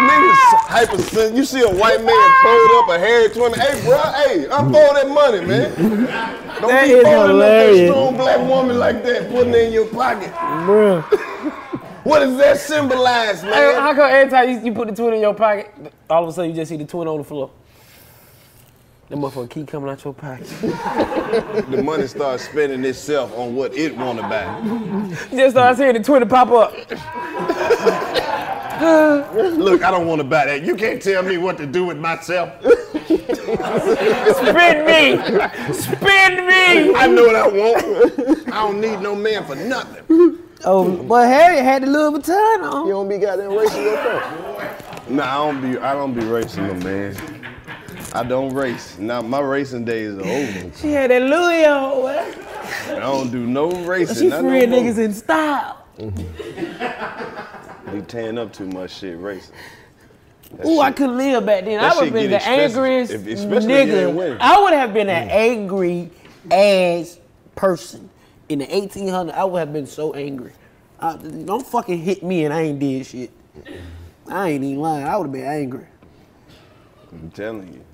[0.08, 0.36] niggas,
[0.68, 1.36] hypersensitive.
[1.36, 3.60] You see a white man fold up a Harry 20.
[3.60, 5.74] Hey, bro, hey, unfold that money, man.
[6.60, 9.86] Don't That be folding up that strong black woman like that, putting it in your
[9.86, 10.32] pocket.
[10.64, 11.04] Bro.
[12.04, 13.80] What does that symbolize, Hey, man?
[13.80, 15.72] how come every time you, you put the twin in your pocket,
[16.10, 17.48] all of a sudden you just see the twin on the floor?
[19.08, 20.46] That motherfucker keep coming out your pocket.
[21.70, 24.60] the money starts spending itself on what it want to buy.
[25.30, 26.72] You just start seeing the twin pop up.
[29.32, 30.64] Look, I don't want to buy that.
[30.64, 32.50] You can't tell me what to do with myself.
[32.62, 33.26] Spin
[34.84, 35.16] me!
[35.72, 36.94] Spin me!
[36.94, 38.48] I know what I want.
[38.48, 40.38] I don't need no man for nothing.
[40.64, 42.86] Oh, but Harry had the Louis Vuitton on.
[42.86, 44.78] you don't be goddamn racing your car.
[45.08, 45.78] Nah, I don't be.
[45.78, 47.16] I don't be racing, no man.
[48.14, 48.98] I don't race.
[48.98, 50.72] Now my racing days are over.
[50.76, 52.08] She had that Louis on.
[52.96, 54.16] I don't do no racing.
[54.16, 54.80] She not no freeing more.
[54.80, 55.86] niggas in style.
[57.90, 59.54] Be tearing up too much shit racing.
[60.56, 61.82] That Ooh, I couldn't live back then.
[61.82, 64.36] I would have been the expensive, angriest if- especially if you nigga.
[64.40, 65.32] I would have been an mm.
[65.32, 66.10] angry
[66.50, 67.18] ass
[67.54, 68.10] person
[68.48, 69.32] in the 1800s.
[69.32, 70.52] I would have been so angry.
[71.00, 73.30] I, don't fucking hit me and I ain't did shit.
[74.28, 75.06] I ain't even lying.
[75.06, 75.86] I would have been angry.
[77.10, 77.84] I'm telling you.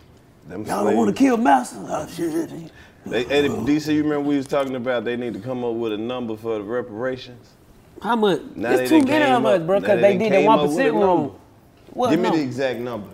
[0.48, 1.78] Them Y'all don't want to slaves- kill Master.
[1.80, 2.72] Oh, shit.
[3.06, 5.92] They, hey, DC, you remember we was talking about they need to come up with
[5.92, 7.54] a number for the reparations?
[8.02, 8.40] How much?
[8.54, 10.58] Now it's too done many of us, bro, because they they did that came one
[10.58, 11.06] up with a percent number.
[11.06, 11.40] rule.
[11.94, 12.38] What Give me number?
[12.38, 13.08] the exact number.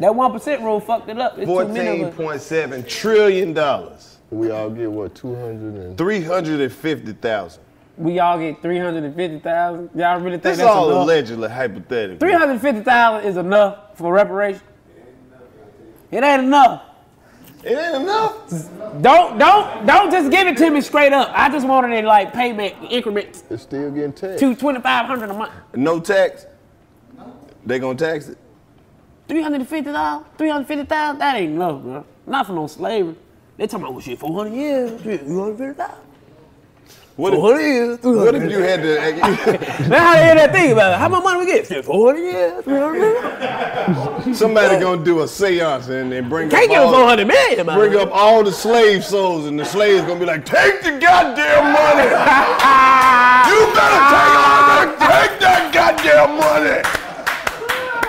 [0.00, 1.38] That one percent rule fucked it up.
[1.38, 2.16] It's too many Fourteen of us.
[2.16, 4.18] point seven trillion dollars.
[4.30, 7.62] We all get what, 200 and Three hundred and fifty thousand.
[7.96, 9.90] We all get three hundred and fifty thousand.
[9.94, 11.02] Y'all really think This that's all enough?
[11.04, 12.18] allegedly hypothetical.
[12.18, 14.62] Three hundred fifty thousand is enough for reparation.
[16.10, 16.82] It ain't enough.
[17.64, 18.50] It ain't enough.
[19.00, 21.30] Don't don't don't just give it to me straight up.
[21.32, 23.44] I just wanted it like payment increments.
[23.48, 24.40] It's still getting taxed.
[24.40, 25.52] To twenty five hundred a month.
[25.74, 26.46] No tax.
[27.64, 28.38] They gonna tax it.
[29.28, 30.26] Three hundred and fifty dollars.
[30.36, 31.18] Three hundred fifty thousand.
[31.20, 32.04] That ain't enough, bro.
[32.26, 33.16] Not for no slavery.
[33.56, 34.18] They talking about what shit?
[34.18, 35.00] Four hundred years.
[35.00, 36.03] Three hundred fifty thousand.
[37.16, 37.98] What if, 400 years.
[38.02, 38.94] what if you had to?
[39.86, 40.98] That's how hear that thing about it.
[40.98, 41.64] How much money we get?
[41.64, 42.64] Shit, 400 years.
[42.64, 44.36] 300 years.
[44.36, 48.10] Somebody gonna do a seance and, and bring Can't up all, 400 million, bring up
[48.10, 52.02] all the slave souls, and the slaves gonna be like, take the goddamn money.
[53.46, 56.82] you better take all that, take that goddamn money.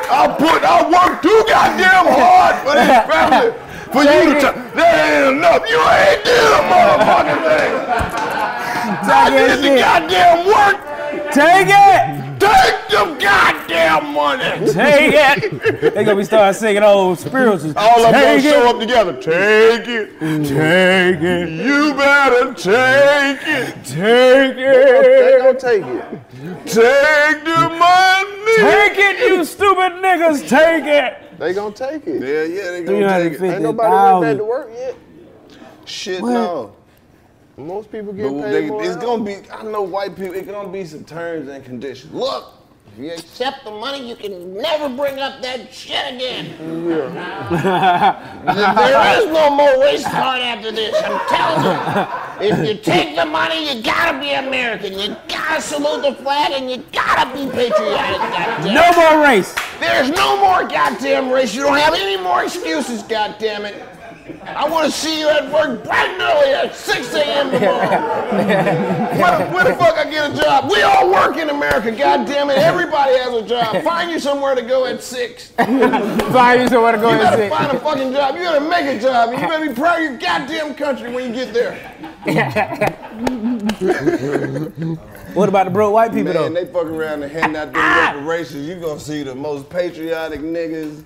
[0.09, 3.53] I put, I work too goddamn hard for this family.
[3.93, 5.61] For you to, ta- that ain't enough.
[5.69, 8.34] You ain't did a motherfucking thing.
[8.87, 11.31] I did the goddamn work.
[11.33, 12.39] Take it.
[12.39, 14.71] Take the goddamn money.
[14.71, 15.93] Take it.
[15.93, 17.73] They gonna be starting singing old spirituals.
[17.75, 19.13] All of them gonna show up together.
[19.13, 20.19] Take it.
[20.19, 21.49] Take it.
[21.49, 23.85] You better take it.
[23.85, 24.57] Take it.
[24.57, 26.65] They gonna take it.
[26.65, 28.55] Take the money.
[28.57, 30.47] Take it, you stupid niggas.
[30.47, 31.39] Take it.
[31.39, 32.21] They gonna take it.
[32.21, 33.41] Yeah, yeah, they gonna take it.
[33.43, 34.95] Ain't nobody went back to work yet.
[35.85, 36.31] Shit, What?
[36.31, 36.75] no.
[37.57, 38.83] Most people get But paid they, more.
[38.83, 39.37] it's an gonna be.
[39.49, 40.33] I know white people.
[40.35, 42.13] It's gonna be some terms and conditions.
[42.13, 42.51] Look,
[42.93, 46.47] if you accept the money, you can never bring up that shit again.
[46.87, 48.11] Yeah.
[48.75, 50.93] There is no more race card after this.
[51.03, 52.51] I'm telling you.
[52.57, 54.99] If you take the money, you gotta be American.
[54.99, 58.19] You gotta salute the flag, and you gotta be patriotic.
[58.19, 58.73] Goddamn.
[58.73, 59.55] No more race.
[59.79, 61.55] There's no more goddamn race.
[61.55, 63.01] You don't have any more excuses.
[63.03, 63.81] Goddamn it.
[64.43, 67.51] I want to see you at work bright and early at 6 a.m.
[67.51, 67.89] tomorrow.
[69.17, 70.71] where, where the fuck I get a job?
[70.71, 71.91] We all work in America.
[71.91, 72.57] Goddamn it.
[72.57, 73.83] Everybody has a job.
[73.83, 75.49] Find you somewhere to go at six.
[75.51, 77.55] Find you somewhere to go You at gotta six.
[77.55, 78.35] find a fucking job.
[78.35, 79.31] You gotta make a job.
[79.31, 81.91] You better be proud of your goddamn country when you get there.
[85.35, 86.53] What about the broke white people Man, though?
[86.53, 88.13] they fuck around and hand out them ah!
[88.15, 88.65] reparations.
[88.69, 91.03] You gonna see the most patriotic niggas.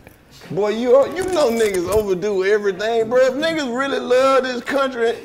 [0.51, 3.19] Boy, you are- you know niggas overdo everything, bro.
[3.19, 5.15] If niggas really love this country,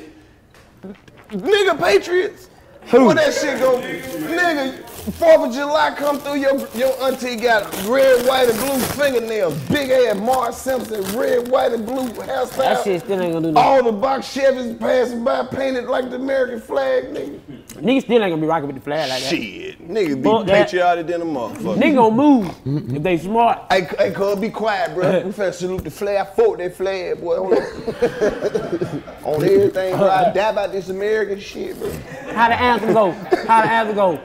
[1.31, 2.49] nigga patriots.
[2.87, 3.05] Who?
[3.05, 4.81] What that shit go, nigga?
[5.05, 9.91] Fourth of July come through, your your auntie got red, white, and blue fingernails, big
[9.91, 12.57] ass Marge Simpson, red, white, and blue hairstyle.
[12.57, 13.69] That shit still ain't gonna do nothing.
[13.69, 17.39] All the box Chevys passing by painted like the American flag, nigga.
[17.75, 19.29] Niggas still ain't gonna be rocking with the flag like that.
[19.29, 20.65] Shit, niggas be Fuck that.
[20.65, 21.77] patriotic than a motherfucker.
[21.77, 23.59] Nigga gonna move if they smart.
[23.71, 25.21] Hey, hey, cuz, be quiet, bro.
[25.25, 26.17] We finna salute the flag.
[26.17, 27.35] I fought that flag, boy.
[27.37, 27.53] On,
[29.35, 30.09] on everything, bro.
[30.09, 31.91] I die about this American shit, bro.
[32.33, 33.11] How the anthem go?
[33.47, 34.17] How the anthem go?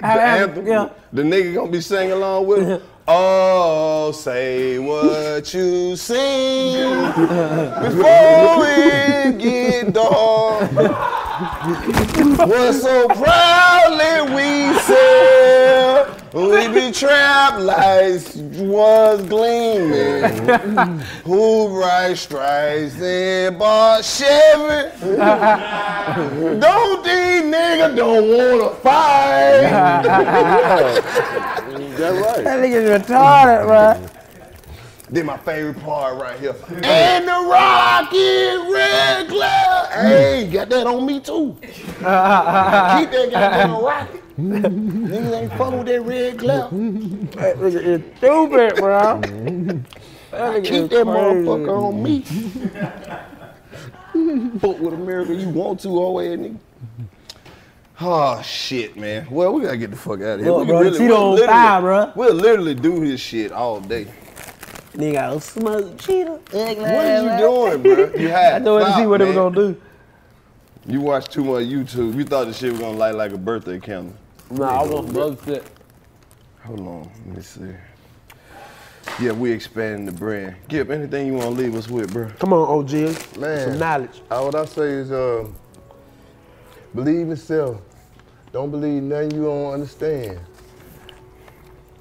[0.00, 0.66] How the anthem?
[0.66, 0.88] Yeah.
[1.12, 2.82] The nigga gonna be singing along with him.
[3.12, 6.84] Oh, say what you sing
[7.16, 10.70] before it get dark.
[12.38, 21.00] What so proudly we said we be trapped lights was gleaming.
[21.24, 24.90] Who bright stripes and bought Chevy?
[26.60, 29.70] don't these niggas don't wanna fight?
[31.96, 32.44] That right.
[32.44, 34.08] That nigga's retarded, bro.
[35.10, 36.54] Then my favorite part right here.
[36.84, 39.88] And the rocket red cloud.
[39.92, 41.56] Hey, got that on me too.
[41.60, 44.22] Keep that goddamn rocket.
[44.40, 46.70] Niggas ain't fucking with that red glove.
[46.70, 49.20] That nigga is stupid, bro.
[49.20, 51.04] That nigga Keep is that crazy.
[51.04, 52.22] motherfucker on me.
[54.58, 56.56] Fuck with America you want to, old ass nigga.
[58.02, 59.26] Oh shit, man.
[59.30, 60.50] Well, we gotta get the fuck out of here.
[60.52, 62.12] Look, we bro, Cheeto we'll on literally- fire, bro.
[62.16, 64.06] We'll literally do his shit all day.
[64.94, 66.40] Nigga got smoke Cheeto.
[66.52, 68.20] What are you doing, bro?
[68.20, 69.80] You had I know to see stop, what they were gonna do.
[70.86, 72.14] You watched too much YouTube.
[72.16, 74.14] You thought the shit was gonna light like a birthday candle.
[74.50, 75.64] Nah, I want some other shit.
[76.64, 77.72] Hold on, let me see.
[79.20, 80.56] Yeah, we expanding the brand.
[80.68, 82.28] Gipp, anything you wanna leave us with, bro?
[82.38, 82.92] Come on, OG.
[83.38, 84.22] Man, Some knowledge.
[84.30, 85.46] uh, what I say is, uh,
[86.94, 87.80] believe in yourself.
[88.52, 90.40] Don't believe nothing you don't understand.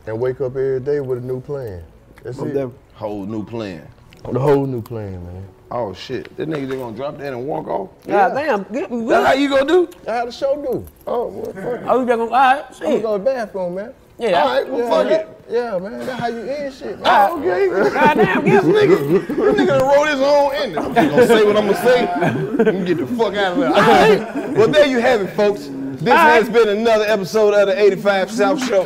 [0.08, 1.84] And wake up every day with a new plan.
[2.24, 2.54] That's Most it.
[2.54, 2.80] definitely.
[2.96, 3.88] Whole new plan.
[4.32, 5.48] The whole new plan, man.
[5.72, 7.90] Oh shit, that nigga they gonna drop that and walk off?
[8.08, 9.86] God damn, get me That's how you gonna do?
[10.04, 10.86] That's how the show do.
[11.06, 11.82] Oh, well, fuck.
[11.86, 13.02] Oh, you just gonna, all right, I'm gonna shit.
[13.04, 13.94] go to the bathroom, man.
[14.18, 14.42] Yeah.
[14.42, 15.40] All right, well, yeah, fuck it.
[15.50, 16.00] Yeah, man.
[16.00, 17.02] That's how you end shit, man.
[17.06, 17.68] Ah, okay.
[17.68, 18.74] God damn, get me.
[18.74, 20.78] nigga, this nigga wrote his own ending.
[20.80, 22.70] I'm just gonna say what I'm gonna say.
[22.72, 23.68] and get the fuck out of here.
[23.68, 24.58] All right.
[24.58, 25.70] Well, there you have it, folks.
[26.00, 28.86] This has been another episode of the 85 South Show.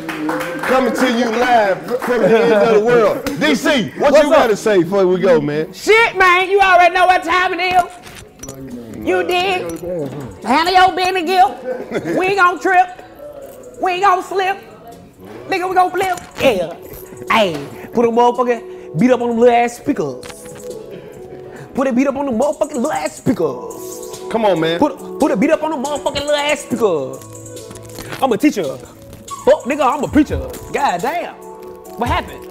[0.62, 3.24] Coming to you live from the end of the world.
[3.26, 5.72] DC, what What's you gotta say before we go, man?
[5.72, 9.06] Shit, man, you already know what time it is.
[9.06, 9.80] You did.
[10.44, 12.18] Handle your business, Gil.
[12.18, 12.88] We ain't gonna trip.
[13.80, 14.58] We ain't gonna slip.
[15.46, 16.18] Nigga, we gonna flip.
[16.40, 16.74] Yeah.
[17.30, 20.24] Hey, put a motherfucker beat up on them little ass speakers.
[21.74, 23.83] Put it beat up on the motherfucking little ass speakers.
[24.34, 24.80] Come on, man.
[24.80, 28.20] Put put it beat up on the motherfucking little ass speakers.
[28.20, 28.64] I'm a teacher.
[28.64, 30.38] Fuck, nigga, I'm a preacher.
[30.72, 31.36] God damn.
[31.36, 32.44] What happened?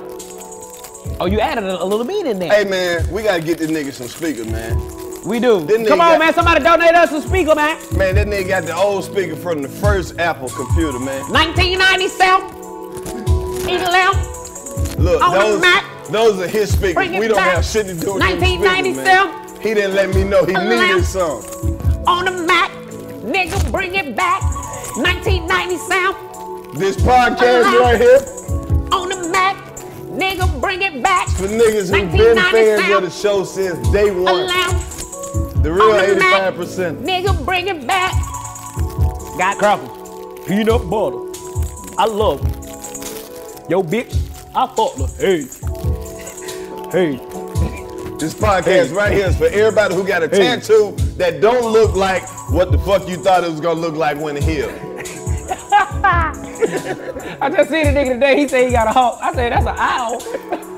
[1.19, 2.53] Oh, you added a, a little beat in there.
[2.53, 4.77] Hey man, we gotta get this nigga some speakers, man.
[5.27, 5.67] We do.
[5.67, 6.33] Come on, got- man.
[6.33, 7.77] Somebody donate us a speaker, man.
[7.97, 11.21] Man, that nigga got the old speaker from the first Apple computer, man.
[11.33, 12.49] 1997.
[13.67, 15.03] 11.
[15.03, 15.61] Look, On those,
[16.09, 16.93] those are his speakers.
[16.93, 17.55] Bring We don't back.
[17.55, 19.42] have shit to do with them speakers, man.
[19.63, 21.39] He didn't let me know he needed some.
[22.05, 22.69] On the Mac.
[23.23, 24.41] Nigga, bring it back.
[24.97, 26.75] 1990 sound.
[26.75, 28.19] This podcast right here
[28.91, 29.55] On the Mac.
[30.11, 31.29] Nigga, bring it back.
[31.29, 34.27] for niggas who've been fans of the show since day one.
[34.27, 34.71] Allow.
[35.61, 37.01] The real On the 85%.
[37.01, 38.11] Nigga, bring it back.
[39.37, 41.19] Got crackers, peanut butter.
[41.97, 43.69] I love it.
[43.69, 44.13] Yo, bitch,
[44.53, 45.07] I fucked her.
[45.17, 45.47] Hey.
[46.91, 47.32] Hey.
[48.19, 50.37] This podcast right here is for everybody who got a Hey.
[50.57, 54.17] tattoo that don't look like what the fuck you thought it was gonna look like
[54.17, 54.71] when it healed.
[56.05, 58.37] I just seen a nigga today.
[58.37, 59.19] He said he got a hawk.
[59.21, 60.21] I said that's an owl.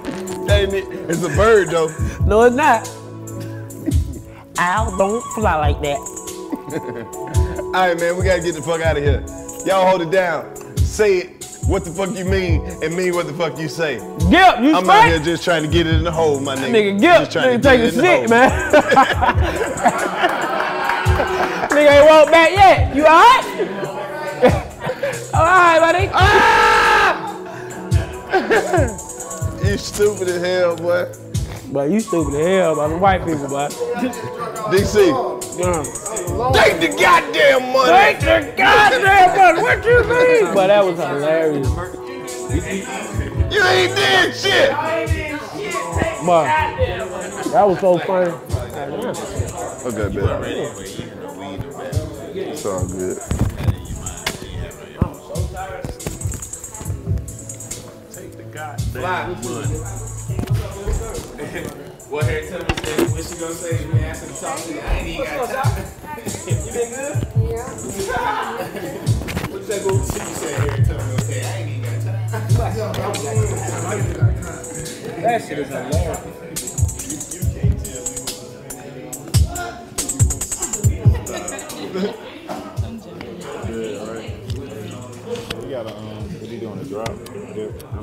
[0.47, 0.73] It?
[1.09, 1.89] It's a bird though.
[2.25, 2.87] No, it's not.
[4.59, 5.97] Owl don't fly like that.
[7.59, 9.23] All right, man, we gotta get the fuck out of here.
[9.65, 10.55] Y'all hold it down.
[10.77, 11.34] Say it.
[11.67, 13.97] What the fuck you mean and mean what the fuck you say.
[13.97, 16.69] Gipp, you I'm out here just trying to get it in the hole, my nigga.
[16.69, 18.51] Nigga, Gipp, Just trying nigga to get take a shit, man.
[21.71, 22.95] nigga ain't walked back yet.
[22.95, 23.45] You alright?
[25.33, 26.09] alright, buddy.
[26.13, 27.31] Ah!
[29.65, 31.11] you stupid as hell, boy.
[31.71, 33.67] But you stupid as hell, by the white people, boy.
[34.71, 34.95] DC.
[36.53, 37.91] Take the goddamn money.
[37.91, 39.61] Take the goddamn money.
[39.61, 40.45] What you mean?
[40.55, 41.67] But that was hilarious.
[43.53, 44.69] You ain't did shit.
[46.25, 46.45] But
[47.51, 48.31] that was so funny.
[49.85, 50.51] Okay, baby.
[52.39, 53.17] It's all good.
[58.93, 60.14] Fly.
[62.09, 63.85] What Harry tell me said, what she gonna say?
[63.85, 64.79] You asked her to talk to you.
[64.79, 65.83] I ain't even got time.
[66.47, 67.15] you been good?
[67.49, 67.65] Yeah.
[69.49, 69.97] what you say, boo?
[70.05, 72.81] She said, Harry tell me, okay, I ain't even got time.
[75.21, 76.45] That shit is hilarious.
[82.65, 84.33] Yeah, right.
[85.63, 87.09] We gotta, um, what he doing, a drop?
[87.55, 87.94] Yeah.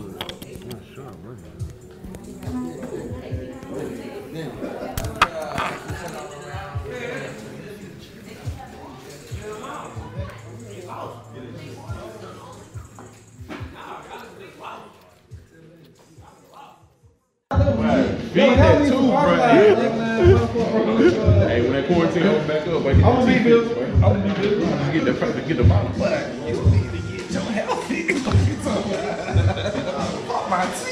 [21.52, 23.32] Hey, when quarantine back up, I'm gonna be.
[23.42, 24.24] I'm gonna
[24.86, 25.12] be get the
[25.46, 25.92] get the bottom.
[25.98, 28.02] But you need to get your healthy.
[30.26, 30.91] Fuck my teeth.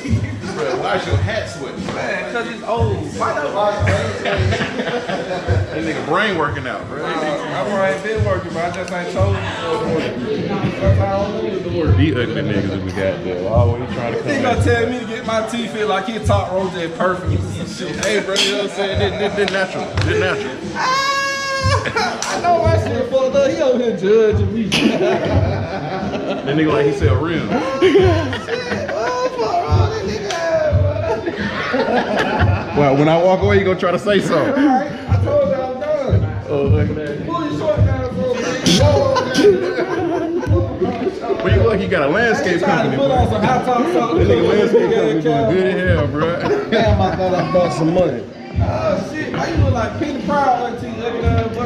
[0.61, 1.83] Bro, why's your hat sweating?
[1.87, 2.99] Man, cause it's old.
[3.19, 3.83] Why not?
[4.23, 7.03] that nigga brain working out, bro.
[7.03, 9.43] I've already been working, but I just ain't told you.
[11.97, 15.01] These ugly niggas that we got there, always trying to He come gonna tell me
[15.01, 17.41] to get my teeth fit like he taught Roger perfect.
[18.05, 18.99] Hey, bro, you know what I'm saying?
[18.99, 19.87] This, this, this natural.
[20.05, 20.59] This natural.
[20.75, 23.51] Ah, I know my shit fucked up.
[23.51, 24.65] He over here judging me.
[24.65, 27.49] That nigga like he sell real.
[31.91, 34.55] Well, when I walk away, you gonna try to say something.
[34.65, 36.45] I told you I'm done.
[36.49, 37.27] Oh, look at that.
[37.27, 38.35] Pull your short down for
[41.43, 43.17] But you look like you got a landscape company, Put bro.
[43.17, 44.15] on some hot top socks.
[44.15, 46.71] That nigga landscape company doing good as hell, bro.
[46.71, 48.23] Damn, I thought I bought some money.
[48.63, 51.57] Oh shit, why you look like Peter Proud like you looking at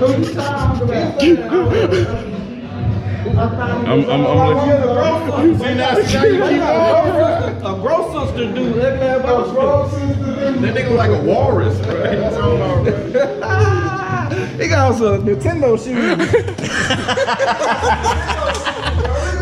[0.00, 2.38] What you talking about?
[3.26, 7.48] I'm, I'm, I'm See, now, see, now you keep on.
[7.58, 11.94] A gross sister dude looking at about gross sister That nigga like a walrus, bro.
[12.00, 14.58] What you talking about, bro?
[14.58, 16.16] He got some Nintendo shoes.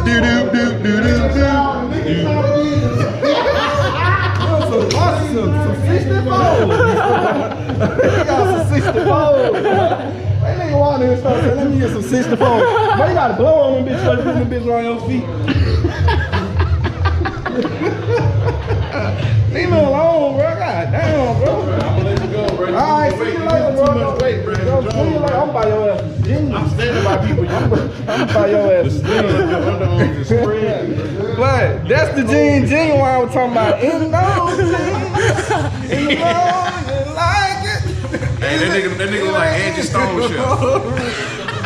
[0.07, 1.45] Do do do do do do.
[4.67, 6.17] Some, some, some 64.
[8.03, 9.33] he got some 64.
[10.97, 12.37] Nigga want to start saying, let me get some 64.
[12.39, 15.25] But you got to blow on them bitch, to put them bitch on your feet.
[19.53, 20.55] Leave me alone, bro.
[20.57, 21.53] God damn, bro.
[21.63, 22.67] I'm gonna let you go, bro.
[22.67, 23.87] All right, see you later, bro.
[23.87, 24.55] Too much weight, bro.
[24.55, 24.69] See you
[25.19, 25.35] later.
[25.35, 26.01] I'm by your ass.
[26.03, 27.49] I'm standing by people.
[27.49, 27.73] I'm,
[28.09, 28.93] I'm by your ass.
[28.95, 30.87] underarms is spread.
[31.37, 32.67] But that's the jean
[32.99, 33.83] why I was talking about.
[33.85, 36.17] In those jeans, in the
[38.47, 40.79] Hey, that nigga, that nigga like Angie Stone show.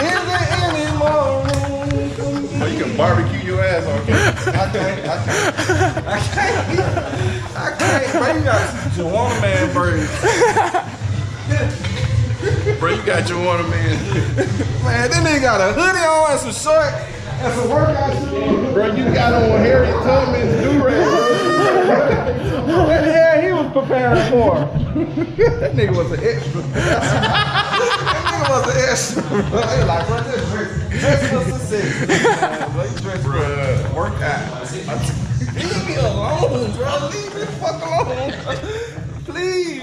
[0.01, 2.48] Is it any more room for me?
[2.57, 4.09] Oh, you can barbecue your ass off.
[4.48, 5.52] I can't, I can't.
[7.55, 8.12] I can't.
[8.12, 8.62] Bro, you got
[8.94, 10.09] Joanna Man braids.
[12.81, 13.97] Bro, you got Joanna Man.
[14.82, 16.94] Man, this nigga got a hoodie on and some short
[17.40, 18.74] and some workout shoes.
[18.74, 21.06] Bro, you got on Harriet Tubman's do-rag,
[22.66, 22.86] bro.
[22.86, 24.54] What the hell he was preparing for?
[25.60, 26.60] that nigga was an extra.
[26.60, 29.22] that nigga was an extra.
[29.22, 29.60] Bro.
[29.60, 32.08] They like, bro, this dress, dress for success.
[32.08, 34.70] Man, bro, dress for workout.
[35.54, 37.08] Leave me alone, bro.
[37.08, 38.32] Leave me the fuck alone.
[39.24, 39.82] Please,